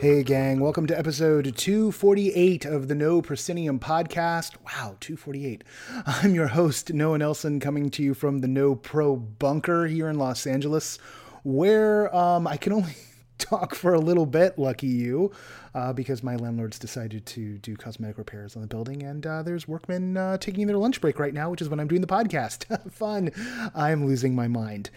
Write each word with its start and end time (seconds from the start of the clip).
Hey, 0.00 0.24
gang, 0.24 0.58
welcome 0.58 0.86
to 0.88 0.98
episode 0.98 1.56
248 1.56 2.64
of 2.64 2.88
the 2.88 2.96
No 2.96 3.22
Proscenium 3.22 3.78
podcast. 3.78 4.56
Wow, 4.64 4.96
248. 4.98 5.62
I'm 6.04 6.34
your 6.34 6.48
host, 6.48 6.92
Noah 6.92 7.18
Nelson, 7.18 7.60
coming 7.60 7.90
to 7.90 8.02
you 8.02 8.14
from 8.14 8.38
the 8.38 8.48
No 8.48 8.74
Pro 8.74 9.14
Bunker 9.14 9.86
here 9.86 10.08
in 10.08 10.18
Los 10.18 10.46
Angeles, 10.48 10.98
where 11.42 12.14
um, 12.14 12.46
I 12.46 12.56
can 12.56 12.72
only 12.72 12.94
talk 13.38 13.74
for 13.74 13.94
a 13.94 14.00
little 14.00 14.26
bit, 14.26 14.58
lucky 14.58 14.86
you, 14.86 15.32
uh, 15.74 15.92
because 15.92 16.22
my 16.22 16.36
landlords 16.36 16.78
decided 16.78 17.26
to 17.26 17.58
do 17.58 17.76
cosmetic 17.76 18.18
repairs 18.18 18.56
on 18.56 18.62
the 18.62 18.68
building, 18.68 19.02
and 19.02 19.26
uh, 19.26 19.42
there's 19.42 19.66
workmen 19.66 20.16
uh, 20.16 20.36
taking 20.38 20.66
their 20.66 20.78
lunch 20.78 21.00
break 21.00 21.18
right 21.18 21.34
now, 21.34 21.50
which 21.50 21.62
is 21.62 21.68
when 21.68 21.80
I'm 21.80 21.88
doing 21.88 22.00
the 22.00 22.06
podcast. 22.06 22.90
Fun. 22.92 23.30
I'm 23.74 24.06
losing 24.06 24.34
my 24.34 24.48
mind 24.48 24.90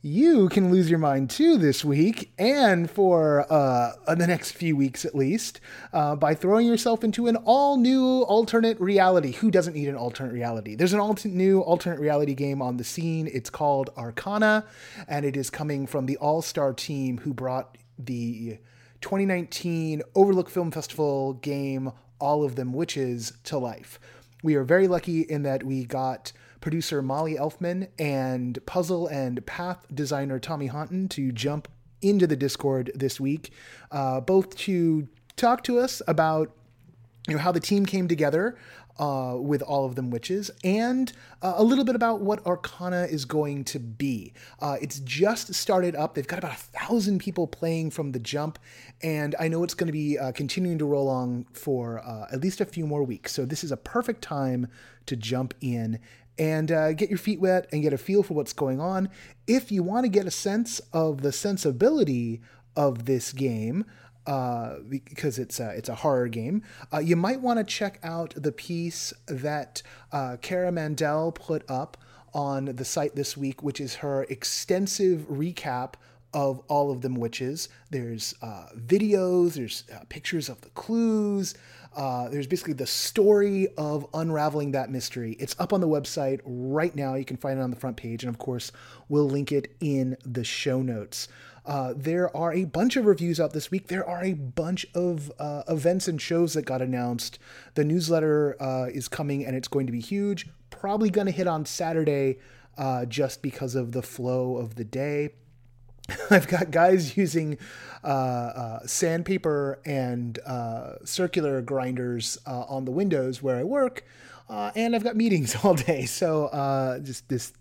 you 0.00 0.48
can 0.48 0.70
lose 0.70 0.88
your 0.88 0.98
mind 0.98 1.28
too 1.28 1.56
this 1.58 1.84
week 1.84 2.32
and 2.38 2.88
for 2.88 3.44
uh, 3.52 3.92
the 4.14 4.26
next 4.28 4.52
few 4.52 4.76
weeks 4.76 5.04
at 5.04 5.14
least 5.14 5.60
uh, 5.92 6.14
by 6.14 6.34
throwing 6.34 6.66
yourself 6.68 7.02
into 7.02 7.26
an 7.26 7.34
all 7.36 7.76
new 7.76 8.22
alternate 8.22 8.80
reality. 8.80 9.32
Who 9.32 9.50
doesn't 9.50 9.74
need 9.74 9.88
an 9.88 9.96
alternate 9.96 10.32
reality? 10.32 10.76
There's 10.76 10.92
an 10.92 11.00
alt- 11.00 11.24
new 11.24 11.60
alternate 11.60 11.98
reality 11.98 12.34
game 12.34 12.62
on 12.62 12.76
the 12.76 12.84
scene. 12.84 13.28
It's 13.32 13.50
called 13.50 13.90
Arcana, 13.96 14.64
and 15.08 15.24
it 15.24 15.36
is 15.36 15.50
coming 15.50 15.86
from 15.86 16.06
the 16.06 16.16
all 16.18 16.42
star 16.42 16.72
team 16.72 17.18
who 17.18 17.34
brought 17.34 17.76
the 17.98 18.58
2019 19.00 20.02
Overlook 20.14 20.48
Film 20.48 20.70
Festival 20.70 21.34
game 21.34 21.90
All 22.20 22.44
of 22.44 22.54
Them 22.54 22.72
Witches 22.72 23.32
to 23.44 23.58
life. 23.58 23.98
We 24.44 24.54
are 24.54 24.62
very 24.62 24.86
lucky 24.86 25.22
in 25.22 25.42
that 25.42 25.64
we 25.64 25.84
got 25.84 26.30
producer 26.60 27.02
Mali 27.02 27.34
Elfman 27.34 27.88
and 27.98 28.64
puzzle 28.66 29.06
and 29.06 29.44
path 29.46 29.86
designer 29.92 30.38
Tommy 30.38 30.66
Honton 30.66 31.08
to 31.10 31.32
jump 31.32 31.68
into 32.00 32.26
the 32.26 32.36
Discord 32.36 32.90
this 32.94 33.18
week, 33.18 33.52
uh, 33.90 34.20
both 34.20 34.56
to 34.56 35.08
talk 35.36 35.62
to 35.64 35.78
us 35.78 36.02
about 36.06 36.52
you 37.26 37.34
know 37.34 37.40
how 37.40 37.52
the 37.52 37.60
team 37.60 37.84
came 37.84 38.08
together 38.08 38.56
uh, 38.98 39.36
with 39.38 39.62
all 39.62 39.84
of 39.84 39.94
them 39.94 40.10
witches, 40.10 40.50
and 40.64 41.12
uh, 41.42 41.54
a 41.56 41.62
little 41.62 41.84
bit 41.84 41.94
about 41.94 42.20
what 42.20 42.44
Arcana 42.46 43.04
is 43.04 43.24
going 43.24 43.64
to 43.64 43.78
be. 43.78 44.32
Uh, 44.60 44.76
it's 44.80 44.98
just 45.00 45.54
started 45.54 45.94
up. 45.94 46.14
They've 46.14 46.26
got 46.26 46.38
about 46.38 46.52
a 46.52 46.56
thousand 46.56 47.20
people 47.20 47.46
playing 47.46 47.90
from 47.90 48.12
the 48.12 48.18
jump, 48.18 48.58
and 49.02 49.36
I 49.38 49.48
know 49.48 49.62
it's 49.62 49.74
going 49.74 49.86
to 49.86 49.92
be 49.92 50.18
uh, 50.18 50.32
continuing 50.32 50.78
to 50.78 50.84
roll 50.84 51.08
on 51.08 51.46
for 51.52 52.00
uh, 52.00 52.26
at 52.32 52.40
least 52.40 52.60
a 52.60 52.64
few 52.64 52.86
more 52.86 53.04
weeks. 53.04 53.32
So 53.32 53.44
this 53.44 53.62
is 53.62 53.70
a 53.70 53.76
perfect 53.76 54.22
time 54.22 54.68
to 55.06 55.16
jump 55.16 55.54
in 55.60 56.00
and 56.38 56.70
uh, 56.70 56.92
get 56.92 57.08
your 57.08 57.18
feet 57.18 57.40
wet 57.40 57.68
and 57.72 57.82
get 57.82 57.92
a 57.92 57.98
feel 57.98 58.22
for 58.22 58.34
what's 58.34 58.52
going 58.52 58.80
on. 58.80 59.08
If 59.46 59.72
you 59.72 59.82
want 59.82 60.04
to 60.04 60.08
get 60.08 60.26
a 60.26 60.30
sense 60.30 60.80
of 60.92 61.22
the 61.22 61.32
sensibility 61.32 62.40
of 62.76 63.06
this 63.06 63.32
game, 63.32 63.84
uh, 64.26 64.76
because 64.88 65.38
it's 65.38 65.58
a, 65.58 65.70
it's 65.70 65.88
a 65.88 65.94
horror 65.96 66.28
game, 66.28 66.62
uh, 66.92 66.98
you 66.98 67.16
might 67.16 67.40
want 67.40 67.58
to 67.58 67.64
check 67.64 67.98
out 68.02 68.34
the 68.36 68.52
piece 68.52 69.12
that 69.26 69.82
uh, 70.12 70.36
Kara 70.40 70.70
Mandel 70.70 71.32
put 71.32 71.68
up 71.68 71.96
on 72.34 72.66
the 72.66 72.84
site 72.84 73.16
this 73.16 73.36
week, 73.36 73.62
which 73.62 73.80
is 73.80 73.96
her 73.96 74.24
extensive 74.24 75.20
recap 75.28 75.94
of 76.34 76.60
all 76.68 76.90
of 76.90 77.00
them 77.00 77.14
witches. 77.14 77.68
There's 77.90 78.34
uh, 78.42 78.66
videos, 78.76 79.54
there's 79.54 79.84
uh, 79.92 80.04
pictures 80.08 80.48
of 80.48 80.60
the 80.60 80.68
clues. 80.70 81.54
Uh, 81.96 82.28
there's 82.28 82.46
basically 82.46 82.74
the 82.74 82.86
story 82.86 83.68
of 83.76 84.06
unraveling 84.14 84.72
that 84.72 84.90
mystery. 84.90 85.36
It's 85.40 85.56
up 85.58 85.72
on 85.72 85.80
the 85.80 85.88
website 85.88 86.40
right 86.44 86.94
now. 86.94 87.14
You 87.14 87.24
can 87.24 87.36
find 87.36 87.58
it 87.58 87.62
on 87.62 87.70
the 87.70 87.76
front 87.76 87.96
page, 87.96 88.22
and 88.22 88.32
of 88.32 88.38
course, 88.38 88.70
we'll 89.08 89.28
link 89.28 89.50
it 89.50 89.74
in 89.80 90.16
the 90.24 90.44
show 90.44 90.82
notes. 90.82 91.28
Uh, 91.66 91.92
there 91.94 92.34
are 92.34 92.52
a 92.54 92.64
bunch 92.64 92.96
of 92.96 93.04
reviews 93.04 93.38
out 93.38 93.52
this 93.52 93.70
week. 93.70 93.88
There 93.88 94.08
are 94.08 94.24
a 94.24 94.32
bunch 94.32 94.86
of 94.94 95.30
uh, 95.38 95.64
events 95.68 96.08
and 96.08 96.20
shows 96.20 96.54
that 96.54 96.62
got 96.62 96.80
announced. 96.80 97.38
The 97.74 97.84
newsletter 97.84 98.56
uh, 98.58 98.86
is 98.86 99.06
coming, 99.06 99.44
and 99.44 99.54
it's 99.54 99.68
going 99.68 99.86
to 99.86 99.92
be 99.92 100.00
huge. 100.00 100.48
Probably 100.70 101.10
going 101.10 101.26
to 101.26 101.32
hit 101.32 101.46
on 101.46 101.66
Saturday 101.66 102.38
uh, 102.78 103.04
just 103.04 103.42
because 103.42 103.74
of 103.74 103.92
the 103.92 104.02
flow 104.02 104.56
of 104.56 104.76
the 104.76 104.84
day. 104.84 105.30
I've 106.30 106.48
got 106.48 106.70
guys 106.70 107.16
using 107.16 107.58
uh, 108.02 108.06
uh, 108.06 108.86
sandpaper 108.86 109.80
and 109.84 110.38
uh, 110.46 111.04
circular 111.04 111.60
grinders 111.60 112.38
uh, 112.46 112.62
on 112.68 112.84
the 112.84 112.90
windows 112.90 113.42
where 113.42 113.56
I 113.56 113.64
work, 113.64 114.04
uh, 114.48 114.70
and 114.74 114.94
I've 114.94 115.04
got 115.04 115.16
meetings 115.16 115.56
all 115.64 115.74
day. 115.74 116.06
So 116.06 116.46
uh, 116.46 117.00
just 117.00 117.28
this, 117.28 117.52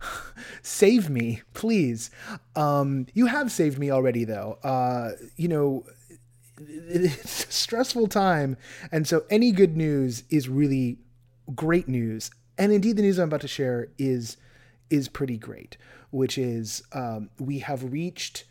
save 0.62 1.10
me, 1.10 1.42
please. 1.54 2.10
Um, 2.56 3.06
you 3.12 3.26
have 3.26 3.50
saved 3.52 3.78
me 3.78 3.90
already, 3.90 4.24
though. 4.24 4.58
you 5.36 5.48
know, 5.48 5.84
it's 6.58 7.44
a 7.44 7.52
stressful 7.52 8.06
time, 8.08 8.56
and 8.90 9.06
so 9.06 9.24
any 9.30 9.52
good 9.52 9.76
news 9.76 10.24
is 10.30 10.48
really 10.48 10.98
great 11.54 11.88
news. 11.88 12.30
And 12.56 12.70
indeed, 12.70 12.96
the 12.96 13.02
news 13.02 13.18
I'm 13.18 13.28
about 13.28 13.40
to 13.42 13.48
share 13.48 13.88
is 13.98 14.36
is 14.90 15.08
pretty 15.08 15.38
great 15.38 15.78
which 16.12 16.38
is 16.38 16.82
um, 16.92 17.30
we 17.40 17.58
have 17.60 17.92
reached, 17.92 18.44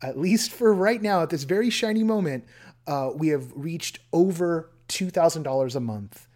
at 0.00 0.18
least 0.18 0.50
for 0.50 0.72
right 0.72 1.02
now, 1.02 1.22
at 1.22 1.30
this 1.30 1.42
very 1.42 1.68
shiny 1.68 2.02
moment, 2.02 2.44
uh, 2.86 3.10
we 3.14 3.28
have 3.28 3.52
reached 3.54 3.98
over 4.12 4.70
$2,000 4.88 5.76
a 5.76 5.80
month 5.80 6.26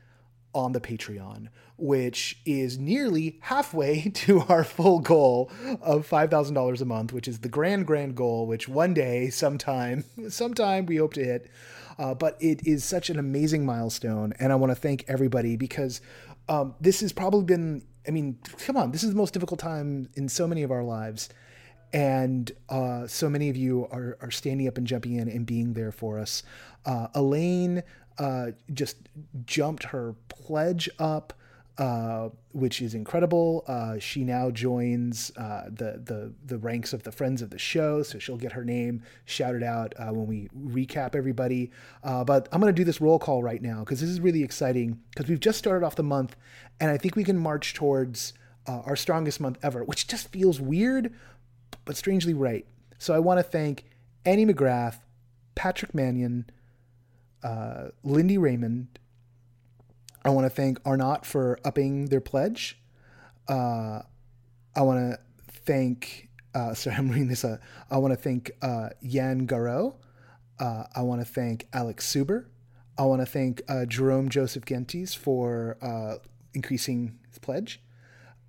on 0.55 0.73
the 0.73 0.81
Patreon, 0.81 1.49
which 1.79 2.39
is 2.45 2.79
nearly 2.79 3.39
halfway 3.41 4.03
to 4.15 4.41
our 4.49 4.65
full 4.65 4.99
goal 4.99 5.51
of 5.81 6.09
$5,000 6.09 6.81
a 6.81 6.85
month, 6.85 7.13
which 7.13 7.29
is 7.29 7.39
the 7.39 7.49
grand, 7.49 7.87
grand 7.87 8.15
goal, 8.15 8.47
which 8.47 8.69
one 8.69 8.93
day, 8.93 9.31
sometime, 9.31 10.05
sometime 10.29 10.85
we 10.87 10.97
hope 10.97 11.15
to 11.15 11.25
hit. 11.25 11.51
Uh, 11.99 12.15
but 12.15 12.37
it 12.41 12.67
is 12.67 12.85
such 12.85 13.11
an 13.11 13.19
amazing 13.19 13.65
milestone. 13.65 14.33
And 14.39 14.51
I 14.51 14.57
want 14.57 14.71
to 14.71 14.75
thank 14.75 15.05
everybody 15.09 15.57
because 15.57 16.01
um, 16.49 16.75
this 16.81 17.01
has 17.01 17.13
probably 17.13 17.45
been 17.45 17.83
I 18.07 18.11
mean, 18.11 18.39
come 18.67 18.77
on, 18.77 18.91
this 18.91 19.03
is 19.03 19.11
the 19.11 19.17
most 19.17 19.33
difficult 19.33 19.61
time 19.61 20.09
in 20.15 20.29
so 20.29 20.47
many 20.47 20.63
of 20.63 20.71
our 20.71 20.83
lives. 20.83 21.29
And 21.93 22.51
uh, 22.69 23.07
so 23.07 23.29
many 23.29 23.49
of 23.51 23.57
you 23.57 23.87
are, 23.91 24.17
are 24.21 24.31
standing 24.31 24.67
up 24.67 24.79
and 24.79 24.87
jumping 24.87 25.17
in 25.17 25.29
and 25.29 25.45
being 25.45 25.75
there 25.75 25.93
for 25.93 26.19
us. 26.19 26.43
Uh, 26.87 27.09
Elaine 27.15 27.83
uh, 28.19 28.53
just 28.73 28.97
jumped 29.45 29.85
her 29.85 30.15
pledge 30.29 30.89
up 30.99 31.35
uh, 31.79 32.29
which 32.53 32.83
is 32.83 32.95
incredible. 32.95 33.65
Uh, 33.67 33.99
she 33.99 34.25
now 34.25 34.51
joins 34.51 35.33
uh, 35.39 35.65
the 35.71 36.03
the 36.05 36.35
the 36.45 36.59
ranks 36.59 36.93
of 36.93 37.03
the 37.03 37.11
friends 37.11 37.41
of 37.41 37.49
the 37.49 37.59
show, 37.59 38.03
so 38.03 38.19
she'll 38.19 38.37
get 38.37 38.53
her 38.53 38.65
name 38.65 39.03
shouted 39.25 39.63
out 39.63 39.95
uh, 39.99 40.13
when 40.13 40.27
we 40.27 40.49
recap 40.55 41.15
everybody. 41.15 41.71
Uh, 42.05 42.25
but 42.25 42.47
I'm 42.53 42.61
going 42.61 42.73
to 42.73 42.79
do 42.79 42.85
this 42.85 43.01
roll 43.01 43.19
call 43.19 43.43
right 43.43 43.63
now 43.63 43.81
because 43.81 44.03
this 44.03 44.11
is 44.11 44.21
really 44.21 44.43
exciting 44.43 45.01
because 45.11 45.31
we've 45.31 45.41
just 45.41 45.59
started 45.59 45.85
off 45.85 45.97
the 45.97 46.03
month, 46.03 46.37
and 46.79 46.91
I 46.91 46.99
think 46.99 47.17
we 47.17 47.25
can 47.25 47.39
march 47.39 47.73
towards 47.73 48.35
our 48.67 48.95
strongest 48.95 49.41
month 49.41 49.59
ever, 49.63 49.83
which 49.83 50.07
just 50.07 50.29
feels 50.29 50.61
weird, 50.61 51.13
but 51.85 51.97
strangely 51.97 52.35
right. 52.35 52.67
So 52.99 53.15
I 53.15 53.19
want 53.19 53.39
to 53.39 53.43
thank 53.43 53.87
Annie 54.25 54.47
McGrath, 54.47 54.99
Patrick 55.55 55.95
Mannion, 55.95 56.51
Lindy 58.05 58.37
Raymond. 58.37 58.99
I 60.25 60.31
want 60.31 60.47
to 60.47 60.51
thank 60.51 60.79
Arnott 60.85 61.27
for 61.27 61.59
upping 61.65 62.07
their 62.07 62.21
pledge. 62.21 62.79
Uh, 63.49 64.03
I 64.75 64.83
want 64.83 65.13
to 65.13 65.19
thank, 65.51 66.29
uh, 66.55 66.75
sorry, 66.75 66.97
I'm 66.97 67.09
reading 67.09 67.29
this. 67.29 67.45
Uh, 67.45 67.59
I 67.91 67.99
want 67.99 68.13
to 68.13 68.17
thank 68.17 68.53
uh, 68.63 68.91
Yan 69.01 69.47
Garo. 69.47 69.97
Uh, 70.59 70.85
I 70.95 71.03
want 71.03 71.21
to 71.21 71.25
thank 71.25 71.67
Alex 71.73 72.07
Suber. 72.11 72.47
I 72.97 73.05
want 73.05 73.21
to 73.21 73.27
thank 73.27 73.63
uh, 73.69 73.85
Jerome 73.87 74.29
Joseph 74.29 74.65
Gentes 74.65 75.17
for 75.17 75.77
uh, 75.83 76.17
increasing 76.55 77.19
his 77.29 77.39
pledge. 77.39 77.81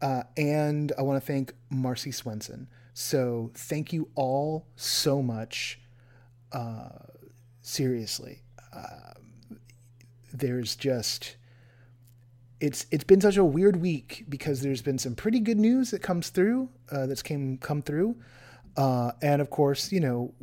and 0.01 0.91
I 0.97 1.01
want 1.01 1.19
to 1.21 1.25
thank 1.25 1.53
Marcy 1.69 2.11
Swenson. 2.11 2.67
So 2.93 3.49
thank 3.55 3.93
you 3.93 4.09
all 4.15 4.67
so 4.75 5.23
much. 5.23 5.79
seriously. 7.61 8.43
there's 10.31 10.75
just 10.75 11.37
it's 12.63 12.85
it's 12.91 13.03
been 13.03 13.19
such 13.19 13.35
a 13.35 13.43
weird 13.43 13.75
week 13.75 14.23
because 14.29 14.61
there's 14.61 14.81
been 14.81 14.97
some 14.97 15.15
pretty 15.15 15.41
good 15.41 15.59
news 15.59 15.91
that 15.91 16.01
comes 16.01 16.29
through 16.29 16.69
uh, 16.89 17.05
that's 17.07 17.21
came 17.21 17.57
come 17.57 17.81
through, 17.81 18.15
uh, 18.77 19.11
and 19.21 19.41
of 19.41 19.49
course 19.49 19.91
you 19.91 19.99
know 19.99 20.33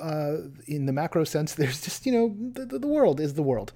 uh, 0.00 0.36
in 0.66 0.86
the 0.86 0.92
macro 0.92 1.22
sense 1.22 1.54
there's 1.60 1.82
just 1.82 2.06
you 2.06 2.12
know 2.12 2.34
the, 2.52 2.78
the 2.78 2.86
world 2.86 3.20
is 3.20 3.34
the 3.34 3.42
world, 3.42 3.74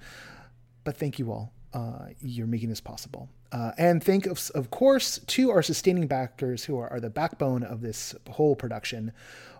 but 0.83 0.97
thank 0.97 1.19
you 1.19 1.31
all 1.31 1.53
uh, 1.73 2.07
you're 2.19 2.47
making 2.47 2.69
this 2.69 2.81
possible. 2.81 3.29
Uh, 3.51 3.71
and 3.77 4.03
thank, 4.03 4.25
of, 4.25 4.49
of 4.55 4.71
course, 4.71 5.19
to 5.27 5.51
our 5.51 5.61
sustaining 5.61 6.07
backers 6.07 6.63
who 6.65 6.77
are, 6.77 6.89
are, 6.89 6.99
the 6.99 7.09
backbone 7.09 7.63
of 7.63 7.81
this 7.81 8.15
whole 8.29 8.55
production 8.55 9.11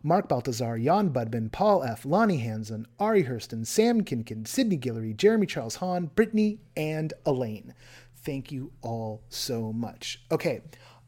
Mark 0.03 0.27
Baltazar, 0.27 0.79
Jan 0.79 1.11
Budman, 1.11 1.51
Paul 1.51 1.83
F., 1.83 2.05
Lonnie 2.05 2.37
Hansen, 2.37 2.87
Ari 2.99 3.25
Hurston, 3.25 3.67
Sam 3.67 4.01
Kinkin, 4.01 4.47
Sydney 4.47 4.77
Guillory, 4.77 5.15
Jeremy 5.15 5.45
Charles 5.45 5.75
Hahn, 5.75 6.09
Brittany, 6.15 6.59
and 6.75 7.13
Elaine. 7.25 7.73
Thank 8.23 8.51
you 8.51 8.71
all 8.81 9.23
so 9.29 9.73
much. 9.73 10.23
Okay, 10.31 10.61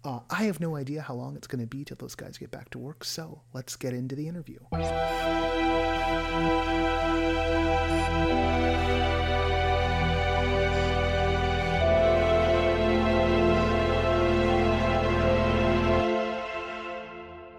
uh, 0.03 0.19
I 0.29 0.43
have 0.43 0.59
no 0.59 0.75
idea 0.75 1.01
how 1.01 1.13
long 1.13 1.35
it's 1.35 1.47
going 1.47 1.61
to 1.61 1.67
be 1.67 1.85
till 1.85 1.97
those 1.97 2.15
guys 2.15 2.37
get 2.37 2.51
back 2.51 2.69
to 2.71 2.79
work, 2.79 3.03
so 3.03 3.41
let's 3.53 3.75
get 3.75 3.93
into 3.93 4.15
the 4.15 4.27
interview. 4.27 4.59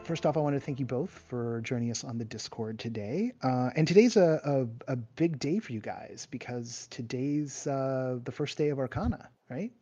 First 0.04 0.26
off, 0.26 0.36
I 0.36 0.40
want 0.40 0.54
to 0.54 0.60
thank 0.60 0.80
you 0.80 0.84
both 0.84 1.08
for 1.30 1.62
joining 1.62 1.90
us 1.90 2.04
on 2.04 2.18
the 2.18 2.26
Discord 2.26 2.78
today. 2.78 3.32
Uh, 3.42 3.70
and 3.74 3.88
today's 3.88 4.18
a, 4.18 4.68
a, 4.86 4.92
a, 4.92 4.96
big 4.96 5.38
day 5.38 5.60
for 5.60 5.72
you 5.72 5.80
guys 5.80 6.28
because 6.30 6.86
today's 6.90 7.66
uh, 7.66 8.18
the 8.22 8.30
first 8.30 8.58
day 8.58 8.68
of 8.68 8.78
Arcana, 8.78 9.30
right? 9.48 9.72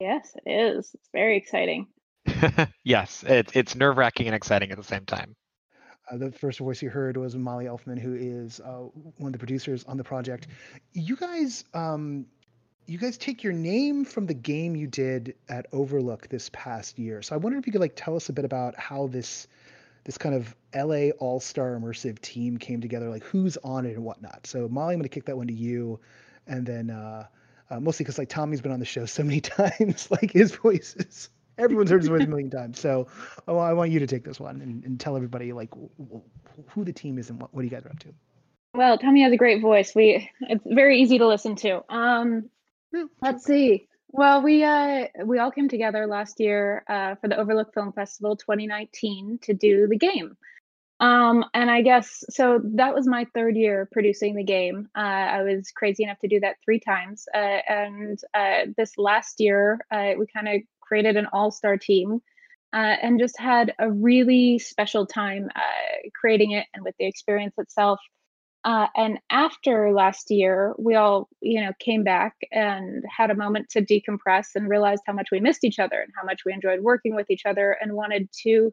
Yes, 0.00 0.34
it 0.44 0.50
is. 0.50 0.90
It's 0.92 1.08
very 1.12 1.36
exciting. 1.36 1.86
yes, 2.84 3.22
it, 3.22 3.52
it's 3.54 3.76
nerve 3.76 3.96
wracking 3.96 4.26
and 4.26 4.34
exciting 4.34 4.72
at 4.72 4.76
the 4.76 4.82
same 4.82 5.04
time. 5.04 5.36
Uh, 6.10 6.16
the 6.16 6.32
first 6.32 6.58
voice 6.58 6.82
you 6.82 6.90
heard 6.90 7.16
was 7.16 7.36
Mali 7.36 7.66
Elfman, 7.66 8.00
who 8.00 8.14
is 8.14 8.58
uh, 8.58 8.88
one 9.18 9.28
of 9.28 9.32
the 9.32 9.38
producers 9.38 9.84
on 9.84 9.96
the 9.96 10.04
project. 10.04 10.48
You 10.94 11.14
guys, 11.14 11.62
um, 11.74 12.26
you 12.88 12.96
guys 12.96 13.18
take 13.18 13.44
your 13.44 13.52
name 13.52 14.02
from 14.06 14.24
the 14.24 14.34
game 14.34 14.74
you 14.74 14.86
did 14.86 15.34
at 15.50 15.66
Overlook 15.72 16.28
this 16.28 16.48
past 16.54 16.98
year. 16.98 17.20
So 17.20 17.34
I 17.34 17.38
wonder 17.38 17.58
if 17.58 17.66
you 17.66 17.72
could 17.72 17.82
like 17.82 17.92
tell 17.94 18.16
us 18.16 18.30
a 18.30 18.32
bit 18.32 18.46
about 18.46 18.74
how 18.76 19.08
this 19.08 19.46
this 20.04 20.16
kind 20.16 20.34
of 20.34 20.56
LA 20.74 21.10
All 21.18 21.38
Star 21.38 21.78
immersive 21.78 22.18
team 22.20 22.56
came 22.56 22.80
together, 22.80 23.10
like 23.10 23.22
who's 23.24 23.58
on 23.58 23.84
it 23.84 23.94
and 23.94 24.04
whatnot. 24.04 24.46
So 24.46 24.68
Mali, 24.68 24.94
I'm 24.94 25.00
going 25.00 25.02
to 25.02 25.10
kick 25.10 25.26
that 25.26 25.36
one 25.36 25.48
to 25.48 25.52
you, 25.52 26.00
and 26.46 26.64
then 26.64 26.88
uh, 26.88 27.26
uh, 27.68 27.78
mostly 27.78 28.04
because 28.04 28.16
like 28.16 28.30
Tommy's 28.30 28.62
been 28.62 28.72
on 28.72 28.80
the 28.80 28.86
show 28.86 29.04
so 29.04 29.22
many 29.22 29.40
times, 29.42 30.10
like 30.10 30.32
his 30.32 30.54
voice 30.54 30.96
is 30.98 31.28
everyone's 31.58 31.90
heard 31.90 32.00
his 32.00 32.08
voice 32.08 32.22
a 32.22 32.26
million 32.26 32.48
times. 32.48 32.80
So 32.80 33.08
oh, 33.46 33.58
I 33.58 33.74
want 33.74 33.90
you 33.90 33.98
to 33.98 34.06
take 34.06 34.24
this 34.24 34.40
one 34.40 34.62
and, 34.62 34.82
and 34.84 34.98
tell 34.98 35.14
everybody 35.14 35.52
like 35.52 35.74
who 36.68 36.84
the 36.84 36.92
team 36.94 37.18
is 37.18 37.28
and 37.28 37.38
what, 37.38 37.52
what 37.52 37.64
you 37.64 37.70
guys 37.70 37.84
are 37.84 37.90
up 37.90 37.98
to. 37.98 38.14
Well, 38.72 38.96
Tommy 38.96 39.22
has 39.24 39.32
a 39.32 39.36
great 39.36 39.60
voice. 39.60 39.94
We 39.94 40.30
it's 40.40 40.64
very 40.66 41.02
easy 41.02 41.18
to 41.18 41.26
listen 41.26 41.54
to. 41.56 41.82
Um, 41.92 42.48
let's 43.20 43.44
see. 43.44 43.88
Well, 44.10 44.42
we 44.42 44.64
uh 44.64 45.06
we 45.24 45.38
all 45.38 45.50
came 45.50 45.68
together 45.68 46.06
last 46.06 46.40
year 46.40 46.82
uh, 46.88 47.16
for 47.16 47.28
the 47.28 47.36
Overlook 47.36 47.74
Film 47.74 47.92
Festival 47.92 48.36
2019 48.36 49.40
to 49.42 49.54
do 49.54 49.86
the 49.86 49.98
game. 49.98 50.36
Um, 51.00 51.44
and 51.54 51.70
I 51.70 51.82
guess 51.82 52.24
so 52.30 52.60
that 52.74 52.94
was 52.94 53.06
my 53.06 53.26
third 53.34 53.56
year 53.56 53.88
producing 53.92 54.34
the 54.34 54.44
game. 54.44 54.88
Uh, 54.96 55.00
I 55.00 55.42
was 55.42 55.70
crazy 55.70 56.02
enough 56.02 56.18
to 56.20 56.28
do 56.28 56.40
that 56.40 56.56
three 56.64 56.80
times. 56.80 57.26
Uh, 57.32 57.60
and 57.68 58.18
uh, 58.34 58.70
this 58.76 58.98
last 58.98 59.40
year, 59.40 59.80
uh, 59.90 60.12
we 60.18 60.26
kind 60.26 60.48
of 60.48 60.62
created 60.80 61.16
an 61.16 61.28
all 61.32 61.50
star 61.50 61.76
team 61.76 62.20
uh, 62.72 62.96
and 63.02 63.20
just 63.20 63.38
had 63.38 63.74
a 63.78 63.90
really 63.90 64.58
special 64.58 65.06
time 65.06 65.48
uh, 65.54 66.08
creating 66.18 66.52
it 66.52 66.66
and 66.74 66.84
with 66.84 66.94
the 66.98 67.06
experience 67.06 67.54
itself. 67.58 68.00
Uh, 68.68 68.86
and 68.94 69.18
after 69.30 69.92
last 69.94 70.30
year, 70.30 70.74
we 70.76 70.94
all, 70.94 71.26
you 71.40 71.58
know, 71.58 71.72
came 71.80 72.04
back 72.04 72.34
and 72.52 73.02
had 73.08 73.30
a 73.30 73.34
moment 73.34 73.66
to 73.70 73.80
decompress 73.80 74.48
and 74.54 74.68
realized 74.68 75.00
how 75.06 75.12
much 75.14 75.28
we 75.32 75.40
missed 75.40 75.64
each 75.64 75.78
other 75.78 76.02
and 76.02 76.12
how 76.14 76.22
much 76.22 76.42
we 76.44 76.52
enjoyed 76.52 76.80
working 76.82 77.14
with 77.14 77.30
each 77.30 77.46
other 77.46 77.78
and 77.80 77.94
wanted 77.94 78.28
to 78.42 78.70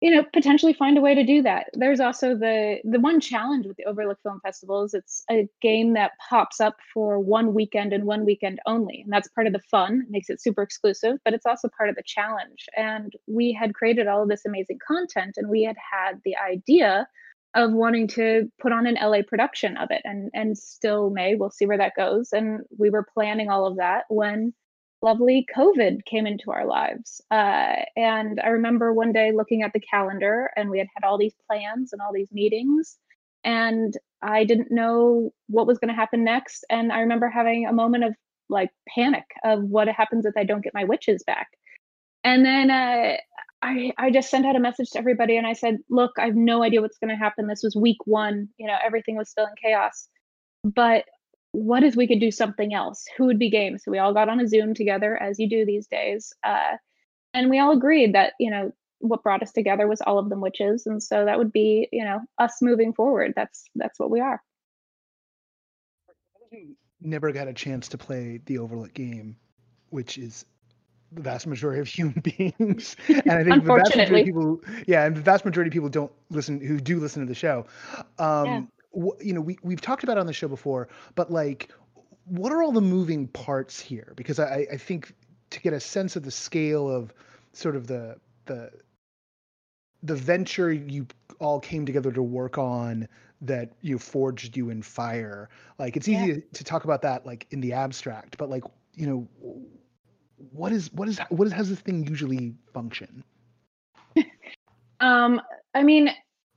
you 0.00 0.10
know 0.10 0.24
potentially 0.32 0.72
find 0.72 0.98
a 0.98 1.00
way 1.00 1.14
to 1.14 1.22
do 1.22 1.42
that. 1.42 1.68
There's 1.74 2.00
also 2.00 2.34
the 2.34 2.78
the 2.82 2.98
one 2.98 3.20
challenge 3.20 3.66
with 3.68 3.76
the 3.76 3.84
overlook 3.84 4.18
film 4.24 4.40
festival 4.42 4.82
is 4.82 4.94
it's 4.94 5.22
a 5.30 5.48
game 5.60 5.94
that 5.94 6.10
pops 6.28 6.60
up 6.60 6.74
for 6.92 7.20
one 7.20 7.54
weekend 7.54 7.92
and 7.92 8.02
one 8.02 8.24
weekend 8.24 8.58
only 8.66 9.02
and 9.02 9.12
that's 9.12 9.28
part 9.28 9.46
of 9.46 9.52
the 9.52 9.62
fun. 9.70 10.02
Makes 10.10 10.28
it 10.28 10.42
super 10.42 10.60
exclusive 10.60 11.18
but 11.24 11.34
it's 11.34 11.46
also 11.46 11.68
part 11.78 11.88
of 11.88 11.94
the 11.94 12.02
challenge. 12.04 12.66
And 12.76 13.12
we 13.28 13.52
had 13.52 13.74
created 13.74 14.08
all 14.08 14.24
of 14.24 14.28
this 14.28 14.44
amazing 14.44 14.80
content 14.84 15.34
and 15.36 15.48
we 15.48 15.62
had 15.62 15.76
had 15.92 16.20
the 16.24 16.34
idea 16.36 17.06
of 17.54 17.72
wanting 17.72 18.08
to 18.08 18.50
put 18.60 18.72
on 18.72 18.86
an 18.86 18.96
LA 19.00 19.22
production 19.26 19.76
of 19.76 19.90
it 19.90 20.00
and 20.04 20.30
and 20.32 20.56
still 20.56 21.10
may 21.10 21.34
we'll 21.34 21.50
see 21.50 21.66
where 21.66 21.78
that 21.78 21.94
goes 21.96 22.32
and 22.32 22.60
we 22.78 22.88
were 22.88 23.06
planning 23.14 23.50
all 23.50 23.66
of 23.66 23.76
that 23.76 24.04
when 24.08 24.54
lovely 25.02 25.44
COVID 25.54 26.04
came 26.04 26.26
into 26.26 26.50
our 26.50 26.64
lives. 26.64 27.20
Uh, 27.30 27.74
and 27.96 28.40
I 28.40 28.48
remember 28.48 28.92
one 28.92 29.12
day 29.12 29.32
looking 29.32 29.62
at 29.62 29.72
the 29.72 29.80
calendar 29.80 30.50
and 30.56 30.70
we 30.70 30.78
had 30.78 30.86
had 30.94 31.06
all 31.06 31.18
these 31.18 31.34
plans 31.48 31.92
and 31.92 32.00
all 32.00 32.12
these 32.12 32.30
meetings. 32.32 32.96
And 33.44 33.94
I 34.22 34.44
didn't 34.44 34.70
know 34.70 35.32
what 35.48 35.66
was 35.66 35.78
going 35.78 35.88
to 35.88 35.94
happen 35.94 36.22
next. 36.22 36.64
And 36.70 36.92
I 36.92 37.00
remember 37.00 37.28
having 37.28 37.66
a 37.66 37.72
moment 37.72 38.04
of 38.04 38.14
like 38.48 38.70
panic 38.94 39.24
of 39.44 39.64
what 39.64 39.88
happens 39.88 40.24
if 40.24 40.34
I 40.36 40.44
don't 40.44 40.62
get 40.62 40.74
my 40.74 40.84
witches 40.84 41.24
back. 41.24 41.48
And 42.24 42.44
then 42.44 42.70
uh, 42.70 43.16
I, 43.62 43.92
I 43.98 44.10
just 44.10 44.30
sent 44.30 44.46
out 44.46 44.56
a 44.56 44.60
message 44.60 44.90
to 44.90 44.98
everybody 44.98 45.36
and 45.36 45.46
I 45.46 45.54
said, 45.54 45.78
look, 45.88 46.12
I 46.18 46.26
have 46.26 46.36
no 46.36 46.62
idea 46.62 46.80
what's 46.80 46.98
going 46.98 47.10
to 47.10 47.16
happen. 47.16 47.46
This 47.46 47.62
was 47.62 47.74
week 47.74 47.98
one. 48.06 48.48
You 48.58 48.66
know, 48.66 48.76
everything 48.84 49.16
was 49.16 49.28
still 49.28 49.46
in 49.46 49.54
chaos. 49.62 50.08
But 50.64 51.04
what 51.52 51.82
if 51.82 51.96
we 51.96 52.06
could 52.06 52.20
do 52.20 52.30
something 52.30 52.74
else? 52.74 53.04
Who 53.16 53.26
would 53.26 53.38
be 53.38 53.50
game? 53.50 53.78
So 53.78 53.90
we 53.90 53.98
all 53.98 54.14
got 54.14 54.28
on 54.28 54.40
a 54.40 54.48
Zoom 54.48 54.74
together, 54.74 55.16
as 55.16 55.38
you 55.38 55.48
do 55.48 55.64
these 55.64 55.86
days, 55.86 56.32
uh, 56.44 56.76
and 57.34 57.50
we 57.50 57.58
all 57.58 57.72
agreed 57.72 58.14
that 58.14 58.32
you 58.40 58.50
know 58.50 58.72
what 58.98 59.22
brought 59.22 59.42
us 59.42 59.52
together 59.52 59.86
was 59.86 60.00
all 60.00 60.18
of 60.18 60.28
them 60.28 60.40
witches, 60.40 60.86
and 60.86 61.02
so 61.02 61.24
that 61.24 61.38
would 61.38 61.52
be 61.52 61.88
you 61.92 62.04
know 62.04 62.20
us 62.38 62.62
moving 62.62 62.94
forward. 62.94 63.34
That's 63.36 63.64
that's 63.74 64.00
what 64.00 64.10
we 64.10 64.20
are. 64.20 64.42
Never 67.00 67.32
got 67.32 67.48
a 67.48 67.52
chance 67.52 67.88
to 67.88 67.98
play 67.98 68.40
the 68.46 68.58
Overlook 68.58 68.94
game, 68.94 69.36
which 69.90 70.18
is 70.18 70.46
the 71.14 71.22
vast 71.22 71.46
majority 71.46 71.80
of 71.80 71.88
human 71.98 72.20
beings, 72.20 72.96
and 73.08 73.30
I 73.30 73.44
think 73.44 73.64
the 73.64 73.74
vast 73.74 73.96
majority 73.96 74.20
of 74.20 74.26
people, 74.26 74.60
yeah, 74.86 75.04
and 75.04 75.16
the 75.16 75.20
vast 75.20 75.44
majority 75.44 75.68
of 75.68 75.72
people 75.72 75.88
don't 75.88 76.12
listen 76.30 76.60
who 76.60 76.80
do 76.80 76.98
listen 76.98 77.22
to 77.22 77.28
the 77.28 77.34
show. 77.34 77.66
Um, 78.18 78.46
yeah 78.46 78.62
you 79.20 79.32
know, 79.32 79.40
we 79.40 79.58
we've 79.62 79.80
talked 79.80 80.04
about 80.04 80.18
on 80.18 80.26
the 80.26 80.32
show 80.32 80.48
before, 80.48 80.88
but 81.14 81.30
like, 81.30 81.70
what 82.26 82.52
are 82.52 82.62
all 82.62 82.72
the 82.72 82.80
moving 82.80 83.26
parts 83.28 83.80
here? 83.80 84.12
Because 84.16 84.38
I, 84.38 84.66
I 84.72 84.76
think 84.76 85.14
to 85.50 85.60
get 85.60 85.72
a 85.72 85.80
sense 85.80 86.16
of 86.16 86.22
the 86.22 86.30
scale 86.30 86.88
of 86.88 87.12
sort 87.52 87.76
of 87.76 87.86
the 87.86 88.16
the 88.46 88.70
the 90.02 90.14
venture 90.14 90.72
you 90.72 91.06
all 91.38 91.60
came 91.60 91.86
together 91.86 92.10
to 92.12 92.22
work 92.22 92.58
on 92.58 93.06
that 93.40 93.72
you 93.80 93.98
forged 93.98 94.56
you 94.56 94.70
in 94.70 94.82
fire 94.82 95.48
like 95.78 95.96
it's 95.96 96.08
easy 96.08 96.26
yeah. 96.26 96.34
to, 96.34 96.40
to 96.52 96.64
talk 96.64 96.84
about 96.84 97.02
that 97.02 97.26
like 97.26 97.46
in 97.50 97.60
the 97.60 97.72
abstract 97.72 98.36
but 98.38 98.48
like 98.48 98.64
you 98.94 99.06
know 99.06 99.28
what 100.50 100.72
is 100.72 100.92
what 100.92 101.08
is 101.08 101.18
what 101.30 101.46
is, 101.46 101.52
how 101.52 101.58
does 101.58 101.70
this 101.70 101.80
thing 101.80 102.06
usually 102.06 102.54
function 102.72 103.24
um 105.00 105.40
i 105.74 105.82
mean 105.82 106.10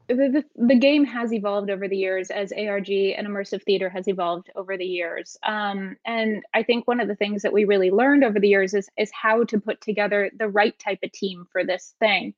the, 0.07 0.15
the, 0.15 0.67
the, 0.67 0.75
game 0.75 1.03
has 1.03 1.33
evolved 1.33 1.71
over 1.71 1.87
the 1.87 1.97
years 1.97 2.29
as 2.29 2.51
ARG 2.51 2.89
and 2.89 3.27
immersive 3.27 3.63
theater 3.63 3.89
has 3.89 4.07
evolved 4.07 4.51
over 4.55 4.77
the 4.77 4.85
years. 4.85 5.35
Um, 5.41 5.97
and 6.05 6.43
I 6.53 6.61
think 6.61 6.87
one 6.87 6.99
of 6.99 7.07
the 7.07 7.15
things 7.15 7.41
that 7.41 7.53
we 7.53 7.65
really 7.65 7.89
learned 7.89 8.23
over 8.23 8.39
the 8.39 8.47
years 8.47 8.75
is, 8.75 8.87
is 8.97 9.11
how 9.19 9.45
to 9.45 9.59
put 9.59 9.81
together 9.81 10.29
the 10.37 10.47
right 10.47 10.77
type 10.77 10.99
of 11.03 11.11
team 11.11 11.47
for 11.51 11.63
this 11.63 11.95
thing. 11.99 12.35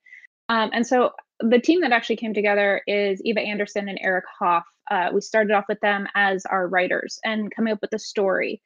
Um, 0.49 0.69
and 0.71 0.87
so 0.87 1.11
the 1.41 1.59
team 1.59 1.81
that 1.81 1.91
actually 1.91 2.15
came 2.15 2.33
together 2.33 2.81
is 2.87 3.21
Eva 3.23 3.41
Anderson 3.41 3.89
and 3.89 3.99
Eric 4.01 4.25
Hoff. 4.39 4.65
Uh, 4.89 5.09
we 5.13 5.21
started 5.21 5.51
off 5.51 5.65
with 5.67 5.81
them 5.81 6.07
as 6.15 6.45
our 6.45 6.67
writers 6.67 7.19
and 7.25 7.53
coming 7.53 7.73
up 7.73 7.81
with 7.81 7.91
the 7.91 7.99
story. 7.99 8.61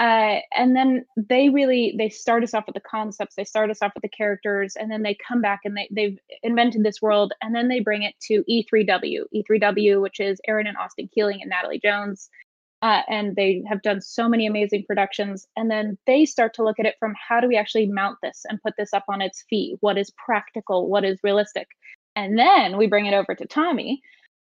Uh, 0.00 0.40
and 0.56 0.74
then 0.74 1.04
they 1.14 1.50
really 1.50 1.94
they 1.98 2.08
start 2.08 2.42
us 2.42 2.54
off 2.54 2.64
with 2.64 2.72
the 2.74 2.80
concepts 2.80 3.34
they 3.34 3.44
start 3.44 3.70
us 3.70 3.82
off 3.82 3.92
with 3.94 4.00
the 4.00 4.08
characters 4.08 4.74
and 4.74 4.90
then 4.90 5.02
they 5.02 5.14
come 5.28 5.42
back 5.42 5.60
and 5.66 5.76
they, 5.76 5.86
they've 5.90 6.18
invented 6.42 6.82
this 6.82 7.02
world 7.02 7.34
and 7.42 7.54
then 7.54 7.68
they 7.68 7.80
bring 7.80 8.02
it 8.02 8.14
to 8.18 8.42
e3w 8.48 9.24
e3w 9.34 10.00
which 10.00 10.18
is 10.18 10.40
aaron 10.48 10.66
and 10.66 10.78
austin 10.78 11.06
keeling 11.14 11.40
and 11.42 11.50
natalie 11.50 11.78
jones. 11.78 12.30
Uh, 12.82 13.02
and 13.10 13.36
they 13.36 13.62
have 13.68 13.82
done 13.82 14.00
so 14.00 14.26
many 14.26 14.46
amazing 14.46 14.82
productions. 14.86 15.46
And 15.54 15.70
then 15.70 15.98
they 16.06 16.24
start 16.24 16.54
to 16.54 16.64
look 16.64 16.80
at 16.80 16.86
it 16.86 16.94
from 16.98 17.12
how 17.28 17.38
do 17.38 17.46
we 17.46 17.58
actually 17.58 17.84
mount 17.84 18.16
this 18.22 18.46
and 18.48 18.58
put 18.62 18.72
this 18.78 18.94
up 18.94 19.04
on 19.06 19.20
its 19.20 19.44
feet? 19.50 19.76
What 19.80 19.98
is 19.98 20.10
practical? 20.12 20.88
What 20.88 21.04
is 21.04 21.18
realistic? 21.22 21.68
And 22.16 22.38
then 22.38 22.78
we 22.78 22.86
bring 22.86 23.04
it 23.04 23.12
over 23.12 23.34
to 23.34 23.44
tommy 23.44 24.00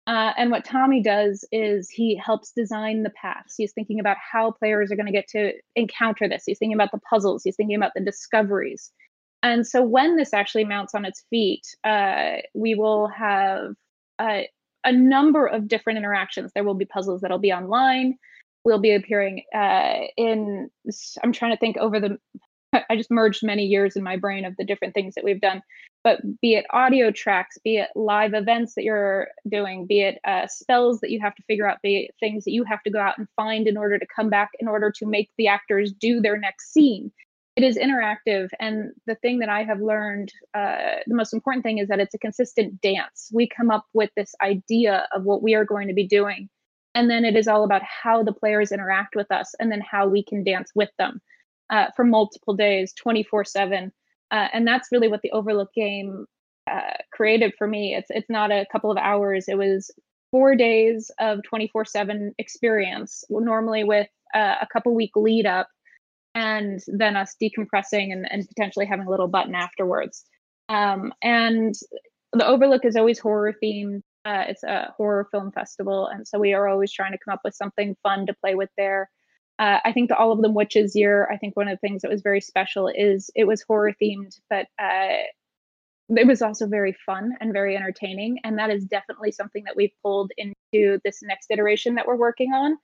uh, 0.07 0.31
and 0.37 0.51
what 0.51 0.63
Tommy 0.63 1.01
does 1.03 1.45
is 1.51 1.89
he 1.89 2.15
helps 2.15 2.51
design 2.51 3.03
the 3.03 3.09
paths. 3.09 3.55
He's 3.57 3.73
thinking 3.73 3.99
about 3.99 4.15
how 4.17 4.51
players 4.51 4.89
are 4.89 4.95
going 4.95 5.05
to 5.05 5.11
get 5.11 5.27
to 5.29 5.51
encounter 5.75 6.29
this. 6.29 6.43
He's 6.45 6.57
thinking 6.57 6.75
about 6.75 6.91
the 6.91 7.01
puzzles. 7.09 7.43
He's 7.43 7.57
thinking 7.57 7.75
about 7.75 7.91
the 7.93 8.03
discoveries. 8.03 8.91
And 9.43 9.67
so 9.67 9.83
when 9.83 10.15
this 10.15 10.33
actually 10.33 10.63
mounts 10.63 10.95
on 10.95 11.03
its 11.03 11.25
feet, 11.29 11.63
uh, 11.83 12.37
we 12.53 12.73
will 12.73 13.07
have 13.09 13.73
a, 14.19 14.49
a 14.85 14.93
number 14.93 15.45
of 15.45 15.67
different 15.67 15.97
interactions. 15.97 16.51
There 16.55 16.63
will 16.63 16.73
be 16.73 16.85
puzzles 16.85 17.19
that'll 17.19 17.37
be 17.37 17.51
online. 17.51 18.17
We'll 18.63 18.79
be 18.79 18.95
appearing 18.95 19.43
uh, 19.53 20.05
in. 20.15 20.69
I'm 21.21 21.33
trying 21.33 21.51
to 21.51 21.57
think 21.57 21.77
over 21.77 21.99
the. 21.99 22.17
I 22.89 22.95
just 22.95 23.11
merged 23.11 23.43
many 23.43 23.65
years 23.65 23.95
in 23.95 24.03
my 24.03 24.17
brain 24.17 24.45
of 24.45 24.55
the 24.57 24.65
different 24.65 24.93
things 24.93 25.15
that 25.15 25.23
we've 25.23 25.41
done, 25.41 25.61
but 26.03 26.19
be 26.41 26.55
it 26.55 26.65
audio 26.71 27.11
tracks, 27.11 27.57
be 27.63 27.77
it 27.77 27.89
live 27.95 28.33
events 28.33 28.75
that 28.75 28.83
you're 28.83 29.27
doing, 29.49 29.85
be 29.85 30.01
it 30.01 30.19
uh, 30.25 30.47
spells 30.47 30.99
that 31.01 31.11
you 31.11 31.19
have 31.21 31.35
to 31.35 31.43
figure 31.43 31.67
out, 31.67 31.81
be 31.81 32.05
it 32.05 32.15
things 32.19 32.43
that 32.45 32.51
you 32.51 32.63
have 32.63 32.83
to 32.83 32.91
go 32.91 32.99
out 32.99 33.17
and 33.17 33.27
find 33.35 33.67
in 33.67 33.77
order 33.77 33.97
to 33.97 34.05
come 34.15 34.29
back 34.29 34.49
in 34.59 34.67
order 34.67 34.91
to 34.91 35.05
make 35.05 35.29
the 35.37 35.47
actors 35.47 35.93
do 35.93 36.21
their 36.21 36.37
next 36.37 36.73
scene 36.73 37.11
it 37.55 37.63
is 37.63 37.75
interactive. 37.75 38.49
And 38.59 38.91
the 39.07 39.15
thing 39.15 39.39
that 39.39 39.49
i 39.49 39.63
have 39.63 39.81
learned 39.81 40.31
uh, 40.53 40.97
the 41.07 41.15
most 41.15 41.33
important 41.33 41.63
thing 41.63 41.79
is 41.79 41.87
that 41.87 41.99
it's 41.99 42.13
a 42.13 42.19
consistent 42.19 42.79
dance. 42.81 43.31
We 43.33 43.49
come 43.49 43.71
up 43.71 43.87
with 43.95 44.11
this 44.15 44.35
idea 44.43 45.07
of 45.11 45.23
what 45.23 45.41
we 45.41 45.55
are 45.55 45.65
going 45.65 45.87
to 45.87 45.95
be 45.95 46.05
doing 46.05 46.49
and 46.97 47.11
then 47.11 47.25
it 47.25 47.35
is 47.35 47.47
all 47.47 47.63
about 47.63 47.83
how 47.83 48.23
the 48.23 48.33
players 48.33 48.71
interact 48.71 49.15
with 49.15 49.31
us 49.31 49.53
and 49.59 49.71
then 49.71 49.81
how 49.81 50.07
we 50.07 50.23
can 50.23 50.43
dance 50.43 50.71
with 50.73 50.89
them 50.97 51.21
uh, 51.69 51.87
for 51.95 52.03
multiple 52.05 52.55
days 52.55 52.93
24 52.93 53.41
uh, 53.41 53.43
7 53.43 53.91
and 54.31 54.67
that's 54.67 54.89
really 54.91 55.07
what 55.07 55.21
the 55.21 55.31
overlook 55.31 55.73
game 55.73 56.25
uh, 56.69 56.93
created 57.13 57.53
for 57.57 57.67
me 57.67 57.95
it's 57.95 58.09
it's 58.09 58.29
not 58.29 58.51
a 58.51 58.65
couple 58.71 58.91
of 58.91 58.97
hours 58.97 59.45
it 59.47 59.57
was 59.57 59.91
four 60.31 60.55
days 60.55 61.09
of 61.19 61.41
24 61.43 61.85
7 61.85 62.33
experience 62.37 63.23
normally 63.29 63.83
with 63.83 64.07
uh, 64.33 64.55
a 64.61 64.67
couple 64.71 64.93
week 64.93 65.11
lead 65.15 65.45
up 65.45 65.67
and 66.37 66.81
then 66.87 67.15
us 67.15 67.35
decompressing 67.41 68.11
and, 68.11 68.31
and 68.31 68.47
potentially 68.47 68.85
having 68.85 69.07
a 69.07 69.09
little 69.09 69.27
button 69.27 69.55
afterwards. 69.55 70.23
Um, 70.69 71.11
and 71.23 71.73
the 72.31 72.45
Overlook 72.45 72.85
is 72.85 72.95
always 72.95 73.17
horror 73.17 73.55
themed. 73.63 74.01
Uh, 74.23 74.43
it's 74.47 74.63
a 74.63 74.93
horror 74.95 75.27
film 75.31 75.51
festival, 75.51 76.07
and 76.07 76.27
so 76.27 76.37
we 76.37 76.53
are 76.53 76.67
always 76.67 76.91
trying 76.91 77.13
to 77.13 77.17
come 77.23 77.33
up 77.33 77.39
with 77.43 77.55
something 77.55 77.95
fun 78.03 78.27
to 78.27 78.35
play 78.35 78.53
with 78.53 78.69
there. 78.77 79.09
Uh, 79.59 79.79
I 79.83 79.91
think 79.91 80.09
the 80.09 80.17
All 80.17 80.31
of 80.31 80.41
Them 80.41 80.53
Witches 80.53 80.95
year. 80.95 81.27
I 81.31 81.37
think 81.37 81.55
one 81.55 81.67
of 81.67 81.73
the 81.73 81.87
things 81.87 82.01
that 82.01 82.11
was 82.11 82.21
very 82.21 82.41
special 82.41 82.89
is 82.93 83.29
it 83.35 83.45
was 83.45 83.63
horror 83.63 83.93
themed, 84.01 84.39
but 84.49 84.67
uh, 84.79 85.23
it 86.09 86.27
was 86.27 86.41
also 86.41 86.67
very 86.67 86.95
fun 87.05 87.33
and 87.41 87.53
very 87.53 87.75
entertaining. 87.75 88.39
And 88.43 88.57
that 88.59 88.69
is 88.69 88.85
definitely 88.85 89.31
something 89.31 89.63
that 89.65 89.75
we've 89.75 89.93
pulled 90.03 90.31
into 90.37 90.99
this 91.03 91.21
next 91.23 91.47
iteration 91.49 91.95
that 91.95 92.05
we're 92.07 92.17
working 92.17 92.53
on. 92.53 92.77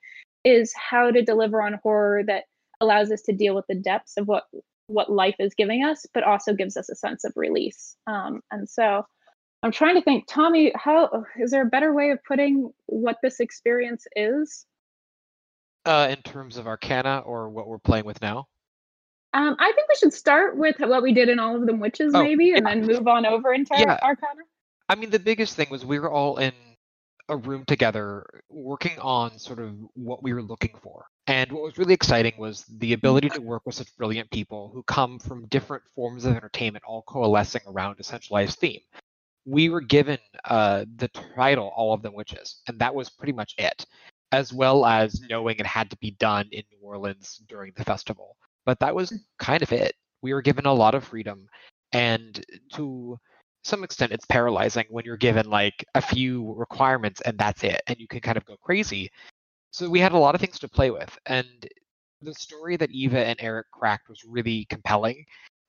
Is 0.44 0.74
how 0.74 1.10
to 1.10 1.22
deliver 1.22 1.62
on 1.62 1.80
horror 1.84 2.24
that 2.28 2.46
allows 2.82 3.12
us 3.12 3.22
to 3.24 3.34
deal 3.34 3.56
with 3.56 3.66
the 3.70 3.76
depths 3.76 4.18
of 4.18 4.28
what 4.28 4.44
what 4.88 5.12
life 5.12 5.36
is 5.40 5.54
giving 5.54 5.84
us, 5.84 6.06
but 6.14 6.24
also 6.24 6.54
gives 6.54 6.76
us 6.76 6.90
a 6.90 6.96
sense 6.96 7.24
of 7.24 7.32
release. 7.36 7.96
Um, 8.08 8.42
and 8.52 8.68
so 8.70 9.06
I'm 9.64 9.72
trying 9.72 9.96
to 9.96 10.02
think, 10.02 10.26
Tommy, 10.28 10.74
how 10.76 11.24
is 11.40 11.52
there 11.52 11.62
a 11.62 11.70
better 11.70 11.94
way 11.94 12.10
of 12.12 12.20
putting 12.26 12.72
what 12.88 13.18
this 13.24 13.40
experience 13.40 14.06
is? 14.16 14.66
Uh, 15.86 16.08
in 16.10 16.22
terms 16.22 16.58
of 16.58 16.66
Arcana 16.66 17.20
or 17.26 17.50
what 17.50 17.68
we're 17.68 17.78
playing 17.78 18.06
with 18.06 18.22
now? 18.22 18.48
Um, 19.34 19.56
I 19.60 19.72
think 19.74 19.90
we 19.90 19.96
should 19.96 20.14
start 20.14 20.56
with 20.56 20.80
what 20.80 21.02
we 21.02 21.12
did 21.12 21.28
in 21.28 21.40
all 21.40 21.56
of 21.56 21.66
them 21.66 21.80
witches, 21.80 22.14
oh, 22.16 22.24
maybe, 22.24 22.46
yeah. 22.46 22.58
and 22.58 22.66
then 22.66 22.86
move 22.86 23.08
on 23.08 23.26
over 23.26 23.52
into 23.52 23.74
yeah. 23.78 23.98
Arcana. 24.02 24.44
I 24.88 24.96
mean, 24.96 25.10
the 25.10 25.20
biggest 25.20 25.56
thing 25.56 25.68
was 25.72 25.84
we 25.84 26.00
were 26.00 26.12
all 26.12 26.38
in 26.38 26.54
a 27.30 27.38
room 27.38 27.64
together 27.66 28.26
working 28.50 29.00
on 29.00 29.40
sort 29.40 29.60
of 29.60 29.74
what 29.94 30.22
we 30.22 30.34
were 30.34 30.42
looking 30.42 30.76
for. 30.82 31.06
And 31.26 31.52
what 31.52 31.64
was 31.64 31.78
really 31.78 31.94
exciting 31.94 32.34
was 32.38 32.66
the 32.66 32.94
ability 32.94 33.30
to 33.30 33.42
work 33.42 33.64
with 33.66 33.76
such 33.76 33.96
brilliant 33.98 34.30
people 34.30 34.70
who 34.74 34.84
come 34.84 35.20
from 35.20 35.48
different 35.48 35.84
forms 35.96 36.26
of 36.26 36.36
entertainment, 36.36 36.84
all 36.86 37.02
coalescing 37.04 37.62
around 37.66 38.00
a 38.00 38.04
centralized 38.04 38.60
theme. 38.60 38.82
We 39.46 39.70
were 39.70 39.82
given 39.82 40.20
uh, 40.46 40.86
the 40.98 41.08
title 41.08 41.72
All 41.76 41.94
of 41.94 42.02
Them 42.02 42.14
Witches, 42.14 42.62
and 42.68 42.78
that 42.80 42.94
was 42.94 43.10
pretty 43.10 43.34
much 43.34 43.56
it, 43.58 43.86
as 44.34 44.52
well 44.52 44.86
as 44.86 45.22
knowing 45.30 45.58
it 45.60 45.66
had 45.66 45.90
to 45.92 45.98
be 45.98 46.12
done 46.12 46.50
in 46.52 46.64
New 46.72 46.80
Orleans 46.82 47.42
during 47.48 47.72
the 47.76 47.86
festival. 47.86 48.36
But 48.66 48.80
that 48.80 48.96
was 48.96 49.14
kind 49.38 49.62
of 49.62 49.72
it. 49.72 49.94
We 50.24 50.34
were 50.34 50.42
given 50.42 50.66
a 50.66 50.74
lot 50.74 50.96
of 50.96 51.04
freedom, 51.04 51.48
and 51.94 52.44
to 52.74 53.20
some 53.64 53.84
extent 53.84 54.12
it's 54.12 54.26
paralyzing 54.26 54.86
when 54.90 55.06
you're 55.06 55.16
given 55.16 55.50
like 55.50 55.86
a 55.96 56.02
few 56.02 56.54
requirements 56.54 57.22
and 57.22 57.38
that's 57.38 57.64
it 57.64 57.82
and 57.88 57.98
you 57.98 58.08
can 58.08 58.20
kind 58.20 58.36
of 58.36 58.46
go 58.46 58.58
crazy 58.62 59.10
so 59.72 59.90
we 59.90 60.02
had 60.02 60.12
a 60.12 60.18
lot 60.18 60.36
of 60.36 60.42
things 60.42 60.60
to 60.60 60.68
play 60.68 60.92
with 60.92 61.18
and 61.28 61.48
the 62.22 62.34
story 62.34 62.76
that 62.76 62.92
eva 62.92 63.26
and 63.26 63.40
eric 63.42 63.68
cracked 63.72 64.10
was 64.10 64.26
really 64.26 64.66
compelling 64.66 65.24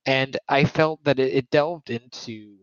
and 0.06 0.36
i 0.48 0.64
felt 0.64 1.02
that 1.04 1.20
it, 1.20 1.34
it 1.34 1.50
delved 1.50 1.88
into 1.90 2.56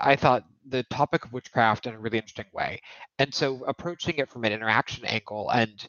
i 0.00 0.16
thought 0.16 0.44
the 0.68 0.82
topic 0.84 1.24
of 1.24 1.32
witchcraft 1.32 1.86
in 1.86 1.94
a 1.94 1.98
really 1.98 2.18
interesting 2.18 2.46
way 2.52 2.80
and 3.18 3.32
so 3.32 3.64
approaching 3.66 4.14
it 4.16 4.28
from 4.28 4.44
an 4.44 4.52
interaction 4.52 5.04
angle 5.04 5.50
and 5.50 5.88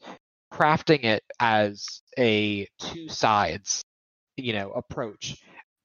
crafting 0.54 1.04
it 1.04 1.24
as 1.40 2.02
a 2.18 2.68
two 2.80 3.08
sides 3.10 3.82
you 4.38 4.54
know 4.54 4.72
approach 4.72 5.38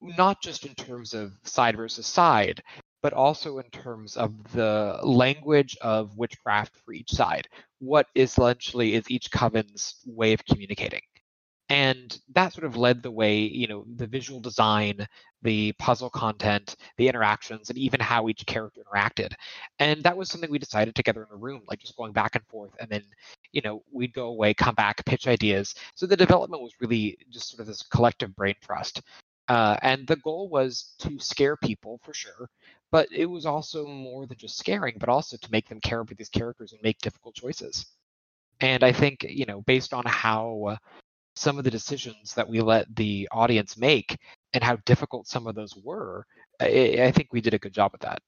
not 0.02 0.42
just 0.42 0.66
in 0.66 0.74
terms 0.74 1.14
of 1.14 1.32
side 1.44 1.76
versus 1.76 2.06
side, 2.06 2.62
but 3.02 3.12
also 3.12 3.58
in 3.58 3.70
terms 3.70 4.16
of 4.16 4.32
the 4.52 4.98
language 5.02 5.76
of 5.80 6.16
witchcraft 6.16 6.76
for 6.84 6.92
each 6.92 7.10
side. 7.10 7.48
What 7.78 8.06
essentially 8.16 8.94
is 8.94 9.10
each 9.10 9.30
coven's 9.30 9.96
way 10.06 10.32
of 10.32 10.44
communicating? 10.44 11.02
And 11.72 12.20
that 12.34 12.52
sort 12.52 12.66
of 12.66 12.76
led 12.76 13.02
the 13.02 13.10
way, 13.10 13.38
you 13.38 13.66
know, 13.66 13.86
the 13.96 14.06
visual 14.06 14.40
design, 14.40 15.08
the 15.40 15.72
puzzle 15.78 16.10
content, 16.10 16.76
the 16.98 17.08
interactions, 17.08 17.70
and 17.70 17.78
even 17.78 17.98
how 17.98 18.28
each 18.28 18.44
character 18.44 18.82
interacted. 18.82 19.32
And 19.78 20.02
that 20.02 20.14
was 20.14 20.28
something 20.28 20.50
we 20.50 20.58
decided 20.58 20.94
together 20.94 21.22
in 21.22 21.34
a 21.34 21.38
room, 21.38 21.62
like 21.66 21.78
just 21.78 21.96
going 21.96 22.12
back 22.12 22.34
and 22.34 22.44
forth. 22.46 22.72
And 22.78 22.90
then, 22.90 23.02
you 23.52 23.62
know, 23.62 23.82
we'd 23.90 24.12
go 24.12 24.26
away, 24.26 24.52
come 24.52 24.74
back, 24.74 25.02
pitch 25.06 25.26
ideas. 25.26 25.74
So 25.94 26.04
the 26.04 26.14
development 26.14 26.62
was 26.62 26.74
really 26.78 27.16
just 27.30 27.48
sort 27.48 27.62
of 27.62 27.66
this 27.68 27.80
collective 27.80 28.36
brain 28.36 28.56
trust. 28.62 29.00
Uh, 29.48 29.78
and 29.80 30.06
the 30.06 30.16
goal 30.16 30.50
was 30.50 30.94
to 30.98 31.18
scare 31.18 31.56
people 31.56 32.00
for 32.02 32.12
sure, 32.12 32.50
but 32.90 33.08
it 33.10 33.24
was 33.24 33.46
also 33.46 33.86
more 33.86 34.26
than 34.26 34.36
just 34.36 34.58
scaring, 34.58 34.96
but 35.00 35.08
also 35.08 35.38
to 35.38 35.50
make 35.50 35.70
them 35.70 35.80
care 35.80 36.00
about 36.00 36.18
these 36.18 36.28
characters 36.28 36.74
and 36.74 36.82
make 36.82 36.98
difficult 36.98 37.34
choices. 37.34 37.86
And 38.60 38.84
I 38.84 38.92
think, 38.92 39.24
you 39.26 39.46
know, 39.46 39.62
based 39.62 39.94
on 39.94 40.04
how 40.04 40.64
uh, 40.72 40.76
some 41.34 41.58
of 41.58 41.64
the 41.64 41.70
decisions 41.70 42.34
that 42.34 42.48
we 42.48 42.60
let 42.60 42.94
the 42.94 43.28
audience 43.32 43.76
make 43.76 44.18
and 44.52 44.62
how 44.62 44.76
difficult 44.84 45.26
some 45.26 45.46
of 45.46 45.54
those 45.54 45.74
were, 45.76 46.26
I, 46.60 46.98
I 47.04 47.12
think 47.12 47.28
we 47.32 47.40
did 47.40 47.54
a 47.54 47.58
good 47.58 47.72
job 47.72 47.92
with 47.92 48.02
that. 48.02 48.20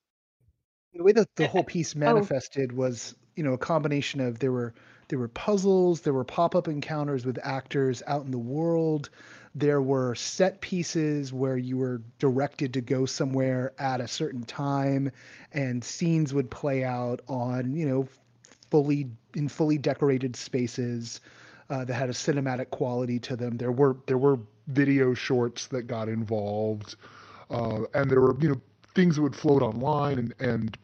The 0.95 1.03
way 1.03 1.13
that 1.13 1.29
the 1.37 1.49
whole 1.49 1.65
piece 1.65 1.95
oh. 1.97 2.01
manifested 2.01 2.73
oh. 2.73 2.77
was, 2.77 3.15
you 3.37 3.43
know, 3.43 3.53
a 3.53 3.59
combination 3.59 4.21
of 4.21 4.39
there 4.39 4.53
were 4.53 4.75
there 5.09 5.19
were 5.19 5.29
puzzles, 5.29 6.01
there 6.01 6.15
were 6.15 6.25
pop-up 6.25 6.67
encounters 6.67 7.27
with 7.27 7.39
actors 7.43 8.03
out 8.07 8.25
in 8.25 8.31
the 8.31 8.39
world, 8.39 9.11
there 9.55 9.83
were 9.83 10.15
set 10.15 10.61
pieces 10.63 11.31
where 11.31 11.59
you 11.59 11.77
were 11.77 12.01
directed 12.19 12.73
to 12.75 12.81
go 12.81 13.05
somewhere 13.05 13.73
at 13.79 14.01
a 14.01 14.09
certain 14.09 14.45
time, 14.45 15.13
and 15.53 15.85
scenes 15.85 16.33
would 16.33 16.51
play 16.51 16.85
out 16.85 17.21
on, 17.29 17.75
you 17.75 17.87
know, 17.87 18.09
fully 18.71 19.09
in 19.35 19.49
fully 19.49 19.79
decorated 19.79 20.35
spaces 20.37 21.21
uh, 21.71 21.85
that 21.85 21.95
had 21.95 22.11
a 22.11 22.13
cinematic 22.13 22.71
quality 22.71 23.19
to 23.21 23.37
them. 23.37 23.57
There 23.57 23.73
were 23.73 23.97
there 24.07 24.19
were 24.19 24.39
video 24.69 25.15
shorts 25.15 25.67
that 25.69 25.83
got 25.83 26.09
involved, 26.09 26.97
uh, 27.51 27.83
and 27.95 28.11
there 28.11 28.21
were 28.21 28.37
you 28.41 28.51
know 28.51 28.61
things 28.95 29.17
that 29.17 29.23
would 29.23 29.37
float 29.37 29.63
online, 29.63 30.19
and 30.19 30.35
and 30.41 30.79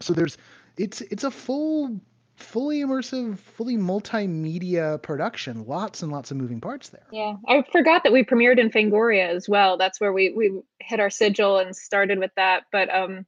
so 0.00 0.12
there's 0.12 0.38
it's 0.76 1.00
it's 1.02 1.24
a 1.24 1.30
full 1.30 2.00
fully 2.36 2.80
immersive, 2.80 3.38
fully 3.38 3.76
multimedia 3.76 5.00
production. 5.02 5.66
Lots 5.66 6.02
and 6.02 6.10
lots 6.10 6.30
of 6.30 6.38
moving 6.38 6.60
parts 6.60 6.88
there. 6.88 7.06
Yeah, 7.12 7.36
I 7.46 7.62
forgot 7.70 8.02
that 8.04 8.12
we 8.12 8.24
premiered 8.24 8.58
in 8.58 8.70
Fangoria 8.70 9.28
as 9.28 9.48
well. 9.48 9.76
That's 9.76 10.00
where 10.00 10.12
we 10.12 10.30
we 10.30 10.60
hit 10.80 11.00
our 11.00 11.10
sigil 11.10 11.58
and 11.58 11.76
started 11.76 12.18
with 12.18 12.32
that. 12.36 12.64
But 12.72 12.92
um, 12.92 13.26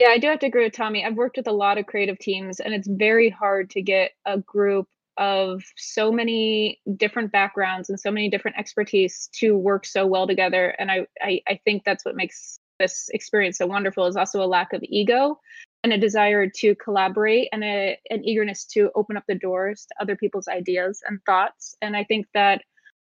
yeah, 0.00 0.08
I 0.08 0.18
do 0.18 0.28
have 0.28 0.40
to 0.40 0.46
agree 0.46 0.64
with 0.64 0.72
Tommy. 0.72 1.04
I've 1.04 1.16
worked 1.16 1.36
with 1.36 1.46
a 1.46 1.52
lot 1.52 1.78
of 1.78 1.86
creative 1.86 2.18
teams, 2.18 2.60
and 2.60 2.74
it's 2.74 2.88
very 2.88 3.30
hard 3.30 3.70
to 3.70 3.82
get 3.82 4.12
a 4.24 4.38
group 4.38 4.88
of 5.18 5.62
so 5.76 6.12
many 6.12 6.80
different 6.96 7.32
backgrounds 7.32 7.88
and 7.88 7.98
so 7.98 8.10
many 8.10 8.28
different 8.28 8.58
expertise 8.58 9.28
to 9.32 9.56
work 9.56 9.86
so 9.86 10.06
well 10.06 10.26
together. 10.26 10.74
And 10.78 10.90
I 10.90 11.06
I, 11.20 11.40
I 11.48 11.60
think 11.64 11.84
that's 11.84 12.04
what 12.04 12.16
makes 12.16 12.58
this 12.78 13.08
experience 13.10 13.58
so 13.58 13.66
wonderful 13.66 14.06
is 14.06 14.16
also 14.16 14.42
a 14.42 14.46
lack 14.46 14.72
of 14.72 14.82
ego 14.82 15.40
and 15.82 15.92
a 15.92 15.98
desire 15.98 16.48
to 16.48 16.74
collaborate 16.74 17.48
and 17.52 17.62
a, 17.64 17.98
an 18.10 18.24
eagerness 18.24 18.64
to 18.64 18.90
open 18.94 19.16
up 19.16 19.24
the 19.28 19.34
doors 19.34 19.86
to 19.86 20.02
other 20.02 20.16
people's 20.16 20.48
ideas 20.48 21.00
and 21.06 21.20
thoughts. 21.24 21.76
And 21.80 21.96
I 21.96 22.04
think 22.04 22.26
that 22.34 22.62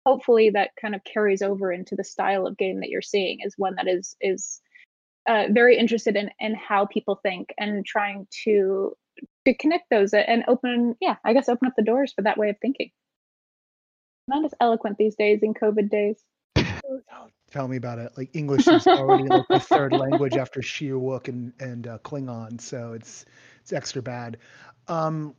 hopefully 0.06 0.50
that 0.50 0.70
kind 0.80 0.94
of 0.94 1.02
carries 1.04 1.42
over 1.42 1.72
into 1.72 1.96
the 1.96 2.04
style 2.04 2.46
of 2.46 2.56
game 2.56 2.80
that 2.80 2.88
you're 2.88 3.02
seeing 3.02 3.40
is 3.44 3.54
one 3.58 3.74
that 3.76 3.88
is 3.88 4.16
is 4.20 4.60
uh, 5.28 5.44
very 5.50 5.76
interested 5.76 6.16
in 6.16 6.30
in 6.40 6.54
how 6.54 6.86
people 6.86 7.20
think 7.22 7.52
and 7.58 7.84
trying 7.84 8.26
to 8.44 8.96
to 9.48 9.54
connect 9.54 9.88
those 9.90 10.12
and 10.12 10.44
open 10.48 10.94
yeah 11.00 11.16
i 11.24 11.32
guess 11.32 11.48
open 11.48 11.66
up 11.66 11.74
the 11.76 11.82
doors 11.82 12.12
for 12.12 12.22
that 12.22 12.36
way 12.36 12.50
of 12.50 12.56
thinking 12.60 12.90
not 14.26 14.44
as 14.44 14.52
eloquent 14.60 14.98
these 14.98 15.16
days 15.16 15.40
in 15.42 15.54
covid 15.54 15.90
days 15.90 16.22
oh, 16.56 17.28
tell 17.50 17.68
me 17.68 17.76
about 17.76 17.98
it. 17.98 18.12
Like 18.16 18.30
English 18.34 18.66
is 18.68 18.86
already 18.86 19.24
like 19.24 19.46
the 19.48 19.60
third 19.60 19.92
language 19.96 20.36
after 20.36 20.60
Shyriiwook 20.60 21.28
and 21.28 21.52
and 21.60 21.86
uh, 21.86 21.98
Klingon, 21.98 22.60
so 22.60 22.92
it's 22.92 23.24
it's 23.60 23.72
extra 23.72 24.02
bad. 24.02 24.38
Um, 24.86 25.34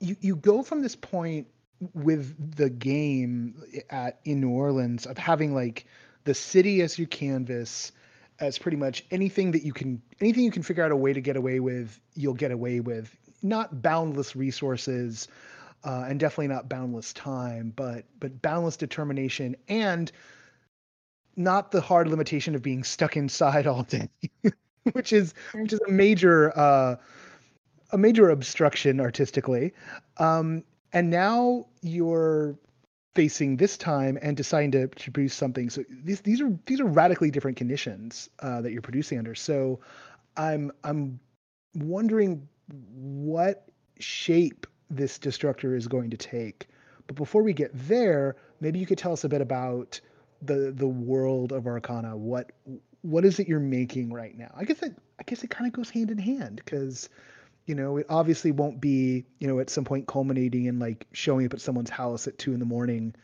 you 0.00 0.16
you 0.20 0.36
go 0.36 0.62
from 0.62 0.82
this 0.82 0.96
point 0.96 1.48
with 1.94 2.56
the 2.56 2.70
game 2.70 3.62
at 3.90 4.20
in 4.24 4.40
New 4.40 4.50
Orleans 4.50 5.06
of 5.06 5.18
having 5.18 5.54
like 5.54 5.86
the 6.24 6.34
city 6.34 6.82
as 6.82 6.98
your 6.98 7.08
canvas 7.08 7.92
as 8.40 8.58
pretty 8.58 8.76
much 8.76 9.04
anything 9.10 9.52
that 9.52 9.62
you 9.62 9.72
can 9.72 10.00
anything 10.20 10.44
you 10.44 10.50
can 10.50 10.62
figure 10.62 10.84
out 10.84 10.90
a 10.90 10.96
way 10.96 11.12
to 11.12 11.20
get 11.20 11.36
away 11.36 11.60
with 11.60 12.00
you'll 12.14 12.34
get 12.34 12.50
away 12.50 12.80
with. 12.80 13.16
Not 13.42 13.82
boundless 13.82 14.36
resources 14.36 15.28
uh, 15.84 16.04
and 16.08 16.20
definitely 16.20 16.48
not 16.48 16.68
boundless 16.68 17.12
time 17.12 17.72
but 17.74 18.04
but 18.20 18.42
boundless 18.42 18.76
determination 18.76 19.56
and 19.68 20.10
not 21.36 21.70
the 21.70 21.80
hard 21.80 22.08
limitation 22.08 22.54
of 22.54 22.62
being 22.62 22.84
stuck 22.84 23.16
inside 23.16 23.66
all 23.66 23.82
day 23.84 24.08
which 24.92 25.12
is 25.12 25.34
which 25.54 25.72
is 25.72 25.80
a 25.88 25.90
major 25.90 26.56
uh, 26.58 26.96
a 27.92 27.98
major 27.98 28.30
obstruction 28.30 29.00
artistically. 29.00 29.72
Um, 30.16 30.64
and 30.92 31.10
now 31.10 31.66
you're 31.82 32.56
facing 33.14 33.56
this 33.56 33.76
time 33.76 34.18
and 34.22 34.36
deciding 34.36 34.72
to, 34.72 34.88
to 34.88 35.10
produce 35.10 35.34
something. 35.34 35.70
So 35.70 35.84
these 36.04 36.20
these 36.20 36.40
are 36.40 36.56
these 36.66 36.80
are 36.80 36.86
radically 36.86 37.30
different 37.30 37.56
conditions 37.56 38.28
uh, 38.40 38.60
that 38.62 38.72
you're 38.72 38.82
producing 38.82 39.18
under. 39.18 39.34
So 39.34 39.80
I'm 40.36 40.72
I'm 40.84 41.20
wondering 41.74 42.48
what 42.68 43.68
shape 43.98 44.66
this 44.90 45.18
destructor 45.18 45.74
is 45.74 45.86
going 45.86 46.10
to 46.10 46.16
take. 46.16 46.68
But 47.06 47.16
before 47.16 47.42
we 47.42 47.52
get 47.52 47.70
there, 47.74 48.36
maybe 48.60 48.78
you 48.78 48.86
could 48.86 48.98
tell 48.98 49.12
us 49.12 49.24
a 49.24 49.28
bit 49.28 49.40
about 49.40 50.00
the 50.40 50.72
the 50.74 50.86
world 50.86 51.52
of 51.52 51.66
Arcana. 51.66 52.16
What 52.16 52.52
what 53.02 53.24
is 53.24 53.38
it 53.38 53.48
you're 53.48 53.60
making 53.60 54.12
right 54.12 54.36
now? 54.36 54.52
I 54.56 54.64
guess 54.64 54.82
it 54.82 54.96
I 55.18 55.22
guess 55.24 55.44
it 55.44 55.50
kind 55.50 55.66
of 55.66 55.72
goes 55.72 55.90
hand 55.90 56.10
in 56.10 56.18
hand 56.18 56.56
because 56.64 57.08
you 57.66 57.74
know, 57.74 57.96
it 57.96 58.06
obviously 58.08 58.50
won't 58.50 58.80
be, 58.80 59.24
you 59.38 59.46
know, 59.46 59.60
at 59.60 59.70
some 59.70 59.84
point 59.84 60.06
culminating 60.06 60.66
in 60.66 60.78
like 60.78 61.06
showing 61.12 61.46
up 61.46 61.54
at 61.54 61.60
someone's 61.60 61.90
house 61.90 62.26
at 62.26 62.38
two 62.38 62.52
in 62.52 62.58
the 62.58 62.66
morning. 62.66 63.14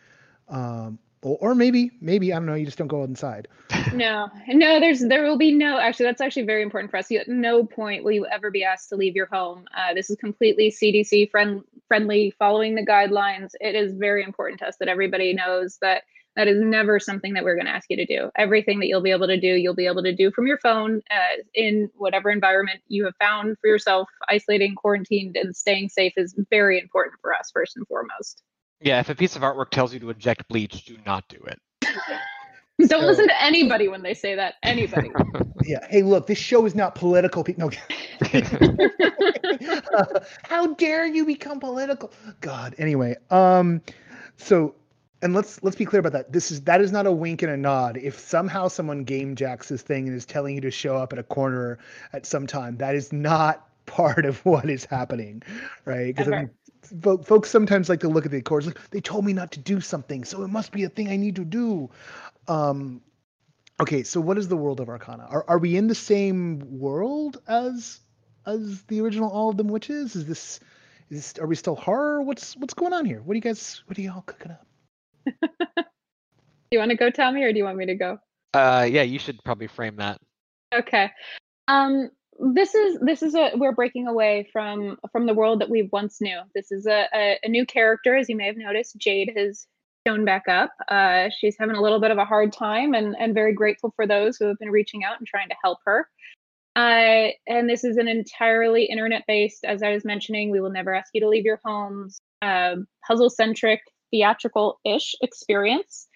Um, 0.49 0.99
or, 1.21 1.55
maybe, 1.57 1.91
maybe, 2.01 2.33
I 2.33 2.37
don't 2.37 2.47
know, 2.47 2.55
you 2.55 2.65
just 2.65 2.79
don't 2.79 2.87
go 2.89 3.05
inside. 3.05 3.49
No, 3.95 4.29
no, 4.49 4.81
there's, 4.81 5.01
there 5.01 5.25
will 5.25 5.39
be 5.39 5.51
no, 5.51 5.79
actually, 5.79 6.07
that's 6.07 6.21
actually 6.21 6.45
very 6.45 6.63
important 6.63 6.91
for 6.91 6.99
us. 6.99 7.11
You, 7.11 7.21
at 7.21 7.29
no 7.29 7.65
point 7.65 8.05
will 8.05 8.13
you 8.13 8.27
ever 8.27 8.51
be 8.51 8.63
asked 8.63 8.91
to 8.91 8.97
leave 8.97 9.17
your 9.17 9.27
home. 9.27 9.65
Uh, 9.75 9.95
this 9.95 10.11
is 10.11 10.17
completely 10.17 10.71
CDC 10.71 11.31
friend, 11.31 11.63
friendly, 11.89 12.33
following 12.39 12.75
the 12.75 12.85
guidelines. 12.85 13.53
It 13.61 13.75
is 13.75 13.95
very 13.95 14.23
important 14.23 14.61
to 14.61 14.69
us 14.69 14.77
that 14.79 14.89
everybody 14.89 15.33
knows 15.33 15.79
that 15.81 16.03
that 16.39 16.47
is 16.47 16.61
never 16.61 17.01
something 17.01 17.35
that 17.35 17.43
we're 17.43 17.57
going 17.57 17.67
to 17.67 17.73
ask 17.73 17.91
you 17.91 17.97
to 17.97 18.07
do. 18.07 18.31
Everything 18.37 18.79
that 18.79 18.87
you'll 18.87 19.03
be 19.03 19.11
able 19.11 19.27
to 19.27 19.41
do, 19.41 19.49
you'll 19.49 19.75
be 19.75 19.87
able 19.87 20.05
to 20.05 20.15
do 20.15 20.31
from 20.31 20.47
your 20.47 20.59
phone 20.59 21.03
uh, 21.11 21.43
in 21.53 21.91
whatever 21.97 22.31
environment 22.31 22.79
you 22.87 23.05
have 23.07 23.17
found 23.17 23.57
for 23.61 23.67
yourself. 23.67 24.09
Isolating, 24.29 24.77
quarantined, 24.77 25.37
and 25.37 25.55
staying 25.55 25.89
safe 25.89 26.13
is 26.17 26.37
very 26.49 26.79
important 26.79 27.17
for 27.21 27.35
us, 27.35 27.51
first 27.53 27.77
and 27.77 27.85
foremost. 27.89 28.45
Yeah, 28.81 29.01
if 29.01 29.09
a 29.09 29.17
piece 29.17 29.35
of 29.35 29.43
artwork 29.43 29.71
tells 29.71 29.93
you 29.93 29.99
to 29.99 30.11
inject 30.11 30.47
bleach, 30.49 30.85
do 30.85 30.97
not 31.05 31.27
do 31.27 31.39
it. 31.49 31.59
Don't 32.79 32.89
so, 32.89 32.99
listen 32.99 33.27
to 33.27 33.43
anybody 33.43 33.89
when 33.89 34.05
they 34.05 34.15
say 34.15 34.37
that. 34.37 34.55
Anybody. 34.63 35.11
yeah. 35.65 35.85
Hey, 35.91 36.03
look, 36.03 36.29
this 36.29 36.39
show 36.39 36.65
is 36.67 36.77
not 36.77 36.95
political. 36.95 37.45
No. 37.57 37.69
uh, 38.23 40.21
how 40.45 40.75
dare 40.75 41.05
you 41.05 41.27
become 41.27 41.59
political? 41.59 42.13
God. 42.41 42.77
Anyway, 42.79 43.17
um, 43.31 43.83
so 44.37 44.77
and 45.23 45.35
let's 45.35 45.63
let's 45.63 45.77
be 45.77 45.85
clear 45.85 46.01
about 46.01 46.13
that. 46.13 46.33
This 46.33 46.51
is 46.51 46.63
that 46.63 46.81
is 46.81 46.93
not 46.93 47.07
a 47.07 47.13
wink 47.13 47.43
and 47.43 47.51
a 47.51 47.57
nod. 47.57 47.97
If 47.97 48.19
somehow 48.19 48.69
someone 48.69 49.05
game 49.05 49.35
jacks 49.35 49.69
this 49.69 49.83
thing 49.83 50.07
and 50.07 50.17
is 50.17 50.25
telling 50.25 50.55
you 50.55 50.61
to 50.63 50.71
show 50.71 50.97
up 50.97 51.13
at 51.13 51.19
a 51.19 51.25
corner 51.25 51.79
at 52.13 52.25
some 52.25 52.47
time, 52.47 52.77
that 52.77 52.95
is 52.95 53.13
not 53.13 53.67
part 53.87 54.27
of 54.27 54.45
what 54.45 54.69
is 54.71 54.85
happening, 54.85 55.43
right? 55.85 56.15
Because 56.15 56.33
I 56.33 56.49
mean, 57.03 57.25
folks 57.25 57.51
sometimes 57.51 57.89
like 57.89 58.01
to 58.01 58.09
look 58.09 58.27
at 58.27 58.31
the 58.31 58.43
chords 58.43 58.67
like 58.67 58.79
they 58.91 59.01
told 59.01 59.25
me 59.25 59.33
not 59.33 59.51
to 59.53 59.61
do 59.61 59.81
something, 59.81 60.25
so 60.25 60.43
it 60.43 60.49
must 60.49 60.73
be 60.73 60.85
a 60.85 60.89
thing 60.89 61.09
I 61.09 61.17
need 61.17 61.37
to 61.37 61.45
do. 61.45 61.91
Um, 62.47 63.01
okay, 63.81 64.05
so 64.05 64.21
what 64.21 64.39
is 64.39 64.47
the 64.47 64.57
world 64.57 64.81
of 64.81 64.89
Arcana? 64.89 65.27
Are 65.29 65.45
are 65.49 65.59
we 65.59 65.77
in 65.77 65.89
the 65.89 65.97
same 65.97 66.79
world 66.79 67.43
as 67.49 68.01
as 68.47 68.83
the 68.85 69.01
original 69.01 69.31
All 69.31 69.51
of 69.51 69.57
Them 69.57 69.69
Witches? 69.69 70.15
Is 70.15 70.27
this 70.27 70.61
is 71.11 71.33
this, 71.33 71.43
are 71.43 71.47
we 71.49 71.57
still 71.57 71.77
horror? 71.77 72.23
What's 72.23 72.57
what's 72.57 72.75
going 72.75 72.93
on 72.93 73.05
here? 73.05 73.21
What 73.23 73.35
do 73.35 73.39
you 73.39 73.43
guys 73.43 73.83
what 73.87 73.99
are 73.99 74.03
y'all 74.03 74.23
cooking 74.23 74.53
up? 74.53 74.68
Do 75.43 75.85
you 76.71 76.79
want 76.79 76.91
to 76.91 76.97
go, 76.97 77.11
Tommy, 77.11 77.43
or 77.43 77.53
do 77.53 77.59
you 77.59 77.65
want 77.65 77.77
me 77.77 77.87
to 77.87 77.95
go? 77.95 78.19
Uh, 78.55 78.87
yeah, 78.89 79.03
you 79.03 79.19
should 79.19 79.43
probably 79.45 79.67
frame 79.67 79.97
that. 79.97 80.19
Okay. 80.75 81.11
Um, 81.69 82.11
this 82.39 82.75
is 82.75 82.99
this 83.01 83.23
is 83.23 83.35
a 83.35 83.51
we're 83.57 83.73
breaking 83.73 84.07
away 84.07 84.49
from 84.53 84.97
from 85.11 85.27
the 85.27 85.35
world 85.35 85.61
that 85.61 85.71
we 85.71 85.89
once 85.93 86.21
knew. 86.21 86.41
This 86.55 86.71
is 86.71 86.87
a, 86.87 87.07
a, 87.13 87.39
a 87.43 87.49
new 87.49 87.67
character, 87.67 88.17
as 88.17 88.29
you 88.29 88.37
may 88.37 88.47
have 88.47 88.57
noticed. 88.57 88.97
Jade 88.97 89.33
has 89.37 89.67
shown 90.07 90.25
back 90.25 90.49
up. 90.49 90.71
Uh, 90.89 91.29
she's 91.37 91.57
having 91.59 91.77
a 91.77 91.83
little 91.83 92.01
bit 92.01 92.11
of 92.11 92.19
a 92.19 92.25
hard 92.25 92.53
time, 92.53 92.95
and 92.95 93.17
and 93.19 93.35
very 93.35 93.53
grateful 93.53 93.93
for 93.97 94.07
those 94.07 94.37
who 94.37 94.47
have 94.47 94.59
been 94.59 94.71
reaching 94.71 95.05
out 95.05 95.19
and 95.19 95.27
trying 95.27 95.49
to 95.49 95.57
help 95.63 95.79
her. 95.85 96.09
Uh, 96.77 97.31
and 97.49 97.69
this 97.69 97.83
is 97.83 97.97
an 97.97 98.07
entirely 98.07 98.85
internet 98.85 99.25
based, 99.27 99.65
as 99.65 99.83
I 99.83 99.93
was 99.93 100.05
mentioning. 100.05 100.51
We 100.51 100.61
will 100.61 100.71
never 100.71 100.95
ask 100.95 101.11
you 101.13 101.21
to 101.23 101.29
leave 101.29 101.45
your 101.45 101.61
homes. 101.65 102.19
Uh, 102.41 102.77
puzzle 103.05 103.31
centric, 103.31 103.81
theatrical-ish 104.11 105.15
experience 105.23 106.09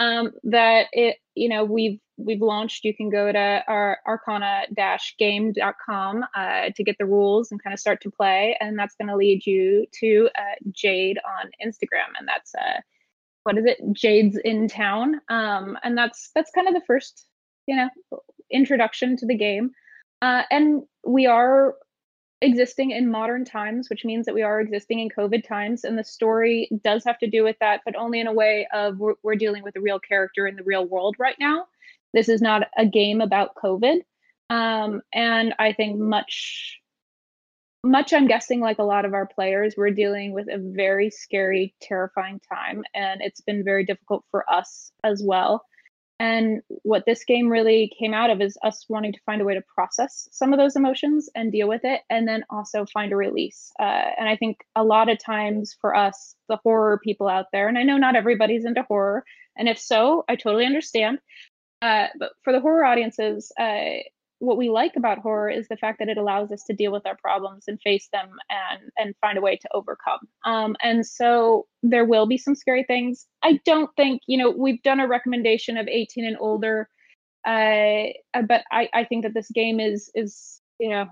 um, 0.00 0.32
that 0.44 0.86
it 0.92 1.16
you 1.34 1.48
know 1.48 1.64
we've 1.64 1.98
we've 2.18 2.42
launched. 2.42 2.84
You 2.84 2.94
can 2.94 3.10
go 3.10 3.30
to 3.30 3.62
our 3.68 3.98
arcana-game.com 4.06 6.24
uh, 6.34 6.70
to 6.74 6.84
get 6.84 6.96
the 6.98 7.06
rules 7.06 7.50
and 7.50 7.62
kind 7.62 7.74
of 7.74 7.80
start 7.80 8.00
to 8.02 8.10
play 8.10 8.56
and 8.60 8.78
that's 8.78 8.94
going 8.96 9.08
to 9.08 9.16
lead 9.16 9.44
you 9.44 9.86
to 10.00 10.30
uh, 10.38 10.54
jade 10.72 11.18
on 11.18 11.50
instagram 11.64 12.16
and 12.18 12.26
that's 12.26 12.54
uh, 12.54 12.80
what 13.46 13.56
is 13.56 13.64
it? 13.64 13.78
Jade's 13.92 14.36
in 14.38 14.66
town. 14.66 15.20
Um, 15.28 15.78
and 15.84 15.96
that's 15.96 16.30
that's 16.34 16.50
kind 16.50 16.66
of 16.66 16.74
the 16.74 16.82
first 16.84 17.26
you 17.68 17.76
know 17.76 17.88
introduction 18.50 19.16
to 19.18 19.26
the 19.26 19.36
game. 19.36 19.70
Uh, 20.20 20.42
and 20.50 20.82
we 21.06 21.26
are 21.26 21.76
existing 22.42 22.90
in 22.90 23.10
modern 23.10 23.44
times, 23.44 23.88
which 23.88 24.04
means 24.04 24.26
that 24.26 24.34
we 24.34 24.42
are 24.42 24.60
existing 24.60 25.00
in 25.00 25.08
COVID 25.08 25.46
times. 25.46 25.84
And 25.84 25.98
the 25.98 26.04
story 26.04 26.68
does 26.84 27.04
have 27.04 27.18
to 27.20 27.30
do 27.30 27.42
with 27.42 27.56
that, 27.60 27.80
but 27.84 27.96
only 27.96 28.20
in 28.20 28.26
a 28.26 28.32
way 28.32 28.68
of 28.72 28.98
we're, 28.98 29.14
we're 29.22 29.36
dealing 29.36 29.62
with 29.62 29.76
a 29.76 29.80
real 29.80 29.98
character 29.98 30.46
in 30.46 30.56
the 30.56 30.62
real 30.62 30.84
world 30.84 31.16
right 31.18 31.36
now. 31.40 31.66
This 32.12 32.28
is 32.28 32.42
not 32.42 32.68
a 32.76 32.86
game 32.86 33.20
about 33.20 33.54
COVID. 33.54 34.00
Um, 34.50 35.02
and 35.12 35.54
I 35.58 35.72
think 35.72 35.98
much, 35.98 36.78
much, 37.82 38.12
I'm 38.12 38.26
guessing, 38.26 38.60
like 38.60 38.78
a 38.78 38.84
lot 38.84 39.04
of 39.04 39.14
our 39.14 39.26
players, 39.26 39.74
we're 39.76 39.90
dealing 39.90 40.32
with 40.32 40.48
a 40.48 40.58
very 40.58 41.10
scary, 41.10 41.74
terrifying 41.80 42.40
time. 42.52 42.84
And 42.94 43.22
it's 43.22 43.40
been 43.40 43.64
very 43.64 43.84
difficult 43.84 44.24
for 44.30 44.48
us 44.50 44.92
as 45.02 45.22
well. 45.24 45.64
And 46.18 46.62
what 46.82 47.04
this 47.04 47.24
game 47.24 47.48
really 47.48 47.92
came 47.98 48.14
out 48.14 48.30
of 48.30 48.40
is 48.40 48.56
us 48.64 48.86
wanting 48.88 49.12
to 49.12 49.20
find 49.26 49.42
a 49.42 49.44
way 49.44 49.54
to 49.54 49.62
process 49.74 50.28
some 50.32 50.52
of 50.52 50.58
those 50.58 50.74
emotions 50.74 51.28
and 51.34 51.52
deal 51.52 51.68
with 51.68 51.82
it, 51.84 52.00
and 52.08 52.26
then 52.26 52.44
also 52.48 52.86
find 52.86 53.12
a 53.12 53.16
release. 53.16 53.70
Uh, 53.78 54.10
and 54.18 54.28
I 54.28 54.36
think 54.36 54.58
a 54.74 54.82
lot 54.84 55.10
of 55.10 55.18
times 55.18 55.76
for 55.80 55.94
us, 55.94 56.34
the 56.48 56.56
horror 56.56 56.98
people 57.04 57.28
out 57.28 57.46
there, 57.52 57.68
and 57.68 57.76
I 57.76 57.82
know 57.82 57.98
not 57.98 58.16
everybody's 58.16 58.64
into 58.64 58.82
horror, 58.82 59.24
and 59.58 59.68
if 59.68 59.78
so, 59.78 60.24
I 60.28 60.36
totally 60.36 60.64
understand. 60.64 61.18
Uh, 61.82 62.06
but 62.18 62.32
for 62.42 62.52
the 62.52 62.60
horror 62.60 62.84
audiences, 62.84 63.52
uh, 63.60 64.00
what 64.38 64.56
we 64.56 64.68
like 64.68 64.92
about 64.96 65.18
horror 65.18 65.48
is 65.48 65.68
the 65.68 65.76
fact 65.76 65.98
that 65.98 66.08
it 66.08 66.18
allows 66.18 66.50
us 66.50 66.62
to 66.64 66.74
deal 66.74 66.92
with 66.92 67.06
our 67.06 67.16
problems 67.16 67.64
and 67.66 67.80
face 67.80 68.08
them 68.12 68.28
and 68.50 68.90
and 68.98 69.14
find 69.20 69.38
a 69.38 69.40
way 69.40 69.56
to 69.56 69.68
overcome. 69.72 70.20
Um, 70.44 70.76
and 70.82 71.06
so 71.06 71.66
there 71.82 72.04
will 72.04 72.26
be 72.26 72.38
some 72.38 72.54
scary 72.54 72.84
things. 72.84 73.26
I 73.42 73.60
don't 73.64 73.90
think 73.96 74.22
you 74.26 74.36
know 74.36 74.50
we've 74.50 74.82
done 74.82 75.00
a 75.00 75.08
recommendation 75.08 75.76
of 75.76 75.88
18 75.88 76.24
and 76.24 76.36
older. 76.38 76.88
Uh, 77.46 78.08
but 78.46 78.64
I, 78.72 78.88
I 78.92 79.04
think 79.04 79.22
that 79.24 79.34
this 79.34 79.50
game 79.50 79.80
is 79.80 80.10
is 80.14 80.60
you 80.78 80.90
know 80.90 81.06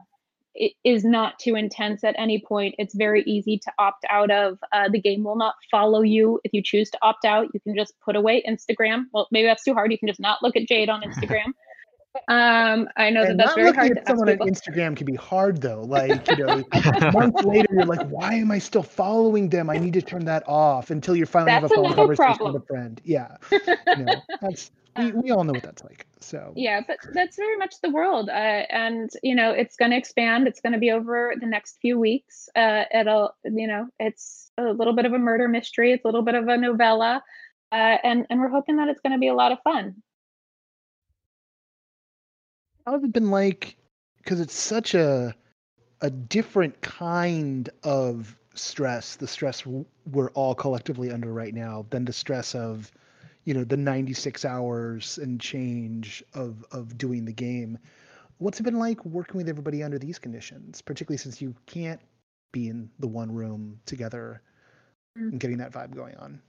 it 0.56 0.72
is 0.84 1.04
not 1.04 1.38
too 1.40 1.56
intense 1.56 2.04
at 2.04 2.14
any 2.16 2.44
point. 2.46 2.76
It's 2.78 2.94
very 2.94 3.22
easy 3.24 3.58
to 3.58 3.72
opt 3.78 4.04
out 4.08 4.30
of. 4.30 4.58
Uh, 4.72 4.88
the 4.88 5.00
game 5.00 5.24
will 5.24 5.36
not 5.36 5.54
follow 5.68 6.02
you. 6.02 6.40
If 6.44 6.52
you 6.52 6.62
choose 6.62 6.90
to 6.90 6.98
opt 7.02 7.24
out 7.24 7.48
you 7.54 7.60
can 7.60 7.74
just 7.74 7.94
put 8.04 8.16
away 8.16 8.44
instagram. 8.46 9.04
Well 9.12 9.28
maybe 9.30 9.46
that's 9.46 9.64
too 9.64 9.74
hard. 9.74 9.92
You 9.92 9.98
can 9.98 10.08
just 10.08 10.20
not 10.20 10.42
look 10.42 10.56
at 10.56 10.68
jade 10.68 10.90
on 10.90 11.02
instagram 11.08 11.54
um, 12.28 12.88
I 12.96 13.10
know 13.10 13.22
and 13.22 13.30
that 13.30 13.36
that's 13.38 13.54
very 13.54 13.72
hard. 13.72 13.98
At 13.98 14.06
someone 14.06 14.28
on 14.28 14.38
Instagram 14.38 14.96
can 14.96 15.06
be 15.06 15.14
hard 15.14 15.60
though. 15.60 15.82
Like 15.94 16.28
you 16.28 16.44
know, 16.44 16.64
months 17.12 17.44
later, 17.44 17.68
you're 17.72 17.84
like, 17.84 18.08
why 18.08 18.34
am 18.34 18.50
I 18.50 18.58
still 18.58 18.82
following 18.82 19.48
them? 19.48 19.70
I 19.70 19.78
need 19.78 19.92
to 19.92 20.02
turn 20.02 20.24
that 20.24 20.42
off 20.48 20.90
until 20.90 21.14
you 21.14 21.24
finally 21.24 21.52
that's 21.52 21.62
have 21.62 21.70
a 21.70 21.74
phone 21.74 21.94
conversation 21.94 22.34
problem. 22.34 22.54
with 22.54 22.62
a 22.62 22.66
friend. 22.66 23.00
Yeah, 23.04 23.36
you 23.96 24.04
know, 24.04 24.14
that's 24.40 24.72
we, 24.98 25.12
we 25.12 25.30
all 25.30 25.44
know 25.44 25.52
what 25.52 25.62
that's 25.62 25.84
like. 25.84 26.06
So 26.20 26.52
yeah, 26.56 26.80
but 26.86 26.96
that's 27.12 27.36
very 27.36 27.56
much 27.56 27.80
the 27.80 27.90
world, 27.90 28.28
uh, 28.28 28.32
and 28.32 29.10
you 29.22 29.36
know, 29.36 29.52
it's 29.52 29.76
going 29.76 29.92
to 29.92 29.96
expand. 29.96 30.48
It's 30.48 30.60
going 30.60 30.72
to 30.72 30.78
be 30.78 30.90
over 30.90 31.34
the 31.38 31.46
next 31.46 31.78
few 31.80 31.98
weeks. 31.98 32.48
Uh, 32.56 32.84
it'll, 32.92 33.36
you 33.44 33.68
know, 33.68 33.86
it's 34.00 34.50
a 34.58 34.64
little 34.64 34.94
bit 34.94 35.06
of 35.06 35.12
a 35.12 35.18
murder 35.18 35.46
mystery. 35.46 35.92
It's 35.92 36.04
a 36.04 36.08
little 36.08 36.22
bit 36.22 36.34
of 36.34 36.48
a 36.48 36.56
novella, 36.56 37.22
uh, 37.70 37.96
and 38.02 38.26
and 38.30 38.40
we're 38.40 38.48
hoping 38.48 38.76
that 38.76 38.88
it's 38.88 39.00
going 39.00 39.12
to 39.12 39.18
be 39.18 39.28
a 39.28 39.34
lot 39.34 39.52
of 39.52 39.58
fun 39.62 40.02
how 42.86 42.92
has 42.92 43.02
it 43.02 43.12
been 43.12 43.30
like? 43.30 43.76
Because 44.18 44.40
it's 44.40 44.54
such 44.54 44.94
a 44.94 45.34
a 46.00 46.10
different 46.10 46.80
kind 46.82 47.70
of 47.82 48.36
stress, 48.54 49.16
the 49.16 49.26
stress 49.26 49.64
we're 49.66 50.30
all 50.30 50.54
collectively 50.54 51.10
under 51.10 51.32
right 51.32 51.54
now, 51.54 51.86
than 51.90 52.04
the 52.04 52.12
stress 52.12 52.54
of, 52.54 52.92
you 53.44 53.54
know, 53.54 53.64
the 53.64 53.76
96 53.76 54.44
hours 54.44 55.18
and 55.18 55.40
change 55.40 56.22
of 56.34 56.64
of 56.72 56.98
doing 56.98 57.24
the 57.24 57.32
game. 57.32 57.78
What's 58.38 58.60
it 58.60 58.64
been 58.64 58.78
like 58.78 59.04
working 59.04 59.38
with 59.38 59.48
everybody 59.48 59.82
under 59.82 59.98
these 59.98 60.18
conditions, 60.18 60.82
particularly 60.82 61.18
since 61.18 61.40
you 61.40 61.54
can't 61.66 62.00
be 62.52 62.68
in 62.68 62.90
the 62.98 63.06
one 63.08 63.32
room 63.32 63.80
together 63.86 64.42
mm. 65.18 65.30
and 65.30 65.40
getting 65.40 65.58
that 65.58 65.72
vibe 65.72 65.94
going 65.94 66.16
on? 66.16 66.40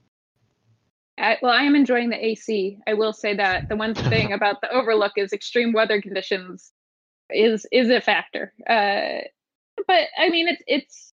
I, 1.18 1.38
well, 1.40 1.52
I 1.52 1.62
am 1.62 1.74
enjoying 1.74 2.10
the 2.10 2.24
AC. 2.24 2.78
I 2.86 2.94
will 2.94 3.12
say 3.12 3.34
that 3.34 3.68
the 3.68 3.76
one 3.76 3.94
thing 3.94 4.32
about 4.32 4.60
the 4.60 4.70
Overlook 4.70 5.12
is 5.16 5.32
extreme 5.32 5.72
weather 5.72 6.00
conditions 6.00 6.72
is 7.30 7.66
is 7.72 7.90
a 7.90 8.00
factor. 8.00 8.52
Uh, 8.68 9.24
but 9.86 10.08
I 10.18 10.28
mean, 10.28 10.48
it's 10.48 10.62
it's 10.66 11.12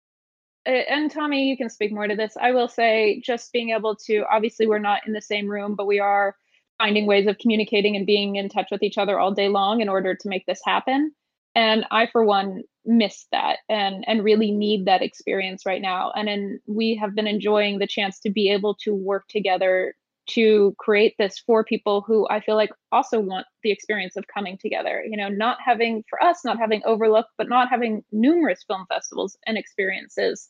uh, 0.67 0.71
and 0.71 1.11
Tommy, 1.11 1.49
you 1.49 1.57
can 1.57 1.71
speak 1.71 1.93
more 1.93 2.07
to 2.07 2.17
this. 2.17 2.37
I 2.41 2.53
will 2.53 2.69
say, 2.69 3.21
just 3.25 3.53
being 3.53 3.71
able 3.71 3.97
to 4.07 4.25
obviously 4.31 4.67
we're 4.67 4.79
not 4.79 5.07
in 5.07 5.13
the 5.13 5.21
same 5.21 5.49
room, 5.49 5.75
but 5.75 5.87
we 5.87 6.01
are 6.01 6.37
finding 6.79 7.07
ways 7.07 7.27
of 7.27 7.39
communicating 7.39 7.97
and 7.97 8.07
being 8.07 8.37
in 8.37 8.49
touch 8.49 8.69
with 8.71 8.83
each 8.83 8.99
other 8.99 9.19
all 9.19 9.33
day 9.33 9.49
long 9.49 9.81
in 9.81 9.89
order 9.89 10.15
to 10.15 10.29
make 10.29 10.47
this 10.47 10.61
happen. 10.65 11.13
And 11.55 11.85
I, 11.91 12.07
for 12.11 12.25
one, 12.25 12.63
miss 12.85 13.27
that 13.31 13.59
and 13.69 14.03
and 14.09 14.25
really 14.25 14.51
need 14.51 14.87
that 14.87 15.03
experience 15.03 15.65
right 15.65 15.83
now. 15.83 16.11
And 16.17 16.27
then 16.27 16.61
we 16.67 16.97
have 16.97 17.15
been 17.15 17.27
enjoying 17.27 17.79
the 17.79 17.87
chance 17.87 18.19
to 18.21 18.31
be 18.31 18.51
able 18.51 18.75
to 18.83 18.95
work 18.95 19.29
together 19.29 19.95
to 20.29 20.75
create 20.79 21.15
this 21.19 21.39
for 21.39 21.65
people 21.65 22.03
who 22.07 22.29
I 22.29 22.41
feel 22.41 22.55
like 22.55 22.71
also 22.93 23.19
want 23.19 23.47
the 23.63 23.73
experience 23.73 24.17
of 24.17 24.25
coming 24.33 24.57
together. 24.57 25.05
You 25.09 25.17
know, 25.17 25.29
not 25.29 25.59
having 25.65 26.05
for 26.09 26.23
us, 26.23 26.45
not 26.45 26.59
having 26.59 26.83
Overlook, 26.85 27.27
but 27.39 27.49
not 27.49 27.69
having 27.69 28.05
numerous 28.13 28.65
film 28.67 28.87
festivals 28.89 29.37
and 29.47 29.59
experiences 29.59 30.49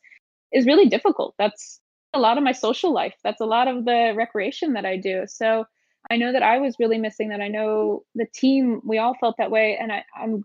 is 0.53 0.67
really 0.67 0.89
difficult. 0.89 1.35
That's 1.39 1.81
a 2.15 2.19
lot 2.19 2.37
of 2.37 2.45
my 2.45 2.53
social 2.53 2.93
life. 2.93 3.15
That's 3.25 3.41
a 3.41 3.47
lot 3.47 3.69
of 3.69 3.85
the 3.85 4.13
recreation 4.15 4.75
that 4.75 4.85
I 4.85 4.99
do. 4.99 5.25
So 5.27 5.65
I 6.11 6.17
know 6.17 6.33
that 6.33 6.43
I 6.43 6.59
was 6.59 6.77
really 6.79 6.99
missing 6.99 7.31
that. 7.31 7.41
I 7.41 7.49
know 7.49 8.05
the 8.15 8.27
team, 8.35 8.83
we 8.85 8.99
all 8.99 9.17
felt 9.19 9.37
that 9.39 9.51
way. 9.51 9.79
And 9.81 9.91
I, 9.93 10.05
I'm 10.15 10.45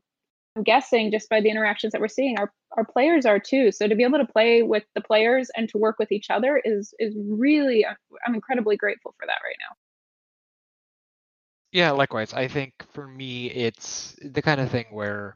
guessing 0.63 1.11
just 1.11 1.29
by 1.29 1.41
the 1.41 1.49
interactions 1.49 1.91
that 1.91 2.01
we're 2.01 2.07
seeing, 2.07 2.37
our 2.39 2.51
our 2.75 2.85
players 2.85 3.25
are 3.25 3.39
too. 3.39 3.71
So 3.71 3.87
to 3.87 3.95
be 3.95 4.03
able 4.03 4.19
to 4.19 4.25
play 4.25 4.61
with 4.63 4.83
the 4.95 5.01
players 5.01 5.49
and 5.55 5.69
to 5.69 5.77
work 5.77 5.97
with 5.99 6.11
each 6.11 6.29
other 6.29 6.61
is 6.63 6.93
is 6.99 7.15
really 7.17 7.85
uh, 7.85 7.93
I'm 8.25 8.35
incredibly 8.35 8.77
grateful 8.77 9.15
for 9.19 9.25
that 9.27 9.39
right 9.43 9.55
now. 9.59 9.75
Yeah, 11.71 11.91
likewise. 11.91 12.33
I 12.33 12.47
think 12.47 12.73
for 12.93 13.07
me 13.07 13.47
it's 13.47 14.15
the 14.21 14.41
kind 14.41 14.61
of 14.61 14.71
thing 14.71 14.85
where 14.91 15.35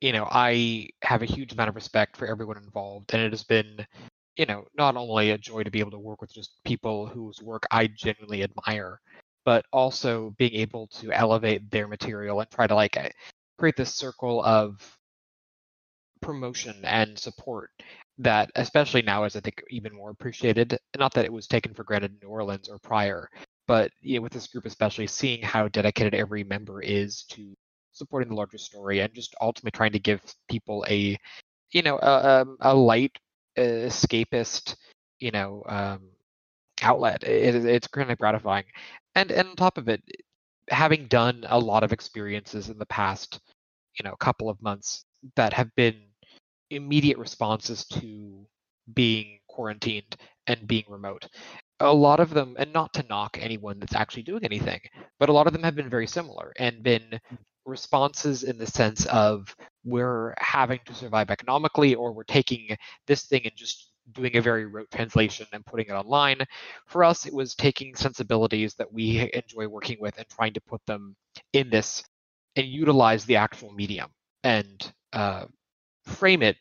you 0.00 0.12
know, 0.12 0.28
I 0.30 0.90
have 1.02 1.22
a 1.22 1.26
huge 1.26 1.52
amount 1.52 1.70
of 1.70 1.74
respect 1.74 2.16
for 2.16 2.26
everyone 2.26 2.56
involved 2.58 3.12
and 3.14 3.22
it 3.22 3.32
has 3.32 3.44
been 3.44 3.84
you 4.36 4.46
know, 4.46 4.64
not 4.76 4.96
only 4.96 5.30
a 5.30 5.38
joy 5.38 5.64
to 5.64 5.70
be 5.70 5.80
able 5.80 5.90
to 5.90 5.98
work 5.98 6.20
with 6.20 6.32
just 6.32 6.52
people 6.64 7.08
whose 7.08 7.42
work 7.42 7.64
I 7.72 7.88
genuinely 7.88 8.44
admire, 8.44 9.00
but 9.44 9.66
also 9.72 10.34
being 10.38 10.54
able 10.54 10.86
to 10.88 11.10
elevate 11.12 11.70
their 11.70 11.88
material 11.88 12.40
and 12.40 12.48
try 12.50 12.68
to 12.68 12.74
like 12.74 12.96
create 13.58 13.76
this 13.76 13.94
circle 13.94 14.42
of 14.44 14.98
promotion 16.20 16.76
and 16.84 17.18
support 17.18 17.70
that 18.18 18.50
especially 18.56 19.02
now 19.02 19.24
is 19.24 19.36
i 19.36 19.40
think 19.40 19.62
even 19.70 19.94
more 19.94 20.10
appreciated. 20.10 20.78
Not 20.98 21.14
that 21.14 21.24
it 21.24 21.32
was 21.32 21.46
taken 21.46 21.74
for 21.74 21.84
granted 21.84 22.12
in 22.12 22.18
new 22.22 22.28
orleans 22.32 22.68
or 22.68 22.78
prior 22.78 23.28
but 23.68 23.92
you 24.00 24.16
know, 24.16 24.22
with 24.22 24.32
this 24.32 24.48
group 24.48 24.66
especially 24.66 25.06
seeing 25.06 25.42
how 25.42 25.68
dedicated 25.68 26.14
every 26.14 26.44
member 26.44 26.80
is 26.82 27.24
to 27.30 27.54
supporting 27.92 28.28
the 28.30 28.34
larger 28.34 28.58
story 28.58 29.00
and 29.00 29.14
just 29.14 29.34
ultimately 29.40 29.76
trying 29.76 29.92
to 29.92 30.00
give 30.00 30.20
people 30.50 30.84
a 30.88 31.16
you 31.72 31.82
know 31.82 31.98
a, 31.98 32.42
um, 32.42 32.56
a 32.62 32.74
light 32.74 33.16
escapist 33.58 34.76
you 35.20 35.30
know 35.30 35.62
um, 35.68 36.00
outlet 36.82 37.24
it, 37.24 37.54
it's 37.66 37.88
kind 37.88 38.10
of 38.10 38.18
gratifying. 38.18 38.64
And 39.14 39.30
and 39.30 39.48
on 39.48 39.56
top 39.56 39.78
of 39.78 39.88
it 39.88 40.02
having 40.70 41.06
done 41.06 41.44
a 41.48 41.58
lot 41.58 41.84
of 41.84 41.92
experiences 41.92 42.68
in 42.68 42.78
the 42.78 42.86
past, 42.86 43.40
you 43.98 44.08
know, 44.08 44.14
couple 44.16 44.48
of 44.48 44.60
months 44.62 45.04
that 45.36 45.52
have 45.52 45.74
been 45.74 45.96
immediate 46.70 47.18
responses 47.18 47.84
to 47.86 48.46
being 48.94 49.38
quarantined 49.48 50.16
and 50.46 50.66
being 50.66 50.84
remote. 50.88 51.26
A 51.80 51.92
lot 51.92 52.20
of 52.20 52.30
them, 52.30 52.56
and 52.58 52.72
not 52.72 52.92
to 52.94 53.04
knock 53.08 53.38
anyone 53.40 53.78
that's 53.78 53.94
actually 53.94 54.22
doing 54.22 54.44
anything, 54.44 54.80
but 55.18 55.28
a 55.28 55.32
lot 55.32 55.46
of 55.46 55.52
them 55.52 55.62
have 55.62 55.76
been 55.76 55.90
very 55.90 56.06
similar 56.06 56.52
and 56.58 56.82
been 56.82 57.02
mm. 57.02 57.38
responses 57.66 58.42
in 58.42 58.58
the 58.58 58.66
sense 58.66 59.06
of 59.06 59.54
we're 59.84 60.34
having 60.38 60.80
to 60.86 60.94
survive 60.94 61.30
economically 61.30 61.94
or 61.94 62.12
we're 62.12 62.24
taking 62.24 62.76
this 63.06 63.26
thing 63.26 63.42
and 63.44 63.56
just 63.56 63.92
doing 64.12 64.36
a 64.36 64.40
very 64.40 64.66
rote 64.66 64.90
translation 64.90 65.46
and 65.52 65.64
putting 65.64 65.86
it 65.86 65.92
online. 65.92 66.38
For 66.86 67.04
us, 67.04 67.26
it 67.26 67.32
was 67.32 67.54
taking 67.54 67.94
sensibilities 67.94 68.74
that 68.74 68.92
we 68.92 69.30
enjoy 69.34 69.68
working 69.68 69.98
with 70.00 70.16
and 70.18 70.28
trying 70.28 70.54
to 70.54 70.60
put 70.60 70.84
them 70.86 71.16
in 71.52 71.70
this 71.70 72.02
and 72.56 72.66
utilize 72.66 73.24
the 73.24 73.36
actual 73.36 73.72
medium 73.72 74.10
and 74.44 74.92
uh, 75.12 75.44
frame 76.04 76.42
it 76.42 76.56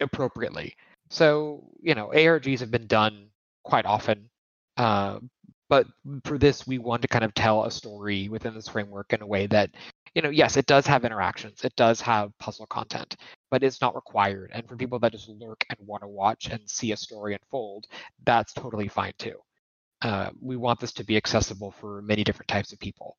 appropriately. 0.00 0.74
So, 1.10 1.64
you 1.80 1.94
know, 1.94 2.10
ARGs 2.14 2.60
have 2.60 2.70
been 2.70 2.86
done 2.86 3.28
quite 3.64 3.84
often, 3.84 4.30
uh, 4.76 5.18
but 5.68 5.86
for 6.24 6.38
this, 6.38 6.66
we 6.66 6.78
want 6.78 7.02
to 7.02 7.08
kind 7.08 7.24
of 7.24 7.34
tell 7.34 7.64
a 7.64 7.70
story 7.70 8.28
within 8.28 8.54
this 8.54 8.68
framework 8.68 9.12
in 9.12 9.22
a 9.22 9.26
way 9.26 9.46
that 9.46 9.70
you 10.14 10.22
know, 10.22 10.30
yes, 10.30 10.56
it 10.56 10.66
does 10.66 10.86
have 10.86 11.04
interactions, 11.04 11.64
it 11.64 11.74
does 11.76 12.00
have 12.00 12.36
puzzle 12.38 12.66
content, 12.66 13.16
but 13.50 13.62
it's 13.62 13.80
not 13.80 13.94
required. 13.94 14.50
And 14.52 14.66
for 14.68 14.76
people 14.76 14.98
that 15.00 15.12
just 15.12 15.28
lurk 15.28 15.64
and 15.70 15.78
want 15.86 16.02
to 16.02 16.08
watch 16.08 16.48
and 16.50 16.68
see 16.68 16.92
a 16.92 16.96
story 16.96 17.34
unfold, 17.34 17.86
that's 18.24 18.52
totally 18.52 18.88
fine 18.88 19.14
too. 19.18 19.36
Uh, 20.02 20.30
we 20.40 20.56
want 20.56 20.80
this 20.80 20.92
to 20.94 21.04
be 21.04 21.16
accessible 21.16 21.70
for 21.70 22.02
many 22.02 22.24
different 22.24 22.48
types 22.48 22.72
of 22.72 22.80
people. 22.80 23.16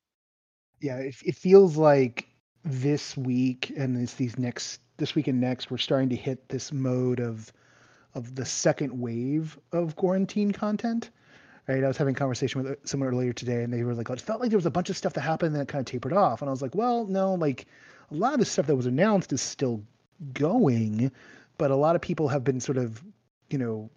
Yeah, 0.80 0.98
it, 0.98 1.14
it 1.24 1.34
feels 1.34 1.76
like 1.76 2.28
this 2.64 3.16
week 3.16 3.72
and 3.76 3.96
it's 4.00 4.14
these 4.14 4.38
next 4.38 4.80
this 4.96 5.14
week 5.14 5.28
and 5.28 5.40
next 5.40 5.70
we're 5.70 5.76
starting 5.76 6.08
to 6.08 6.16
hit 6.16 6.48
this 6.48 6.72
mode 6.72 7.20
of 7.20 7.52
of 8.14 8.34
the 8.34 8.44
second 8.44 8.98
wave 8.98 9.58
of 9.72 9.96
quarantine 9.96 10.50
content 10.50 11.10
right? 11.68 11.82
I 11.82 11.88
was 11.88 11.96
having 11.96 12.14
a 12.14 12.18
conversation 12.18 12.62
with 12.62 12.72
uh, 12.72 12.76
someone 12.84 13.08
earlier 13.08 13.32
today, 13.32 13.62
and 13.62 13.72
they 13.72 13.82
were 13.82 13.94
like, 13.94 14.10
"It 14.10 14.20
felt 14.20 14.40
like 14.40 14.50
there 14.50 14.58
was 14.58 14.66
a 14.66 14.70
bunch 14.70 14.90
of 14.90 14.96
stuff 14.96 15.14
that 15.14 15.22
happened, 15.22 15.54
and 15.54 15.62
it 15.62 15.68
kind 15.68 15.80
of 15.80 15.86
tapered 15.86 16.12
off." 16.12 16.42
And 16.42 16.48
I 16.48 16.52
was 16.52 16.62
like, 16.62 16.74
"Well, 16.74 17.06
no, 17.06 17.34
like 17.34 17.66
a 18.10 18.14
lot 18.14 18.34
of 18.34 18.38
the 18.38 18.44
stuff 18.44 18.66
that 18.66 18.76
was 18.76 18.86
announced 18.86 19.32
is 19.32 19.40
still 19.40 19.82
going, 20.32 21.10
but 21.58 21.70
a 21.70 21.76
lot 21.76 21.96
of 21.96 22.02
people 22.02 22.28
have 22.28 22.44
been 22.44 22.60
sort 22.60 22.78
of, 22.78 23.02
you 23.50 23.58
know, 23.58 23.90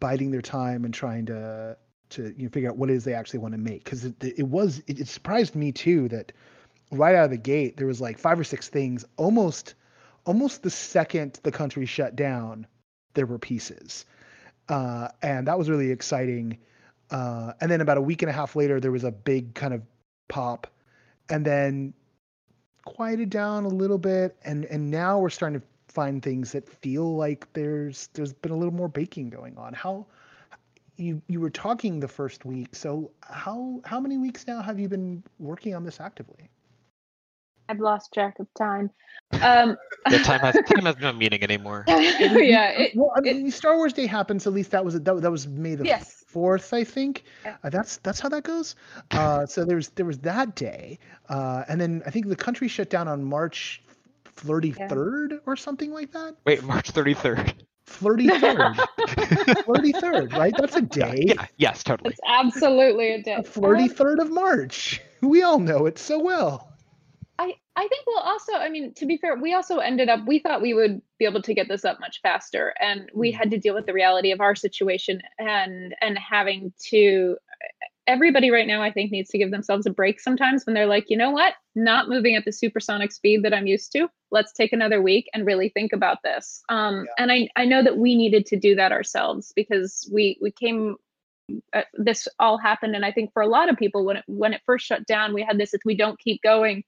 biding 0.00 0.30
their 0.30 0.42
time 0.42 0.84
and 0.84 0.94
trying 0.94 1.26
to 1.26 1.76
to 2.10 2.34
you 2.36 2.44
know 2.44 2.48
figure 2.50 2.70
out 2.70 2.76
what 2.76 2.90
it 2.90 2.94
is 2.94 3.04
they 3.04 3.14
actually 3.14 3.38
want 3.38 3.52
to 3.52 3.58
make 3.58 3.84
because 3.84 4.04
it, 4.04 4.14
it 4.22 4.46
was 4.48 4.82
it, 4.86 5.00
it 5.00 5.08
surprised 5.08 5.54
me 5.54 5.72
too 5.72 6.08
that 6.08 6.32
right 6.90 7.14
out 7.14 7.26
of 7.26 7.30
the 7.30 7.36
gate 7.36 7.76
there 7.76 7.86
was 7.86 8.00
like 8.00 8.18
five 8.18 8.40
or 8.40 8.44
six 8.44 8.68
things 8.68 9.04
almost 9.16 9.74
almost 10.24 10.62
the 10.62 10.70
second 10.70 11.38
the 11.42 11.52
country 11.52 11.84
shut 11.84 12.16
down 12.16 12.66
there 13.14 13.26
were 13.26 13.38
pieces 13.38 14.06
uh, 14.68 15.08
and 15.22 15.46
that 15.46 15.58
was 15.58 15.68
really 15.68 15.90
exciting 15.90 16.58
uh, 17.10 17.52
and 17.60 17.70
then 17.70 17.80
about 17.80 17.98
a 17.98 18.02
week 18.02 18.22
and 18.22 18.30
a 18.30 18.32
half 18.32 18.56
later, 18.56 18.80
there 18.80 18.92
was 18.92 19.04
a 19.04 19.12
big 19.12 19.54
kind 19.54 19.74
of 19.74 19.82
pop, 20.28 20.66
and 21.28 21.44
then 21.44 21.94
quieted 22.84 23.30
down 23.30 23.64
a 23.64 23.68
little 23.68 23.98
bit, 23.98 24.36
and 24.44 24.64
and 24.66 24.90
now 24.90 25.18
we're 25.18 25.30
starting 25.30 25.60
to 25.60 25.66
find 25.88 26.22
things 26.22 26.52
that 26.52 26.68
feel 26.68 27.16
like 27.16 27.50
there's 27.52 28.08
there's 28.14 28.32
been 28.32 28.52
a 28.52 28.56
little 28.56 28.74
more 28.74 28.88
baking 28.88 29.30
going 29.30 29.56
on. 29.56 29.72
How 29.72 30.06
you 30.96 31.22
you 31.28 31.40
were 31.40 31.50
talking 31.50 32.00
the 32.00 32.08
first 32.08 32.44
week, 32.44 32.74
so 32.74 33.10
how 33.22 33.80
how 33.84 34.00
many 34.00 34.18
weeks 34.18 34.46
now 34.46 34.60
have 34.60 34.78
you 34.78 34.88
been 34.88 35.22
working 35.38 35.74
on 35.74 35.84
this 35.84 36.00
actively? 36.00 36.50
I've 37.68 37.80
lost 37.80 38.14
track 38.14 38.38
of 38.38 38.46
time. 38.56 38.90
Um, 39.42 39.76
the 40.08 40.18
time 40.20 40.40
has 40.40 40.54
time 40.66 40.86
has 40.86 40.96
no 40.98 41.12
meaning 41.12 41.42
anymore. 41.42 41.84
yeah. 41.88 42.70
It, 42.70 42.92
well, 42.96 43.12
I 43.16 43.20
mean, 43.20 43.46
it, 43.46 43.52
Star 43.52 43.76
Wars 43.76 43.92
Day 43.92 44.06
happens. 44.06 44.46
At 44.46 44.54
least 44.54 44.70
that 44.70 44.84
was 44.84 44.94
that, 45.00 45.20
that 45.20 45.30
was 45.30 45.46
May 45.46 45.74
the 45.74 45.84
yes. 45.84 46.17
Fourth, 46.38 46.72
I 46.72 46.84
think. 46.84 47.24
Yeah. 47.44 47.56
Uh, 47.64 47.70
that's 47.70 47.96
that's 47.98 48.20
how 48.20 48.28
that 48.28 48.44
goes. 48.44 48.76
Uh, 49.10 49.44
so 49.44 49.64
there 49.64 49.76
was 49.76 49.88
there 49.90 50.06
was 50.06 50.18
that 50.18 50.54
day, 50.54 50.98
uh, 51.28 51.64
and 51.68 51.80
then 51.80 52.02
I 52.06 52.10
think 52.10 52.28
the 52.28 52.36
country 52.36 52.68
shut 52.68 52.90
down 52.90 53.08
on 53.08 53.24
March 53.24 53.82
thirty 54.24 54.70
third 54.70 55.32
yeah. 55.32 55.38
or 55.46 55.56
something 55.56 55.92
like 55.92 56.12
that. 56.12 56.36
Wait, 56.44 56.62
March 56.62 56.90
thirty 56.92 57.14
third. 57.14 57.54
Flirty 57.86 58.28
third. 58.28 58.76
flirty 59.64 59.92
third, 60.00 60.32
right? 60.34 60.54
That's 60.56 60.76
a 60.76 60.82
day. 60.82 61.24
Yeah, 61.26 61.46
yes, 61.56 61.82
totally. 61.82 62.10
It's 62.10 62.20
absolutely 62.28 63.14
a 63.14 63.22
day. 63.22 63.34
A 63.34 63.42
flirty 63.42 63.88
third 63.88 64.20
of 64.20 64.30
March. 64.30 65.00
We 65.22 65.42
all 65.42 65.58
know 65.58 65.86
it 65.86 65.98
so 65.98 66.20
well. 66.20 66.70
I 67.78 67.86
think 67.86 68.04
we'll 68.08 68.18
also, 68.18 68.54
I 68.54 68.68
mean, 68.68 68.92
to 68.94 69.06
be 69.06 69.18
fair, 69.18 69.36
we 69.36 69.54
also 69.54 69.78
ended 69.78 70.08
up, 70.08 70.26
we 70.26 70.40
thought 70.40 70.60
we 70.60 70.74
would 70.74 71.00
be 71.16 71.26
able 71.26 71.42
to 71.42 71.54
get 71.54 71.68
this 71.68 71.84
up 71.84 72.00
much 72.00 72.20
faster. 72.22 72.74
And 72.80 73.08
we 73.14 73.30
mm. 73.30 73.36
had 73.36 73.52
to 73.52 73.58
deal 73.58 73.74
with 73.74 73.86
the 73.86 73.92
reality 73.92 74.32
of 74.32 74.40
our 74.40 74.56
situation 74.56 75.22
and, 75.38 75.94
and 76.00 76.18
having 76.18 76.72
to, 76.90 77.36
everybody 78.08 78.50
right 78.50 78.66
now, 78.66 78.82
I 78.82 78.90
think, 78.90 79.12
needs 79.12 79.30
to 79.30 79.38
give 79.38 79.52
themselves 79.52 79.86
a 79.86 79.90
break 79.90 80.18
sometimes 80.18 80.66
when 80.66 80.74
they're 80.74 80.86
like, 80.86 81.08
you 81.08 81.16
know 81.16 81.30
what, 81.30 81.54
not 81.76 82.08
moving 82.08 82.34
at 82.34 82.44
the 82.44 82.52
supersonic 82.52 83.12
speed 83.12 83.44
that 83.44 83.54
I'm 83.54 83.68
used 83.68 83.92
to. 83.92 84.08
Let's 84.32 84.52
take 84.52 84.72
another 84.72 85.00
week 85.00 85.28
and 85.32 85.46
really 85.46 85.68
think 85.68 85.92
about 85.92 86.18
this. 86.24 86.62
Um, 86.68 87.04
yeah. 87.06 87.22
And 87.22 87.30
I, 87.30 87.48
I 87.54 87.64
know 87.64 87.84
that 87.84 87.98
we 87.98 88.16
needed 88.16 88.44
to 88.46 88.58
do 88.58 88.74
that 88.74 88.90
ourselves 88.90 89.52
because 89.54 90.10
we 90.12 90.36
we 90.42 90.50
came. 90.50 90.96
Uh, 91.72 91.82
this 91.94 92.28
all 92.38 92.58
happened, 92.58 92.94
and 92.94 93.06
I 93.06 93.12
think 93.12 93.32
for 93.32 93.40
a 93.40 93.46
lot 93.46 93.70
of 93.70 93.76
people, 93.78 94.04
when 94.04 94.18
it 94.18 94.24
when 94.26 94.52
it 94.52 94.60
first 94.66 94.84
shut 94.84 95.06
down, 95.06 95.32
we 95.32 95.42
had 95.42 95.56
this: 95.58 95.72
if 95.72 95.80
we 95.84 95.96
don't 95.96 96.18
keep 96.18 96.42
going, 96.42 96.84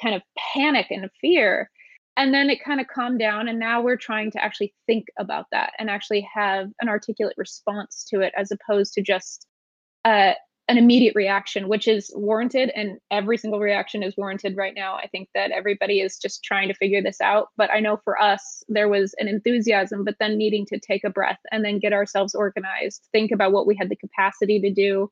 kind 0.00 0.14
of 0.14 0.22
panic 0.54 0.86
and 0.90 1.08
fear. 1.20 1.70
And 2.16 2.32
then 2.32 2.48
it 2.48 2.64
kind 2.64 2.80
of 2.80 2.86
calmed 2.86 3.18
down 3.18 3.48
and 3.48 3.58
now 3.58 3.82
we're 3.82 3.96
trying 3.96 4.30
to 4.32 4.42
actually 4.42 4.74
think 4.86 5.06
about 5.18 5.46
that 5.52 5.72
and 5.78 5.90
actually 5.90 6.26
have 6.34 6.68
an 6.80 6.88
articulate 6.88 7.34
response 7.36 8.06
to 8.10 8.20
it 8.20 8.32
as 8.36 8.50
opposed 8.50 8.94
to 8.94 9.02
just 9.02 9.46
uh, 10.06 10.32
an 10.68 10.78
immediate 10.78 11.14
reaction 11.14 11.68
which 11.68 11.86
is 11.86 12.10
warranted 12.14 12.72
and 12.74 12.98
every 13.10 13.36
single 13.36 13.60
reaction 13.60 14.02
is 14.02 14.16
warranted 14.16 14.56
right 14.56 14.74
now. 14.74 14.96
I 14.96 15.08
think 15.08 15.28
that 15.34 15.50
everybody 15.50 16.00
is 16.00 16.18
just 16.18 16.42
trying 16.42 16.68
to 16.68 16.74
figure 16.74 17.02
this 17.02 17.20
out 17.20 17.48
but 17.56 17.70
i 17.70 17.80
know 17.80 17.98
for 18.02 18.20
us 18.20 18.64
there 18.68 18.88
was 18.88 19.14
an 19.18 19.28
enthusiasm 19.28 20.02
but 20.02 20.16
then 20.18 20.38
needing 20.38 20.66
to 20.66 20.80
take 20.80 21.04
a 21.04 21.10
breath 21.10 21.38
and 21.52 21.64
then 21.64 21.78
get 21.78 21.92
ourselves 21.92 22.34
organized 22.34 23.06
think 23.12 23.30
about 23.30 23.52
what 23.52 23.66
we 23.66 23.76
had 23.76 23.88
the 23.90 23.96
capacity 23.96 24.58
to 24.60 24.72
do 24.72 25.10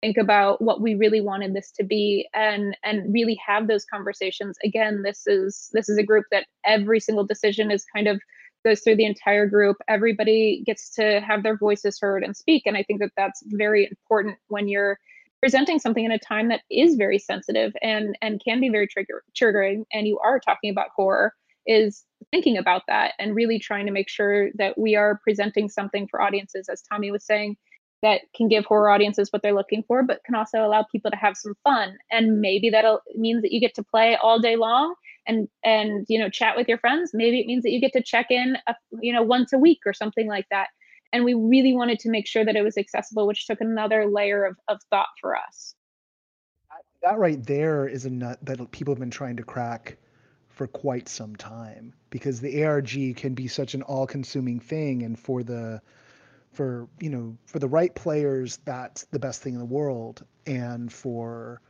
think 0.00 0.16
about 0.16 0.60
what 0.60 0.80
we 0.80 0.94
really 0.94 1.20
wanted 1.20 1.54
this 1.54 1.70
to 1.72 1.84
be 1.84 2.28
and 2.34 2.76
and 2.84 3.12
really 3.12 3.38
have 3.46 3.68
those 3.68 3.84
conversations. 3.84 4.56
Again 4.64 5.02
this 5.02 5.26
is 5.26 5.70
this 5.72 5.88
is 5.88 5.98
a 5.98 6.02
group 6.02 6.24
that 6.30 6.46
every 6.64 7.00
single 7.00 7.24
decision 7.24 7.70
is 7.70 7.84
kind 7.94 8.08
of 8.08 8.20
goes 8.64 8.80
through 8.80 8.96
the 8.96 9.04
entire 9.04 9.46
group. 9.46 9.76
Everybody 9.88 10.62
gets 10.66 10.90
to 10.94 11.20
have 11.20 11.42
their 11.42 11.56
voices 11.56 11.98
heard 12.00 12.24
and 12.24 12.36
speak 12.36 12.64
and 12.66 12.76
i 12.76 12.82
think 12.82 13.00
that 13.00 13.12
that's 13.16 13.42
very 13.46 13.86
important 13.86 14.36
when 14.48 14.68
you're 14.68 14.98
presenting 15.40 15.78
something 15.78 16.04
in 16.04 16.10
a 16.10 16.18
time 16.18 16.48
that 16.48 16.62
is 16.70 16.96
very 16.96 17.18
sensitive 17.18 17.72
and 17.82 18.16
and 18.22 18.40
can 18.44 18.60
be 18.60 18.68
very 18.68 18.86
trigger 18.86 19.22
triggering 19.40 19.84
and 19.92 20.06
you 20.06 20.18
are 20.18 20.40
talking 20.40 20.70
about 20.70 20.88
horror 20.96 21.32
is 21.66 22.04
thinking 22.30 22.56
about 22.56 22.82
that 22.88 23.14
and 23.18 23.34
really 23.34 23.58
trying 23.58 23.86
to 23.86 23.92
make 23.92 24.08
sure 24.08 24.50
that 24.54 24.78
we 24.78 24.96
are 24.96 25.20
presenting 25.22 25.68
something 25.68 26.06
for 26.08 26.20
audiences. 26.20 26.68
As 26.68 26.82
tommy 26.82 27.10
was 27.10 27.24
saying 27.24 27.56
that 28.02 28.22
can 28.34 28.48
give 28.48 28.64
horror 28.64 28.90
audiences 28.90 29.32
what 29.32 29.42
they're 29.42 29.54
looking 29.54 29.82
for, 29.86 30.02
but 30.02 30.22
can 30.24 30.34
also 30.34 30.58
allow 30.58 30.84
people 30.92 31.10
to 31.10 31.16
have 31.16 31.36
some 31.36 31.54
fun. 31.64 31.96
And 32.10 32.40
maybe 32.40 32.70
that 32.70 32.84
means 33.14 33.42
that 33.42 33.52
you 33.52 33.60
get 33.60 33.74
to 33.76 33.82
play 33.82 34.16
all 34.16 34.38
day 34.38 34.56
long 34.56 34.94
and 35.26 35.48
and 35.64 36.06
you 36.08 36.18
know 36.18 36.28
chat 36.28 36.56
with 36.56 36.68
your 36.68 36.78
friends. 36.78 37.12
Maybe 37.14 37.40
it 37.40 37.46
means 37.46 37.62
that 37.62 37.70
you 37.70 37.80
get 37.80 37.92
to 37.94 38.02
check 38.02 38.26
in, 38.30 38.56
a, 38.66 38.74
you 39.00 39.12
know, 39.12 39.22
once 39.22 39.52
a 39.52 39.58
week 39.58 39.80
or 39.86 39.92
something 39.92 40.28
like 40.28 40.46
that. 40.50 40.68
And 41.12 41.24
we 41.24 41.34
really 41.34 41.72
wanted 41.72 41.98
to 42.00 42.10
make 42.10 42.26
sure 42.26 42.44
that 42.44 42.56
it 42.56 42.62
was 42.62 42.76
accessible, 42.76 43.26
which 43.26 43.46
took 43.46 43.60
another 43.60 44.06
layer 44.06 44.44
of, 44.44 44.56
of 44.68 44.80
thought 44.90 45.08
for 45.20 45.36
us. 45.36 45.74
That 47.02 47.18
right 47.18 47.42
there 47.44 47.86
is 47.86 48.04
a 48.04 48.10
nut 48.10 48.38
that 48.42 48.70
people 48.72 48.92
have 48.92 49.00
been 49.00 49.10
trying 49.10 49.36
to 49.36 49.42
crack 49.42 49.96
for 50.48 50.66
quite 50.66 51.08
some 51.08 51.36
time 51.36 51.94
because 52.10 52.40
the 52.40 52.64
ARG 52.64 53.16
can 53.16 53.34
be 53.34 53.46
such 53.46 53.74
an 53.74 53.82
all-consuming 53.82 54.58
thing, 54.60 55.02
and 55.02 55.18
for 55.18 55.42
the 55.42 55.80
for 56.56 56.88
you 57.00 57.10
know 57.10 57.36
for 57.46 57.58
the 57.58 57.68
right 57.68 57.94
players 57.94 58.58
that's 58.64 59.04
the 59.04 59.18
best 59.18 59.42
thing 59.42 59.52
in 59.54 59.58
the 59.60 59.64
world. 59.66 60.24
And 60.46 60.92
for 60.92 61.60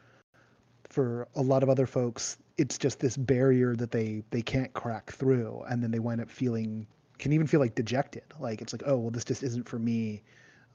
for 0.89 1.29
a 1.35 1.43
lot 1.43 1.63
of 1.63 1.69
other 1.69 1.87
folks 1.87 2.39
it's 2.57 2.79
just 2.79 3.01
this 3.01 3.17
barrier 3.17 3.75
that 3.77 3.91
they 3.91 4.23
they 4.31 4.43
can't 4.43 4.73
crack 4.73 5.11
through. 5.13 5.63
And 5.69 5.83
then 5.83 5.91
they 5.91 5.99
wind 5.99 6.21
up 6.21 6.31
feeling 6.31 6.87
can 7.19 7.33
even 7.33 7.47
feel 7.47 7.61
like 7.61 7.75
dejected. 7.75 8.25
Like 8.39 8.63
it's 8.63 8.73
like 8.73 8.83
oh 8.87 8.97
well 8.97 9.11
this 9.11 9.25
just 9.25 9.43
isn't 9.43 9.69
for 9.69 9.79
me 9.79 10.23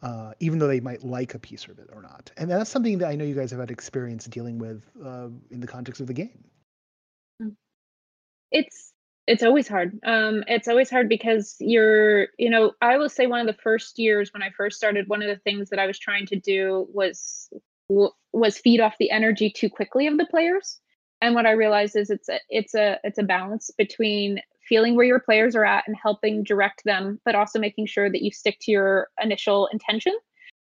uh, 0.04 0.34
even 0.40 0.58
though 0.58 0.68
they 0.68 0.80
might 0.80 1.04
like 1.04 1.36
a 1.36 1.40
piece 1.40 1.66
of 1.66 1.78
it 1.78 1.88
or 1.94 2.02
not. 2.02 2.32
And 2.38 2.50
that's 2.50 2.70
something 2.70 2.98
that 3.00 3.10
i 3.10 3.16
know 3.16 3.24
you 3.24 3.36
guys 3.36 3.52
have 3.52 3.60
had 3.60 3.72
experience 3.72 4.26
dealing 4.26 4.58
with 4.58 4.84
uh, 5.04 5.30
in 5.52 5.60
the 5.60 5.68
context 5.68 6.02
of 6.02 6.08
the 6.08 6.14
game. 6.14 6.44
It's 8.52 8.94
it's 9.28 9.44
always 9.44 9.68
hard. 9.68 10.00
Um, 10.06 10.44
it's 10.48 10.68
always 10.68 10.90
hard 10.90 11.08
because 11.08 11.56
you're, 11.60 12.28
you 12.38 12.50
know, 12.50 12.74
I 12.82 12.98
will 12.98 13.10
say 13.10 13.28
one 13.28 13.40
of 13.40 13.48
the 13.48 13.62
first 13.62 14.00
years 14.00 14.34
when 14.34 14.44
I 14.44 14.50
first 14.50 14.78
started, 14.78 15.08
one 15.08 15.22
of 15.22 15.28
the 15.28 15.42
things 15.44 15.70
that 15.70 15.80
I 15.80 15.88
was 15.88 16.00
trying 16.00 16.26
to 16.28 16.36
do 16.40 16.88
was 16.92 17.50
was 18.34 18.58
feed 18.58 18.80
off 18.80 18.96
the 19.00 19.12
energy 19.12 19.50
too 19.50 19.70
quickly 19.70 20.08
of 20.08 20.18
the 20.18 20.26
players. 20.26 20.80
And 21.22 21.36
what 21.36 21.46
I 21.46 21.52
realized 21.52 21.96
is 21.96 22.10
it's 22.10 22.30
a 22.30 22.40
it's 22.50 22.74
a 22.74 23.00
it's 23.04 23.20
a 23.20 23.24
balance 23.24 23.70
between 23.78 24.40
feeling 24.68 24.96
where 24.96 25.06
your 25.06 25.20
players 25.20 25.56
are 25.56 25.66
at 25.66 25.84
and 25.88 25.96
helping 26.02 26.44
direct 26.44 26.84
them, 26.86 27.20
but 27.26 27.36
also 27.36 27.60
making 27.60 27.86
sure 27.86 28.10
that 28.10 28.22
you 28.22 28.32
stick 28.32 28.58
to 28.62 28.72
your 28.72 29.10
initial 29.22 29.68
intention 29.68 30.18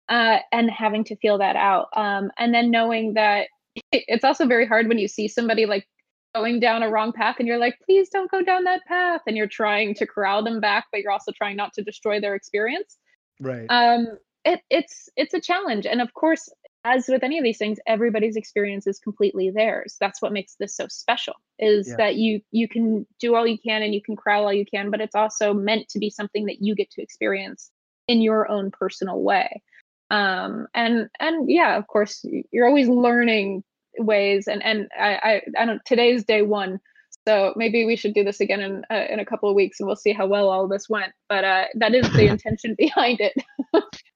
uh, 0.08 0.38
and 0.52 0.70
having 0.70 1.04
to 1.04 1.16
feel 1.16 1.38
that 1.38 1.56
out. 1.56 1.88
Um, 1.96 2.30
and 2.38 2.52
then 2.52 2.70
knowing 2.70 3.14
that 3.14 3.48
it's 3.92 4.24
also 4.24 4.46
very 4.46 4.66
hard 4.66 4.88
when 4.88 4.98
you 4.98 5.08
see 5.08 5.26
somebody 5.26 5.66
like 5.66 5.88
going 6.34 6.60
down 6.60 6.82
a 6.82 6.90
wrong 6.90 7.12
path 7.12 7.36
and 7.38 7.46
you're 7.46 7.58
like 7.58 7.78
please 7.84 8.08
don't 8.08 8.30
go 8.30 8.42
down 8.42 8.64
that 8.64 8.84
path. 8.86 9.22
And 9.26 9.36
you're 9.36 9.46
trying 9.46 9.94
to 9.94 10.06
corral 10.06 10.42
them 10.42 10.60
back 10.60 10.86
but 10.90 11.00
you're 11.00 11.12
also 11.12 11.32
trying 11.32 11.56
not 11.56 11.72
to 11.74 11.82
destroy 11.82 12.20
their 12.20 12.34
experience. 12.34 12.96
Right. 13.40 13.66
Um 13.68 14.18
it, 14.44 14.60
it's 14.70 15.08
it's 15.16 15.34
a 15.34 15.40
challenge. 15.40 15.86
And 15.86 16.00
of 16.00 16.12
course 16.14 16.48
as 16.86 17.06
with 17.08 17.22
any 17.22 17.38
of 17.38 17.44
these 17.44 17.56
things 17.56 17.78
everybody's 17.86 18.36
experience 18.36 18.86
is 18.86 18.98
completely 18.98 19.50
theirs. 19.50 19.96
That's 20.00 20.20
what 20.20 20.32
makes 20.32 20.56
this 20.56 20.76
so 20.76 20.86
special 20.88 21.34
is 21.58 21.88
yeah. 21.88 21.96
that 21.96 22.16
you 22.16 22.40
you 22.50 22.68
can 22.68 23.06
do 23.20 23.34
all 23.34 23.46
you 23.46 23.58
can 23.58 23.82
and 23.82 23.94
you 23.94 24.02
can 24.02 24.16
corral 24.16 24.44
all 24.44 24.52
you 24.52 24.66
can 24.66 24.90
but 24.90 25.00
it's 25.00 25.14
also 25.14 25.54
meant 25.54 25.88
to 25.90 25.98
be 25.98 26.10
something 26.10 26.46
that 26.46 26.60
you 26.60 26.74
get 26.74 26.90
to 26.90 27.02
experience 27.02 27.70
in 28.08 28.20
your 28.20 28.50
own 28.50 28.70
personal 28.70 29.20
way. 29.20 29.62
Um 30.10 30.66
and 30.74 31.08
and 31.20 31.48
yeah 31.48 31.76
of 31.76 31.86
course 31.86 32.24
you're 32.50 32.66
always 32.66 32.88
learning 32.88 33.62
ways 33.98 34.46
and 34.46 34.62
and 34.64 34.88
I, 34.98 35.14
I 35.56 35.62
I 35.62 35.64
don't 35.66 35.84
today's 35.84 36.24
day 36.24 36.42
one 36.42 36.80
so 37.26 37.54
maybe 37.56 37.84
we 37.84 37.96
should 37.96 38.14
do 38.14 38.24
this 38.24 38.40
again 38.40 38.60
in 38.60 38.84
uh, 38.90 39.06
in 39.08 39.18
a 39.20 39.24
couple 39.24 39.48
of 39.48 39.54
weeks 39.54 39.80
and 39.80 39.86
we'll 39.86 39.96
see 39.96 40.12
how 40.12 40.26
well 40.26 40.48
all 40.48 40.68
this 40.68 40.88
went 40.88 41.12
but 41.28 41.44
uh, 41.44 41.64
that 41.76 41.94
is 41.94 42.10
the 42.12 42.26
intention 42.30 42.74
behind 42.76 43.20
it. 43.20 43.34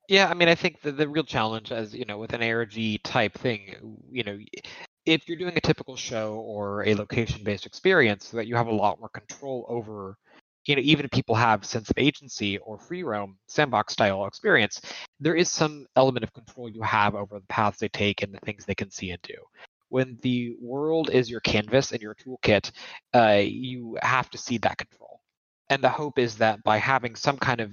Yeah 0.08 0.28
I 0.28 0.34
mean 0.34 0.48
I 0.48 0.54
think 0.54 0.80
the, 0.80 0.92
the 0.92 1.08
real 1.08 1.24
challenge 1.24 1.72
as 1.72 1.94
you 1.94 2.04
know 2.04 2.18
with 2.18 2.32
an 2.32 2.42
ARG 2.42 3.02
type 3.02 3.34
thing 3.34 4.00
you 4.10 4.24
know 4.24 4.38
if 5.06 5.26
you're 5.26 5.38
doing 5.38 5.56
a 5.56 5.60
typical 5.60 5.96
show 5.96 6.34
or 6.34 6.86
a 6.86 6.94
location 6.94 7.42
based 7.44 7.66
experience 7.66 8.26
so 8.26 8.36
that 8.36 8.46
you 8.46 8.56
have 8.56 8.66
a 8.66 8.74
lot 8.74 9.00
more 9.00 9.08
control 9.08 9.64
over 9.68 10.18
you 10.68 10.76
know, 10.76 10.82
even 10.84 11.06
if 11.06 11.10
people 11.10 11.34
have 11.34 11.64
sense 11.64 11.88
of 11.88 11.96
agency 11.98 12.58
or 12.58 12.78
free 12.78 13.02
roam 13.02 13.38
sandbox 13.48 13.94
style 13.94 14.26
experience, 14.26 14.82
there 15.18 15.34
is 15.34 15.50
some 15.50 15.86
element 15.96 16.22
of 16.22 16.32
control 16.34 16.68
you 16.68 16.82
have 16.82 17.14
over 17.14 17.40
the 17.40 17.46
paths 17.46 17.78
they 17.78 17.88
take 17.88 18.22
and 18.22 18.34
the 18.34 18.38
things 18.40 18.66
they 18.66 18.74
can 18.74 18.90
see 18.90 19.10
and 19.10 19.22
do. 19.22 19.34
When 19.88 20.18
the 20.20 20.54
world 20.60 21.08
is 21.08 21.30
your 21.30 21.40
canvas 21.40 21.92
and 21.92 22.02
your 22.02 22.14
toolkit, 22.14 22.70
uh, 23.14 23.40
you 23.42 23.96
have 24.02 24.28
to 24.30 24.36
see 24.36 24.58
that 24.58 24.76
control. 24.76 25.20
And 25.70 25.82
the 25.82 25.88
hope 25.88 26.18
is 26.18 26.36
that 26.36 26.62
by 26.64 26.76
having 26.76 27.16
some 27.16 27.38
kind 27.38 27.62
of 27.62 27.72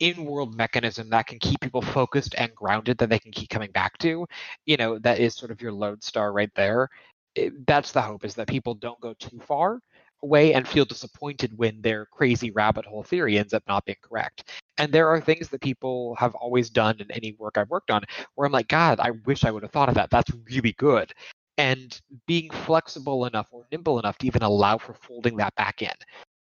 in-world 0.00 0.54
mechanism 0.54 1.08
that 1.10 1.26
can 1.26 1.38
keep 1.38 1.60
people 1.60 1.80
focused 1.80 2.34
and 2.36 2.54
grounded 2.54 2.98
that 2.98 3.08
they 3.08 3.18
can 3.18 3.32
keep 3.32 3.48
coming 3.48 3.70
back 3.70 3.96
to, 3.98 4.26
you 4.66 4.76
know, 4.76 4.98
that 4.98 5.18
is 5.20 5.34
sort 5.34 5.50
of 5.50 5.62
your 5.62 5.72
lodestar 5.72 6.34
right 6.34 6.50
there. 6.54 6.90
It, 7.34 7.66
that's 7.66 7.92
the 7.92 8.02
hope 8.02 8.26
is 8.26 8.34
that 8.34 8.46
people 8.46 8.74
don't 8.74 9.00
go 9.00 9.14
too 9.14 9.38
far 9.40 9.80
away 10.22 10.54
and 10.54 10.66
feel 10.66 10.84
disappointed 10.84 11.56
when 11.56 11.80
their 11.82 12.06
crazy 12.06 12.50
rabbit 12.50 12.84
hole 12.84 13.02
theory 13.02 13.38
ends 13.38 13.54
up 13.54 13.62
not 13.68 13.84
being 13.84 13.96
correct. 14.02 14.50
And 14.78 14.92
there 14.92 15.08
are 15.08 15.20
things 15.20 15.48
that 15.48 15.60
people 15.60 16.14
have 16.16 16.34
always 16.34 16.70
done 16.70 16.96
in 17.00 17.10
any 17.10 17.34
work 17.38 17.58
I've 17.58 17.70
worked 17.70 17.90
on 17.90 18.02
where 18.34 18.46
I'm 18.46 18.52
like, 18.52 18.68
God, 18.68 19.00
I 19.00 19.10
wish 19.24 19.44
I 19.44 19.50
would 19.50 19.62
have 19.62 19.72
thought 19.72 19.88
of 19.88 19.94
that. 19.94 20.10
That's 20.10 20.30
really 20.50 20.72
good. 20.72 21.12
And 21.58 21.98
being 22.26 22.50
flexible 22.50 23.24
enough 23.24 23.48
or 23.50 23.66
nimble 23.72 23.98
enough 23.98 24.18
to 24.18 24.26
even 24.26 24.42
allow 24.42 24.78
for 24.78 24.94
folding 24.94 25.36
that 25.36 25.54
back 25.54 25.82
in 25.82 25.94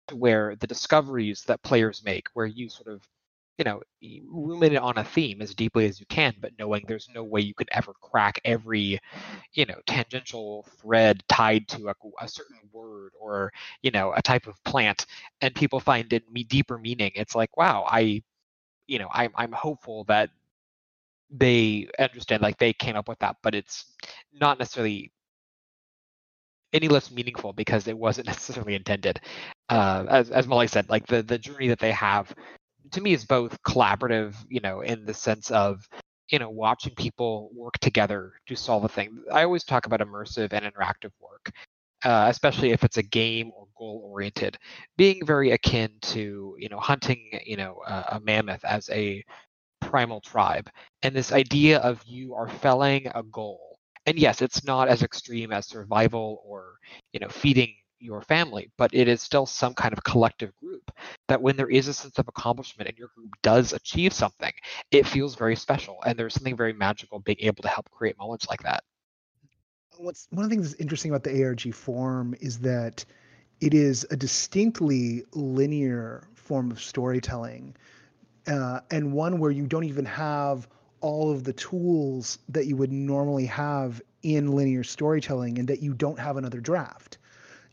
to 0.07 0.15
where 0.15 0.55
the 0.57 0.67
discoveries 0.67 1.43
that 1.43 1.63
players 1.63 2.03
make, 2.03 2.27
where 2.33 2.45
you 2.45 2.69
sort 2.69 2.93
of 2.93 3.01
you 3.57 3.63
know, 3.63 3.81
ruminate 4.29 4.79
on 4.79 4.97
a 4.97 5.03
theme 5.03 5.41
as 5.41 5.55
deeply 5.55 5.85
as 5.85 5.99
you 5.99 6.05
can, 6.07 6.33
but 6.41 6.51
knowing 6.59 6.83
there's 6.87 7.07
no 7.13 7.23
way 7.23 7.41
you 7.41 7.53
could 7.53 7.69
ever 7.71 7.93
crack 8.01 8.39
every, 8.43 8.99
you 9.53 9.65
know, 9.65 9.75
tangential 9.87 10.65
thread 10.79 11.23
tied 11.29 11.67
to 11.69 11.87
a, 11.89 11.93
a 12.19 12.27
certain 12.27 12.59
word 12.73 13.11
or, 13.19 13.51
you 13.81 13.91
know, 13.91 14.13
a 14.15 14.21
type 14.21 14.47
of 14.47 14.61
plant, 14.65 15.05
and 15.41 15.55
people 15.55 15.79
find 15.79 16.11
it 16.13 16.29
me 16.31 16.43
deeper 16.43 16.77
meaning. 16.77 17.11
It's 17.15 17.35
like, 17.35 17.55
wow, 17.57 17.85
I, 17.89 18.21
you 18.87 18.99
know, 18.99 19.07
I'm 19.11 19.31
I'm 19.35 19.51
hopeful 19.53 20.03
that 20.05 20.29
they 21.31 21.87
understand 21.99 22.41
like 22.41 22.57
they 22.57 22.73
came 22.73 22.95
up 22.95 23.07
with 23.07 23.19
that, 23.19 23.37
but 23.41 23.55
it's 23.55 23.85
not 24.33 24.59
necessarily 24.59 25.11
any 26.73 26.87
less 26.89 27.11
meaningful 27.11 27.53
because 27.53 27.87
it 27.87 27.97
wasn't 27.97 28.27
necessarily 28.27 28.75
intended. 28.75 29.19
Uh, 29.69 30.05
as 30.09 30.29
as 30.31 30.47
Mali 30.47 30.67
said, 30.67 30.89
like 30.89 31.07
the 31.07 31.23
the 31.23 31.37
journey 31.37 31.69
that 31.69 31.79
they 31.79 31.91
have 31.91 32.33
to 32.95 33.01
me 33.01 33.13
is 33.13 33.25
both 33.25 33.61
collaborative, 33.63 34.35
you 34.49 34.61
know, 34.61 34.81
in 34.81 35.05
the 35.05 35.13
sense 35.13 35.51
of 35.51 35.87
you 36.29 36.39
know 36.39 36.49
watching 36.49 36.95
people 36.95 37.51
work 37.53 37.77
together 37.79 38.33
to 38.47 38.55
solve 38.55 38.83
a 38.85 38.89
thing. 38.89 39.23
I 39.31 39.43
always 39.43 39.63
talk 39.63 39.85
about 39.85 39.99
immersive 40.01 40.53
and 40.53 40.65
interactive 40.65 41.11
work, 41.19 41.51
uh, 42.03 42.27
especially 42.29 42.71
if 42.71 42.83
it's 42.83 42.97
a 42.97 43.03
game 43.03 43.51
or 43.55 43.67
goal 43.77 44.01
oriented, 44.11 44.57
being 44.97 45.25
very 45.25 45.51
akin 45.51 45.91
to 46.01 46.55
you 46.59 46.69
know 46.69 46.79
hunting 46.79 47.39
you 47.45 47.57
know 47.57 47.81
uh, 47.87 48.03
a 48.13 48.19
mammoth 48.21 48.63
as 48.65 48.89
a 48.89 49.23
primal 49.81 50.21
tribe 50.21 50.69
and 51.03 51.15
this 51.15 51.31
idea 51.31 51.79
of 51.79 52.03
you 52.05 52.33
are 52.35 52.47
felling 52.49 53.07
a 53.15 53.23
goal. 53.23 53.79
And 54.07 54.17
yes, 54.19 54.41
it's 54.41 54.63
not 54.65 54.87
as 54.87 55.03
extreme 55.03 55.51
as 55.51 55.67
survival 55.67 56.41
or, 56.45 56.75
you 57.13 57.19
know, 57.19 57.29
feeding 57.29 57.75
your 57.99 58.21
family, 58.21 58.71
but 58.77 58.93
it 58.93 59.07
is 59.07 59.21
still 59.21 59.45
some 59.45 59.73
kind 59.73 59.93
of 59.93 60.03
collective 60.03 60.55
group 60.57 60.91
that 61.27 61.41
when 61.41 61.55
there 61.55 61.69
is 61.69 61.87
a 61.87 61.93
sense 61.93 62.17
of 62.19 62.27
accomplishment 62.27 62.89
and 62.89 62.97
your 62.97 63.09
group 63.15 63.29
does 63.41 63.73
achieve 63.73 64.13
something, 64.13 64.53
it 64.91 65.05
feels 65.05 65.35
very 65.35 65.55
special. 65.55 65.97
And 66.05 66.17
there's 66.17 66.33
something 66.33 66.57
very 66.57 66.73
magical 66.73 67.19
being 67.19 67.39
able 67.41 67.63
to 67.63 67.69
help 67.69 67.89
create 67.91 68.17
moments 68.17 68.47
like 68.49 68.63
that. 68.63 68.83
What's 69.97 70.27
one 70.31 70.43
of 70.43 70.49
the 70.49 70.55
things 70.55 70.69
that's 70.69 70.81
interesting 70.81 71.11
about 71.11 71.23
the 71.23 71.43
ARG 71.43 71.73
form 71.73 72.35
is 72.41 72.59
that 72.59 73.05
it 73.61 73.73
is 73.73 74.05
a 74.11 74.15
distinctly 74.15 75.23
linear 75.33 76.27
form 76.33 76.71
of 76.71 76.81
storytelling 76.81 77.75
uh, 78.47 78.81
and 78.91 79.13
one 79.13 79.39
where 79.39 79.51
you 79.51 79.65
don't 79.65 79.85
even 79.85 80.05
have 80.05 80.67
all 81.01 81.31
of 81.31 81.43
the 81.43 81.53
tools 81.53 82.39
that 82.49 82.65
you 82.65 82.75
would 82.75 82.91
normally 82.91 83.45
have 83.45 84.01
in 84.23 84.51
linear 84.51 84.83
storytelling 84.83 85.59
and 85.59 85.67
that 85.67 85.81
you 85.81 85.93
don't 85.93 86.19
have 86.19 86.37
another 86.37 86.59
draft 86.59 87.17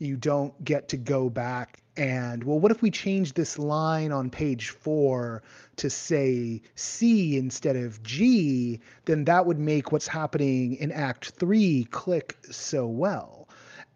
you 0.03 0.17
don't 0.17 0.65
get 0.65 0.89
to 0.89 0.97
go 0.97 1.31
back 1.31 1.83
and 1.97 2.43
well 2.43 2.59
what 2.59 2.73
if 2.73 2.81
we 2.81 2.91
change 2.91 3.35
this 3.35 3.59
line 3.59 4.13
on 4.13 4.31
page 4.31 4.71
four 4.71 5.43
to 5.77 5.91
say 5.91 6.63
c 6.75 7.37
instead 7.37 7.77
of 7.77 8.03
g? 8.03 8.81
Then 9.05 9.25
that 9.27 9.45
would 9.47 9.59
make 9.59 9.93
what's 9.93 10.09
happening 10.09 10.77
in 10.77 10.91
act 10.91 11.31
three 11.31 11.85
click 11.91 12.37
so 12.51 12.87
well. 12.87 13.49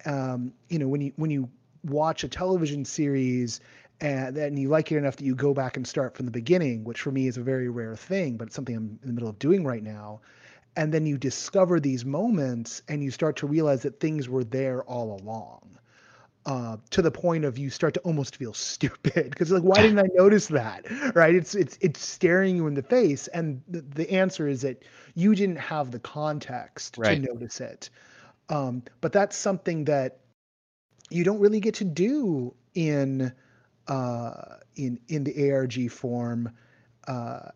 Um, 0.05 0.53
you 0.69 0.79
know 0.79 0.89
when 0.89 1.01
you 1.01 1.13
when 1.17 1.31
you 1.31 1.49
watch 1.85 2.23
a 2.23 2.29
television 2.29 2.85
series 2.85 3.61
and 4.01 4.37
then 4.37 4.57
you 4.57 4.69
like 4.69 4.93
it 4.93 4.99
enough 4.99 5.17
that 5.17 5.25
you 5.25 5.35
go 5.35 5.55
back 5.55 5.77
and 5.77 5.87
start 5.87 6.15
from 6.15 6.27
the 6.27 6.33
beginning 6.33 6.85
which 6.85 7.01
for 7.01 7.11
me 7.11 7.29
is 7.29 7.39
a 7.39 7.43
very 7.43 7.69
rare 7.71 7.97
thing 7.97 8.37
but 8.37 8.49
it's 8.49 8.57
something 8.57 8.77
i'm 8.77 8.99
in 9.03 9.09
the 9.09 9.13
middle 9.13 9.29
of 9.29 9.39
doing 9.39 9.65
right 9.65 9.83
now. 9.83 10.21
And 10.79 10.93
then 10.93 11.07
you 11.07 11.17
discover 11.17 11.81
these 11.81 12.05
moments 12.05 12.83
and 12.89 13.03
you 13.03 13.11
start 13.11 13.37
to 13.37 13.47
realize 13.47 13.83
that 13.83 13.99
things 13.99 14.29
were 14.29 14.45
there 14.45 14.83
all 14.85 15.19
along 15.23 15.77
uh, 16.47 16.77
to 16.91 17.03
the 17.03 17.11
point 17.11 17.45
of 17.45 17.59
you 17.59 17.69
start 17.69 17.93
to 17.95 18.01
almost 18.01 18.37
feel 18.37 18.55
stupid 18.55 19.31
because 19.31 19.51
like 19.51 19.63
why 19.63 19.83
didn't 19.83 19.99
I 19.99 20.09
notice 20.15 20.47
that 20.49 20.87
right 21.15 21.35
it's 21.35 21.55
it's 21.55 21.77
it's 21.81 22.01
staring 22.01 22.57
you 22.57 22.67
in 22.69 22.75
the 22.75 22.83
face 22.83 23.27
and 23.29 23.63
the, 23.69 23.81
the 23.83 24.11
answer 24.11 24.47
is 24.49 24.63
that 24.63 24.83
you 25.15 25.35
didn't 25.35 25.57
have 25.57 25.91
the 25.91 25.99
context 25.99 26.97
right. 26.99 27.21
to 27.23 27.33
notice 27.33 27.61
it 27.61 27.91
um, 28.49 28.83
but 29.01 29.13
that's 29.13 29.37
something 29.37 29.85
that 29.87 30.21
you 31.11 31.25
don't 31.25 31.41
really 31.41 31.61
get 31.61 31.75
to 31.75 31.85
do 31.85 32.55
in 32.75 33.33
uh, 33.89 34.57
in 34.77 35.01
in 35.09 35.25
the 35.25 35.51
ARG 35.51 35.91
form 35.91 36.51
uh, 37.09 37.51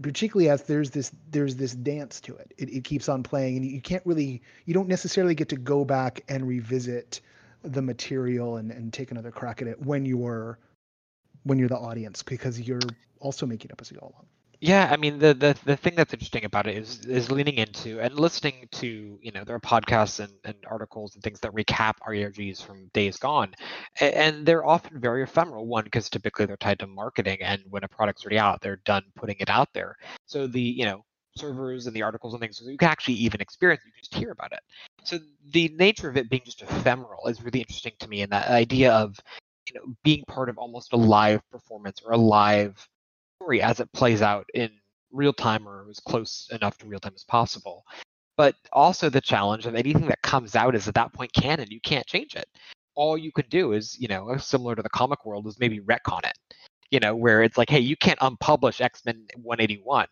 particularly 0.00 0.48
as 0.48 0.62
there's 0.62 0.90
this 0.90 1.10
there's 1.30 1.56
this 1.56 1.74
dance 1.74 2.20
to 2.20 2.36
it. 2.36 2.54
it 2.56 2.70
it 2.70 2.84
keeps 2.84 3.08
on 3.08 3.22
playing 3.24 3.56
and 3.56 3.66
you 3.66 3.80
can't 3.80 4.04
really 4.06 4.42
you 4.64 4.74
don't 4.74 4.88
necessarily 4.88 5.34
get 5.34 5.48
to 5.48 5.56
go 5.56 5.84
back 5.84 6.22
and 6.28 6.46
revisit 6.46 7.20
the 7.62 7.82
material 7.82 8.56
and, 8.56 8.70
and 8.70 8.92
take 8.92 9.10
another 9.10 9.30
crack 9.30 9.62
at 9.62 9.68
it 9.68 9.80
when 9.80 10.04
you're 10.04 10.58
when 11.44 11.58
you're 11.58 11.68
the 11.68 11.78
audience 11.78 12.22
because 12.22 12.60
you're 12.60 12.80
also 13.20 13.46
making 13.46 13.70
up 13.72 13.80
as 13.80 13.90
you 13.90 13.98
go 13.98 14.06
along. 14.06 14.26
Yeah, 14.60 14.88
I 14.88 14.96
mean 14.96 15.18
the, 15.18 15.34
the 15.34 15.56
the 15.64 15.76
thing 15.76 15.96
that's 15.96 16.12
interesting 16.12 16.44
about 16.44 16.68
it 16.68 16.76
is 16.76 17.04
is 17.04 17.32
leaning 17.32 17.56
into 17.56 17.98
and 17.98 18.14
listening 18.14 18.68
to 18.72 19.18
you 19.20 19.32
know 19.32 19.42
there 19.42 19.56
are 19.56 19.60
podcasts 19.60 20.20
and, 20.20 20.32
and 20.44 20.54
articles 20.70 21.16
and 21.16 21.24
things 21.24 21.40
that 21.40 21.52
recap 21.52 21.94
ARGs 22.06 22.62
from 22.64 22.86
days 22.94 23.16
gone, 23.16 23.54
and, 23.98 24.14
and 24.14 24.46
they're 24.46 24.64
often 24.64 25.00
very 25.00 25.24
ephemeral. 25.24 25.66
One 25.66 25.82
because 25.82 26.08
typically 26.08 26.46
they're 26.46 26.56
tied 26.56 26.78
to 26.78 26.86
marketing, 26.86 27.38
and 27.42 27.62
when 27.70 27.82
a 27.82 27.88
product's 27.88 28.24
already 28.24 28.38
out, 28.38 28.60
they're 28.60 28.80
done 28.84 29.02
putting 29.16 29.36
it 29.40 29.50
out 29.50 29.68
there. 29.74 29.96
So 30.26 30.46
the 30.46 30.60
you 30.60 30.84
know 30.84 31.04
servers 31.36 31.86
and 31.88 31.96
the 31.96 32.02
articles 32.02 32.34
and 32.34 32.40
things 32.40 32.58
so 32.58 32.68
you 32.68 32.76
can 32.76 32.88
actually 32.88 33.14
even 33.14 33.40
experience 33.40 33.82
you 33.84 33.92
just 33.98 34.14
hear 34.14 34.32
about 34.32 34.52
it 34.52 34.60
so 35.04 35.18
the 35.50 35.68
nature 35.76 36.08
of 36.08 36.16
it 36.16 36.30
being 36.30 36.42
just 36.44 36.62
ephemeral 36.62 37.26
is 37.26 37.42
really 37.42 37.60
interesting 37.60 37.92
to 37.98 38.08
me 38.08 38.22
and 38.22 38.32
that 38.32 38.48
idea 38.48 38.92
of 38.92 39.18
you 39.68 39.74
know 39.74 39.94
being 40.02 40.24
part 40.26 40.48
of 40.48 40.58
almost 40.58 40.92
a 40.92 40.96
live 40.96 41.40
performance 41.50 42.00
or 42.04 42.12
a 42.12 42.16
live 42.16 42.86
story 43.40 43.62
as 43.62 43.80
it 43.80 43.92
plays 43.92 44.22
out 44.22 44.46
in 44.54 44.70
real 45.12 45.32
time 45.32 45.68
or 45.68 45.86
as 45.90 46.00
close 46.00 46.48
enough 46.52 46.78
to 46.78 46.86
real 46.86 47.00
time 47.00 47.12
as 47.14 47.24
possible. 47.24 47.84
But 48.36 48.54
also 48.72 49.10
the 49.10 49.20
challenge 49.20 49.66
of 49.66 49.74
anything 49.74 50.06
that 50.06 50.22
comes 50.22 50.56
out 50.56 50.74
is 50.74 50.88
at 50.88 50.94
that 50.94 51.12
point 51.12 51.32
canon 51.34 51.70
you 51.70 51.80
can't 51.80 52.06
change 52.06 52.34
it. 52.34 52.46
All 52.94 53.18
you 53.18 53.32
can 53.32 53.46
do 53.48 53.72
is 53.72 53.96
you 53.98 54.08
know 54.08 54.36
similar 54.36 54.74
to 54.74 54.82
the 54.82 54.88
comic 54.88 55.24
world 55.24 55.46
is 55.46 55.58
maybe 55.58 55.80
retcon 55.80 56.24
it 56.24 56.36
you 56.92 57.00
know 57.00 57.16
where 57.16 57.42
it's 57.42 57.58
like 57.58 57.70
hey 57.70 57.80
you 57.80 57.96
can't 57.96 58.18
unpublish 58.20 58.80
x-men 58.80 59.26
181 59.36 60.06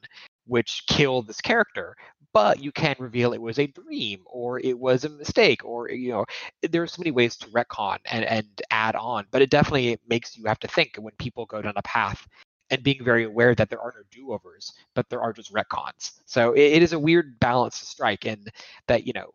which 0.50 0.82
killed 0.88 1.26
this 1.26 1.40
character 1.40 1.96
but 2.32 2.60
you 2.60 2.72
can 2.72 2.94
reveal 2.98 3.32
it 3.32 3.40
was 3.40 3.58
a 3.58 3.68
dream 3.68 4.20
or 4.26 4.58
it 4.60 4.76
was 4.78 5.04
a 5.04 5.08
mistake 5.08 5.64
or 5.64 5.88
you 5.90 6.10
know 6.10 6.24
there 6.70 6.82
are 6.82 6.86
so 6.86 7.00
many 7.00 7.12
ways 7.12 7.36
to 7.36 7.46
retcon 7.48 7.98
and, 8.10 8.24
and 8.24 8.46
add 8.70 8.96
on 8.96 9.24
but 9.30 9.42
it 9.42 9.50
definitely 9.50 9.96
makes 10.08 10.36
you 10.36 10.44
have 10.44 10.58
to 10.58 10.68
think 10.68 10.96
when 10.98 11.14
people 11.18 11.46
go 11.46 11.62
down 11.62 11.72
a 11.76 11.82
path 11.82 12.26
and 12.70 12.82
being 12.82 13.02
very 13.04 13.24
aware 13.24 13.54
that 13.54 13.68
there 13.68 13.80
are 13.80 13.94
no 13.96 14.02
do-overs 14.10 14.72
but 14.94 15.08
there 15.08 15.20
are 15.20 15.32
just 15.32 15.52
retcons. 15.52 16.20
So 16.24 16.52
it, 16.52 16.74
it 16.74 16.82
is 16.82 16.92
a 16.92 16.98
weird 16.98 17.38
balance 17.40 17.78
to 17.80 17.86
strike 17.86 18.26
and 18.26 18.48
that 18.88 19.06
you 19.06 19.12
know 19.12 19.30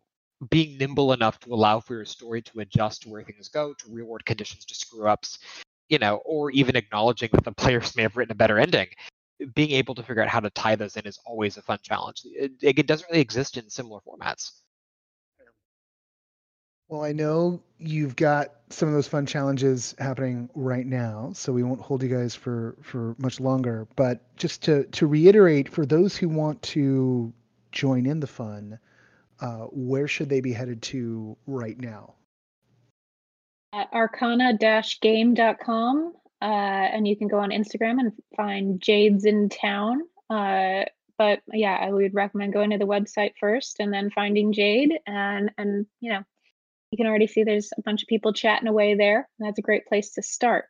being 0.50 0.76
nimble 0.76 1.14
enough 1.14 1.38
to 1.40 1.54
allow 1.54 1.80
for 1.80 1.94
your 1.94 2.04
story 2.04 2.42
to 2.42 2.60
adjust 2.60 3.02
to 3.02 3.08
where 3.08 3.22
things 3.22 3.48
go 3.48 3.72
to 3.72 3.90
reward 3.90 4.24
conditions 4.26 4.66
to 4.66 4.74
screw 4.74 5.08
ups 5.08 5.38
you 5.88 5.98
know 5.98 6.16
or 6.26 6.50
even 6.50 6.76
acknowledging 6.76 7.30
that 7.32 7.44
the 7.44 7.52
players 7.52 7.96
may 7.96 8.02
have 8.02 8.16
written 8.16 8.32
a 8.32 8.34
better 8.34 8.58
ending 8.58 8.88
being 9.54 9.72
able 9.72 9.94
to 9.94 10.02
figure 10.02 10.22
out 10.22 10.28
how 10.28 10.40
to 10.40 10.50
tie 10.50 10.76
those 10.76 10.96
in 10.96 11.06
is 11.06 11.18
always 11.26 11.56
a 11.56 11.62
fun 11.62 11.78
challenge. 11.82 12.22
It, 12.24 12.52
it 12.62 12.86
doesn't 12.86 13.08
really 13.10 13.20
exist 13.20 13.56
in 13.56 13.68
similar 13.68 14.00
formats. 14.00 14.52
Well, 16.88 17.02
I 17.02 17.10
know 17.12 17.60
you've 17.78 18.14
got 18.14 18.52
some 18.70 18.88
of 18.88 18.94
those 18.94 19.08
fun 19.08 19.26
challenges 19.26 19.96
happening 19.98 20.48
right 20.54 20.86
now, 20.86 21.32
so 21.34 21.52
we 21.52 21.64
won't 21.64 21.80
hold 21.80 22.00
you 22.02 22.08
guys 22.08 22.36
for 22.36 22.76
for 22.80 23.16
much 23.18 23.40
longer. 23.40 23.88
But 23.96 24.20
just 24.36 24.62
to 24.64 24.84
to 24.84 25.06
reiterate, 25.08 25.68
for 25.68 25.84
those 25.84 26.16
who 26.16 26.28
want 26.28 26.62
to 26.62 27.32
join 27.72 28.06
in 28.06 28.20
the 28.20 28.28
fun, 28.28 28.78
uh, 29.40 29.64
where 29.72 30.06
should 30.06 30.28
they 30.28 30.40
be 30.40 30.52
headed 30.52 30.80
to 30.82 31.36
right 31.48 31.80
now? 31.80 32.14
At 33.72 33.92
arcana-game.com 33.92 36.12
uh, 36.42 36.44
and 36.44 37.06
you 37.06 37.16
can 37.16 37.28
go 37.28 37.38
on 37.38 37.50
Instagram 37.50 37.98
and 37.98 38.12
find 38.36 38.80
Jades 38.80 39.24
in 39.24 39.48
Town. 39.48 40.02
Uh, 40.28 40.84
but 41.18 41.40
yeah, 41.52 41.76
I 41.80 41.90
would 41.90 42.14
recommend 42.14 42.52
going 42.52 42.70
to 42.70 42.78
the 42.78 42.86
website 42.86 43.32
first 43.40 43.80
and 43.80 43.92
then 43.92 44.10
finding 44.10 44.52
Jade, 44.52 44.92
and 45.06 45.50
and 45.56 45.86
you 46.00 46.12
know, 46.12 46.22
you 46.90 46.96
can 46.96 47.06
already 47.06 47.26
see 47.26 47.42
there's 47.42 47.70
a 47.76 47.82
bunch 47.82 48.02
of 48.02 48.08
people 48.08 48.32
chatting 48.32 48.68
away 48.68 48.94
there. 48.94 49.28
That's 49.38 49.58
a 49.58 49.62
great 49.62 49.86
place 49.86 50.12
to 50.12 50.22
start 50.22 50.66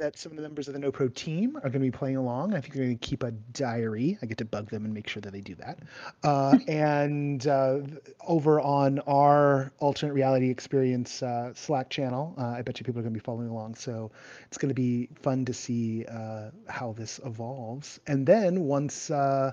that 0.00 0.18
some 0.18 0.32
of 0.32 0.36
the 0.36 0.42
members 0.42 0.66
of 0.66 0.74
the 0.74 0.80
No 0.80 0.90
Pro 0.90 1.08
team 1.08 1.56
are 1.56 1.68
going 1.68 1.72
to 1.72 1.78
be 1.78 1.90
playing 1.90 2.16
along. 2.16 2.54
I 2.54 2.60
think 2.60 2.74
they're 2.74 2.84
going 2.84 2.98
to 2.98 3.06
keep 3.06 3.22
a 3.22 3.30
diary. 3.30 4.18
I 4.20 4.26
get 4.26 4.38
to 4.38 4.44
bug 4.44 4.68
them 4.70 4.84
and 4.84 4.92
make 4.92 5.08
sure 5.08 5.20
that 5.20 5.32
they 5.32 5.40
do 5.40 5.54
that. 5.56 5.78
Uh, 6.24 6.58
and 6.68 7.46
uh, 7.46 7.80
over 8.26 8.60
on 8.60 8.98
our 9.00 9.72
alternate 9.78 10.14
reality 10.14 10.50
experience 10.50 11.22
uh, 11.22 11.52
Slack 11.54 11.90
channel, 11.90 12.34
uh, 12.38 12.46
I 12.46 12.62
bet 12.62 12.80
you 12.80 12.84
people 12.84 13.00
are 13.00 13.02
going 13.02 13.14
to 13.14 13.20
be 13.20 13.24
following 13.24 13.48
along. 13.48 13.76
So 13.76 14.10
it's 14.46 14.58
going 14.58 14.70
to 14.70 14.74
be 14.74 15.08
fun 15.20 15.44
to 15.44 15.52
see 15.52 16.06
uh, 16.06 16.50
how 16.68 16.92
this 16.92 17.20
evolves. 17.24 18.00
And 18.06 18.26
then 18.26 18.62
once 18.62 19.10
uh, 19.10 19.52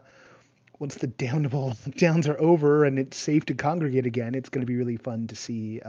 once 0.79 0.95
the 0.95 1.07
downable 1.07 1.75
downs 1.97 2.27
are 2.27 2.39
over 2.39 2.85
and 2.85 2.99
it's 2.99 3.17
safe 3.17 3.45
to 3.47 3.53
congregate 3.53 4.05
again, 4.05 4.33
it's 4.35 4.49
going 4.49 4.61
to 4.61 4.67
be 4.67 4.75
really 4.75 4.97
fun 4.97 5.27
to 5.27 5.35
see 5.35 5.81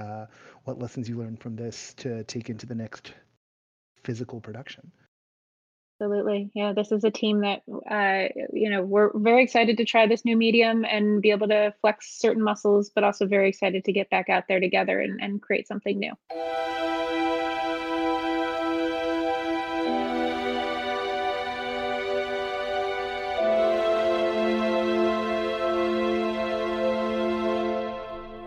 what 0.65 0.79
lessons 0.79 1.09
you 1.09 1.17
learn 1.17 1.37
from 1.37 1.57
this 1.57 1.95
to 1.95 2.25
take 2.25 2.51
into 2.51 2.67
the 2.67 2.75
next 2.75 3.13
physical 4.05 4.41
production. 4.41 4.91
Absolutely. 6.01 6.51
Yeah, 6.55 6.73
this 6.75 6.93
is 6.93 7.03
a 7.03 7.11
team 7.11 7.41
that, 7.41 7.63
uh, 7.91 8.29
you 8.53 8.71
know, 8.71 8.83
we're 8.83 9.11
very 9.19 9.43
excited 9.43 9.77
to 9.79 9.85
try 9.85 10.07
this 10.07 10.25
new 10.25 10.37
medium 10.37 10.85
and 10.85 11.21
be 11.21 11.33
able 11.33 11.49
to 11.49 11.75
flex 11.81 12.21
certain 12.21 12.43
muscles, 12.43 12.91
but 12.95 13.03
also 13.03 13.27
very 13.27 13.49
excited 13.49 13.85
to 13.85 13.93
get 13.93 14.09
back 14.09 14.29
out 14.29 14.45
there 14.49 14.61
together 14.61 15.01
and, 15.01 15.21
and 15.21 15.43
create 15.43 15.67
something 15.67 15.99
new. 15.99 16.13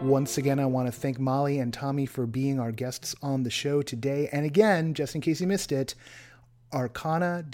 Once 0.02 0.40
again, 0.40 0.60
I 0.60 0.66
want 0.66 0.88
to 0.88 0.92
thank 0.92 1.20
Mali 1.20 1.60
and 1.60 1.72
Tommy 1.72 2.08
for 2.08 2.26
being 2.26 2.60
our 2.60 2.72
guests 2.72 3.16
on 3.22 3.44
the 3.44 3.52
show 3.52 3.84
today. 3.84 4.28
And 4.32 4.48
again, 4.48 4.96
just 4.96 5.14
in 5.14 5.22
case 5.22 5.40
you 5.40 5.46
missed 5.46 5.72
it, 5.72 5.94
arcana 6.74 7.46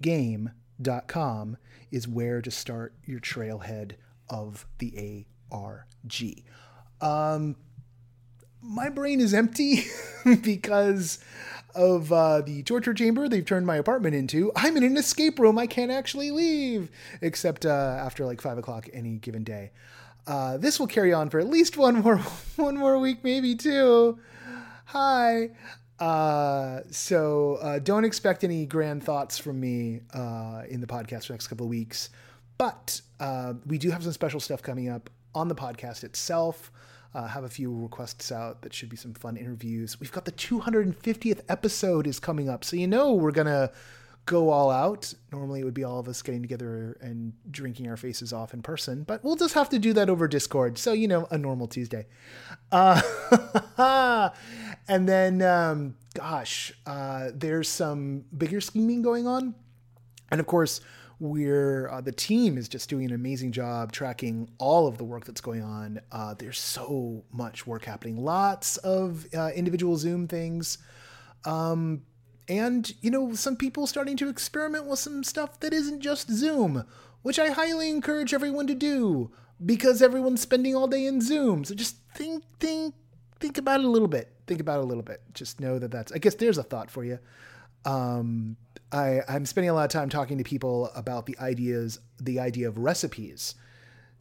game.com 0.00 1.56
is 1.90 2.06
where 2.06 2.40
to 2.40 2.50
start 2.52 2.94
your 3.04 3.18
trailhead 3.18 3.94
of 4.30 4.64
the 4.78 5.26
ARG. 5.50 6.44
Um, 7.00 7.56
my 8.60 8.88
brain 8.88 9.20
is 9.20 9.34
empty 9.34 9.82
because 10.42 11.18
of 11.74 12.12
uh, 12.12 12.42
the 12.42 12.62
torture 12.62 12.94
chamber 12.94 13.28
they've 13.28 13.44
turned 13.44 13.66
my 13.66 13.76
apartment 13.76 14.14
into. 14.14 14.52
I'm 14.54 14.76
in 14.76 14.84
an 14.84 14.96
escape 14.96 15.40
room. 15.40 15.58
I 15.58 15.66
can't 15.66 15.90
actually 15.90 16.30
leave, 16.30 16.90
except 17.20 17.66
uh, 17.66 17.98
after 18.00 18.24
like 18.24 18.40
five 18.40 18.56
o'clock 18.56 18.88
any 18.92 19.16
given 19.16 19.42
day. 19.42 19.72
Uh, 20.26 20.56
this 20.56 20.78
will 20.78 20.86
carry 20.86 21.12
on 21.12 21.28
for 21.30 21.40
at 21.40 21.48
least 21.48 21.76
one 21.76 22.00
more 22.00 22.18
one 22.56 22.76
more 22.76 22.98
week, 22.98 23.24
maybe 23.24 23.54
two. 23.54 24.18
Hi. 24.86 25.50
Uh, 25.98 26.80
so 26.90 27.58
uh, 27.62 27.78
don't 27.78 28.04
expect 28.04 28.42
any 28.42 28.66
grand 28.66 29.04
thoughts 29.04 29.38
from 29.38 29.60
me 29.60 30.00
uh, 30.12 30.62
in 30.68 30.80
the 30.80 30.86
podcast 30.86 31.22
for 31.22 31.28
the 31.28 31.34
next 31.34 31.46
couple 31.46 31.66
of 31.66 31.70
weeks, 31.70 32.10
but 32.58 33.00
uh, 33.20 33.54
we 33.66 33.78
do 33.78 33.90
have 33.90 34.02
some 34.02 34.12
special 34.12 34.40
stuff 34.40 34.62
coming 34.62 34.88
up 34.88 35.10
on 35.34 35.46
the 35.48 35.54
podcast 35.54 36.02
itself. 36.02 36.72
Uh, 37.14 37.26
have 37.26 37.44
a 37.44 37.48
few 37.48 37.72
requests 37.82 38.32
out 38.32 38.62
that 38.62 38.72
should 38.72 38.88
be 38.88 38.96
some 38.96 39.14
fun 39.14 39.36
interviews. 39.36 40.00
We've 40.00 40.10
got 40.10 40.24
the 40.24 40.32
250th 40.32 41.42
episode 41.48 42.06
is 42.06 42.18
coming 42.18 42.48
up, 42.48 42.64
so 42.64 42.74
you 42.74 42.88
know 42.88 43.12
we're 43.12 43.32
gonna 43.32 43.70
go 44.26 44.50
all 44.50 44.70
out. 44.70 45.12
Normally 45.32 45.60
it 45.60 45.64
would 45.64 45.74
be 45.74 45.84
all 45.84 45.98
of 45.98 46.08
us 46.08 46.22
getting 46.22 46.42
together 46.42 46.96
and 47.00 47.32
drinking 47.50 47.88
our 47.88 47.96
faces 47.96 48.32
off 48.32 48.54
in 48.54 48.62
person, 48.62 49.02
but 49.02 49.24
we'll 49.24 49.36
just 49.36 49.54
have 49.54 49.68
to 49.70 49.78
do 49.78 49.92
that 49.94 50.08
over 50.08 50.28
Discord. 50.28 50.78
So, 50.78 50.92
you 50.92 51.08
know, 51.08 51.26
a 51.30 51.38
normal 51.38 51.66
Tuesday. 51.66 52.06
Uh, 52.70 53.00
and 54.88 55.08
then, 55.08 55.42
um, 55.42 55.96
gosh, 56.14 56.72
uh, 56.86 57.30
there's 57.34 57.68
some 57.68 58.24
bigger 58.36 58.60
scheming 58.60 59.02
going 59.02 59.26
on. 59.26 59.54
And 60.30 60.40
of 60.40 60.46
course, 60.46 60.80
we're 61.18 61.88
uh, 61.88 62.00
the 62.00 62.10
team 62.10 62.58
is 62.58 62.68
just 62.68 62.88
doing 62.88 63.06
an 63.06 63.14
amazing 63.14 63.52
job 63.52 63.92
tracking 63.92 64.50
all 64.58 64.88
of 64.88 64.98
the 64.98 65.04
work 65.04 65.24
that's 65.24 65.40
going 65.40 65.62
on. 65.62 66.00
Uh, 66.10 66.34
there's 66.34 66.58
so 66.58 67.22
much 67.30 67.64
work 67.64 67.84
happening, 67.84 68.16
lots 68.16 68.76
of 68.78 69.26
uh, 69.36 69.50
individual 69.54 69.96
Zoom 69.96 70.26
things. 70.26 70.78
Um, 71.44 72.02
and 72.48 72.94
you 73.00 73.10
know 73.10 73.34
some 73.34 73.56
people 73.56 73.86
starting 73.86 74.16
to 74.16 74.28
experiment 74.28 74.86
with 74.86 74.98
some 74.98 75.22
stuff 75.22 75.60
that 75.60 75.72
isn't 75.72 76.00
just 76.00 76.30
zoom 76.30 76.84
which 77.22 77.38
i 77.38 77.50
highly 77.50 77.88
encourage 77.88 78.34
everyone 78.34 78.66
to 78.66 78.74
do 78.74 79.30
because 79.64 80.02
everyone's 80.02 80.40
spending 80.40 80.74
all 80.74 80.86
day 80.86 81.06
in 81.06 81.20
zoom. 81.20 81.64
So 81.64 81.74
just 81.74 81.96
think 82.14 82.44
think 82.58 82.94
think 83.40 83.58
about 83.58 83.80
it 83.80 83.86
a 83.86 83.88
little 83.88 84.08
bit. 84.08 84.32
Think 84.46 84.60
about 84.60 84.80
it 84.80 84.84
a 84.84 84.86
little 84.86 85.02
bit. 85.02 85.22
Just 85.34 85.60
know 85.60 85.78
that 85.78 85.90
that's 85.90 86.12
i 86.12 86.18
guess 86.18 86.34
there's 86.34 86.58
a 86.58 86.62
thought 86.62 86.90
for 86.90 87.04
you. 87.04 87.18
Um, 87.84 88.56
I, 88.92 89.22
i'm 89.26 89.46
spending 89.46 89.70
a 89.70 89.72
lot 89.72 89.84
of 89.84 89.90
time 89.90 90.08
talking 90.08 90.38
to 90.38 90.44
people 90.44 90.90
about 90.94 91.26
the 91.26 91.36
ideas 91.38 91.98
the 92.20 92.38
idea 92.38 92.68
of 92.68 92.78
recipes 92.78 93.54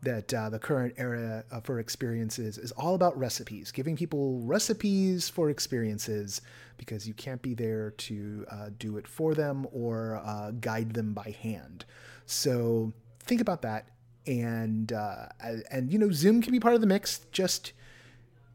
that 0.01 0.33
uh, 0.33 0.49
the 0.49 0.59
current 0.59 0.95
era 0.97 1.43
uh, 1.51 1.59
for 1.61 1.79
experiences 1.79 2.57
is 2.57 2.71
all 2.71 2.95
about 2.95 3.17
recipes, 3.17 3.71
giving 3.71 3.95
people 3.95 4.39
recipes 4.41 5.29
for 5.29 5.49
experiences 5.49 6.41
because 6.77 7.07
you 7.07 7.13
can't 7.13 7.41
be 7.41 7.53
there 7.53 7.91
to 7.91 8.45
uh, 8.49 8.69
do 8.79 8.97
it 8.97 9.07
for 9.07 9.35
them 9.35 9.67
or 9.71 10.21
uh, 10.25 10.51
guide 10.59 10.93
them 10.93 11.13
by 11.13 11.35
hand. 11.41 11.85
So 12.25 12.93
think 13.19 13.41
about 13.41 13.61
that, 13.61 13.89
and 14.25 14.91
uh, 14.91 15.27
and 15.69 15.91
you 15.91 15.99
know 15.99 16.11
Zoom 16.11 16.41
can 16.41 16.51
be 16.51 16.59
part 16.59 16.73
of 16.73 16.81
the 16.81 16.87
mix. 16.87 17.19
Just 17.31 17.73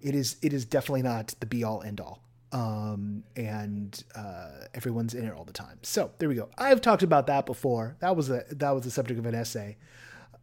it 0.00 0.14
is 0.14 0.36
it 0.42 0.52
is 0.52 0.64
definitely 0.64 1.02
not 1.02 1.34
the 1.40 1.46
be 1.46 1.62
all 1.62 1.82
end 1.82 2.00
all. 2.00 2.22
Um, 2.52 3.24
and 3.34 4.02
uh, 4.14 4.50
everyone's 4.74 5.14
in 5.14 5.26
it 5.26 5.34
all 5.34 5.44
the 5.44 5.52
time. 5.52 5.78
So 5.82 6.10
there 6.18 6.28
we 6.28 6.36
go. 6.36 6.48
I've 6.56 6.80
talked 6.80 7.02
about 7.02 7.26
that 7.26 7.44
before. 7.44 7.96
That 8.00 8.16
was 8.16 8.30
a 8.30 8.44
that 8.50 8.70
was 8.70 8.84
the 8.84 8.90
subject 8.90 9.18
of 9.20 9.26
an 9.26 9.34
essay. 9.34 9.76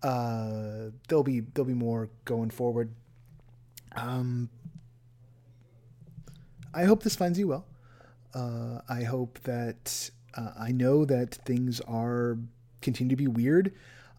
Uh, 0.03 0.89
there'll 1.07 1.23
be 1.23 1.39
there'll 1.39 1.67
be 1.67 1.73
more 1.73 2.09
going 2.25 2.49
forward. 2.49 2.93
Um, 3.95 4.49
I 6.73 6.83
hope 6.83 7.03
this 7.03 7.15
finds 7.15 7.39
you 7.39 7.47
well. 7.47 7.65
Uh, 8.33 8.79
I 8.89 9.03
hope 9.03 9.39
that 9.43 10.09
uh, 10.35 10.51
I 10.59 10.71
know 10.71 11.05
that 11.05 11.35
things 11.45 11.79
are 11.81 12.37
continue 12.81 13.11
to 13.11 13.15
be 13.15 13.27
weird. 13.27 13.73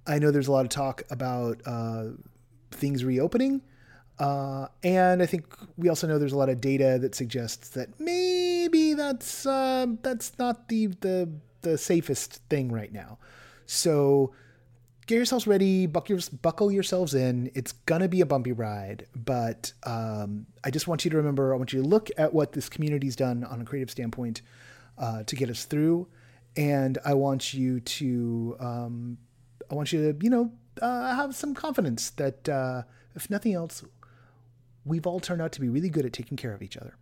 I 0.07 0.19
know 0.19 0.31
there's 0.31 0.49
a 0.49 0.53
lot 0.53 0.65
of 0.65 0.71
talk 0.71 1.03
about 1.11 1.61
uh, 1.67 2.05
things 2.71 3.05
reopening, 3.05 3.63
uh, 4.19 4.69
and 4.83 5.23
I 5.23 5.27
think 5.27 5.55
we 5.77 5.89
also 5.89 6.07
know 6.07 6.19
there's 6.19 6.33
a 6.33 6.39
lot 6.39 6.49
of 6.49 6.61
data 6.61 6.99
that 7.01 7.15
suggests 7.15 7.71
that 7.71 7.99
maybe 7.99 8.95
that's 8.95 9.45
uh, 9.45 9.87
that's 10.03 10.39
not 10.39 10.69
the 10.69 10.87
the 10.87 11.29
the 11.63 11.77
safest 11.77 12.41
thing 12.49 12.71
right 12.71 12.93
now. 12.93 13.19
So 13.67 14.33
get 15.07 15.17
yourselves 15.17 15.47
ready, 15.47 15.87
buckle, 15.87 16.19
buckle 16.43 16.73
yourselves 16.73 17.15
in. 17.15 17.51
It's 17.55 17.73
gonna 17.73 18.09
be 18.09 18.21
a 18.21 18.27
bumpy 18.27 18.53
ride, 18.53 19.07
but 19.15 19.73
um, 19.85 20.47
I 20.65 20.71
just 20.71 20.89
want 20.89 21.05
you 21.05 21.11
to 21.11 21.17
remember. 21.17 21.53
I 21.55 21.57
want 21.57 21.73
you 21.73 21.83
to 21.83 21.89
look 21.89 22.11
at 22.17 22.33
what 22.33 22.53
this 22.53 22.69
community's 22.69 23.17
done 23.17 23.45
on 23.45 23.61
a 23.61 23.65
creative 23.65 23.91
standpoint 23.91 24.43
uh, 24.99 25.23
to 25.25 25.37
get 25.37 25.51
us 25.51 25.65
through, 25.65 26.09
and 26.57 26.99
I 27.05 27.15
want 27.15 27.53
you 27.55 27.81
to, 27.81 28.57
um, 28.61 29.19
I 29.71 29.75
want 29.75 29.93
you 29.93 30.13
to, 30.13 30.25
you 30.25 30.31
know, 30.31 30.53
uh, 30.81 31.15
have 31.15 31.35
some 31.35 31.55
confidence 31.55 32.11
that 32.11 32.49
uh, 32.49 32.83
if 33.15 33.29
nothing 33.31 33.55
else, 33.55 33.85
we've 34.85 35.07
all 35.07 35.21
turned 35.21 35.43
out 35.43 35.53
to 35.53 35.61
be 35.61 35.69
really 35.69 35.89
good 35.91 36.07
at 36.07 36.13
taking 36.13 36.37
care 36.37 36.53
of 36.53 36.63
each 36.63 36.77
other, 36.77 36.97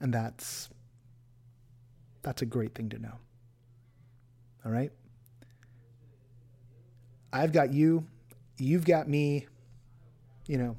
and 0.00 0.12
that's 0.12 0.68
that's 2.22 2.42
a 2.42 2.46
great 2.46 2.74
thing 2.74 2.88
to 2.90 2.98
know. 2.98 3.18
All 4.64 4.70
right. 4.70 4.92
I've 7.32 7.52
got 7.52 7.72
you, 7.72 8.06
you've 8.58 8.84
got 8.84 9.08
me. 9.08 9.46
You 10.46 10.58
know, 10.58 10.76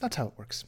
that's 0.00 0.16
how 0.16 0.26
it 0.28 0.34
works. 0.36 0.64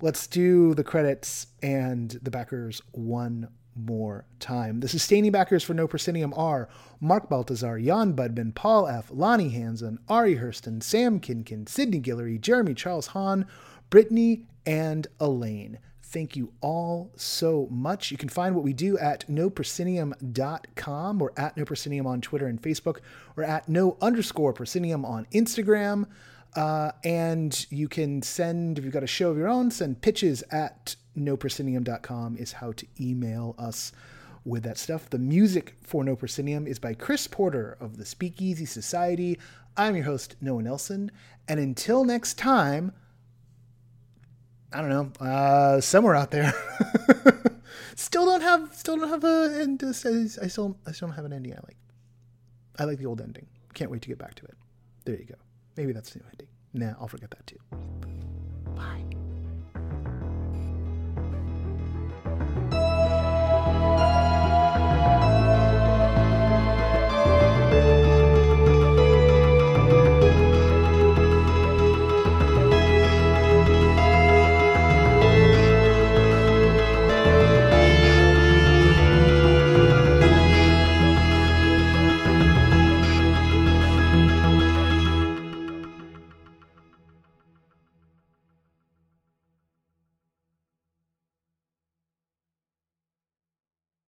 Let's 0.00 0.26
do 0.26 0.74
the 0.74 0.84
credits 0.84 1.46
and 1.62 2.10
the 2.22 2.30
backers 2.30 2.82
one 2.92 3.48
more 3.74 4.26
time. 4.38 4.80
The 4.80 4.88
sustaining 4.88 5.32
backers 5.32 5.62
for 5.62 5.74
No 5.74 5.86
Proscenium 5.86 6.34
are 6.34 6.68
Mark 7.00 7.28
Baltazar, 7.28 7.78
Jan 7.78 8.14
Budman, 8.14 8.54
Paul 8.54 8.86
F., 8.86 9.10
Lonnie 9.10 9.48
Hansen, 9.50 9.98
Ari 10.08 10.36
Hurston, 10.36 10.82
Sam 10.82 11.20
Kinkin, 11.20 11.68
Sydney 11.68 12.00
Guillory, 12.00 12.40
Jeremy 12.40 12.74
Charles 12.74 13.08
Hahn, 13.08 13.46
Brittany, 13.90 14.46
and 14.66 15.06
Elaine. 15.20 15.78
Thank 16.12 16.36
you 16.36 16.52
all 16.60 17.10
so 17.16 17.66
much. 17.70 18.10
You 18.10 18.18
can 18.18 18.28
find 18.28 18.54
what 18.54 18.62
we 18.62 18.74
do 18.74 18.98
at 18.98 19.26
noproscenium.com 19.28 21.22
or 21.22 21.32
at 21.38 21.56
noproscenium 21.56 22.04
on 22.06 22.20
Twitter 22.20 22.46
and 22.46 22.60
Facebook 22.60 22.98
or 23.34 23.44
at 23.44 23.66
no 23.66 23.96
underscore 24.02 24.52
proscenium 24.52 25.06
on 25.06 25.26
Instagram. 25.32 26.06
Uh, 26.54 26.92
and 27.02 27.64
you 27.70 27.88
can 27.88 28.20
send, 28.20 28.76
if 28.76 28.84
you've 28.84 28.92
got 28.92 29.02
a 29.02 29.06
show 29.06 29.30
of 29.30 29.38
your 29.38 29.48
own, 29.48 29.70
send 29.70 30.02
pitches 30.02 30.44
at 30.50 30.96
noproscenium.com 31.16 32.36
is 32.36 32.52
how 32.52 32.72
to 32.72 32.86
email 33.00 33.54
us 33.58 33.90
with 34.44 34.64
that 34.64 34.76
stuff. 34.76 35.08
The 35.08 35.18
music 35.18 35.76
for 35.80 36.04
No 36.04 36.14
Proscenium 36.14 36.66
is 36.66 36.78
by 36.78 36.92
Chris 36.92 37.26
Porter 37.26 37.78
of 37.80 37.96
the 37.96 38.04
Speakeasy 38.04 38.66
Society. 38.66 39.38
I'm 39.78 39.96
your 39.96 40.04
host, 40.04 40.36
Noah 40.42 40.62
Nelson. 40.62 41.10
And 41.48 41.58
until 41.58 42.04
next 42.04 42.36
time, 42.36 42.92
I 44.72 44.80
don't 44.80 44.90
know, 44.90 45.26
uh, 45.26 45.80
somewhere 45.80 46.14
out 46.14 46.30
there. 46.30 46.52
still 47.94 48.24
don't 48.26 48.40
have, 48.40 48.74
still 48.74 48.96
don't 48.96 49.08
have 49.08 49.24
a, 49.24 49.62
uh, 49.62 49.88
I 49.88 49.92
still, 50.48 50.76
I 50.86 50.92
still 50.92 51.08
don't 51.08 51.16
have 51.16 51.24
an 51.24 51.32
ending 51.32 51.52
I 51.52 51.60
like. 51.62 51.76
I 52.78 52.84
like 52.84 52.98
the 52.98 53.06
old 53.06 53.20
ending. 53.20 53.46
Can't 53.74 53.90
wait 53.90 54.02
to 54.02 54.08
get 54.08 54.18
back 54.18 54.34
to 54.36 54.44
it. 54.44 54.56
There 55.04 55.16
you 55.16 55.26
go. 55.26 55.34
Maybe 55.76 55.92
that's 55.92 56.10
the 56.10 56.20
new 56.20 56.24
ending. 56.30 56.48
Nah, 56.74 56.94
I'll 57.00 57.08
forget 57.08 57.30
that 57.30 57.46
too. 57.46 57.58
Bye. 58.74 59.21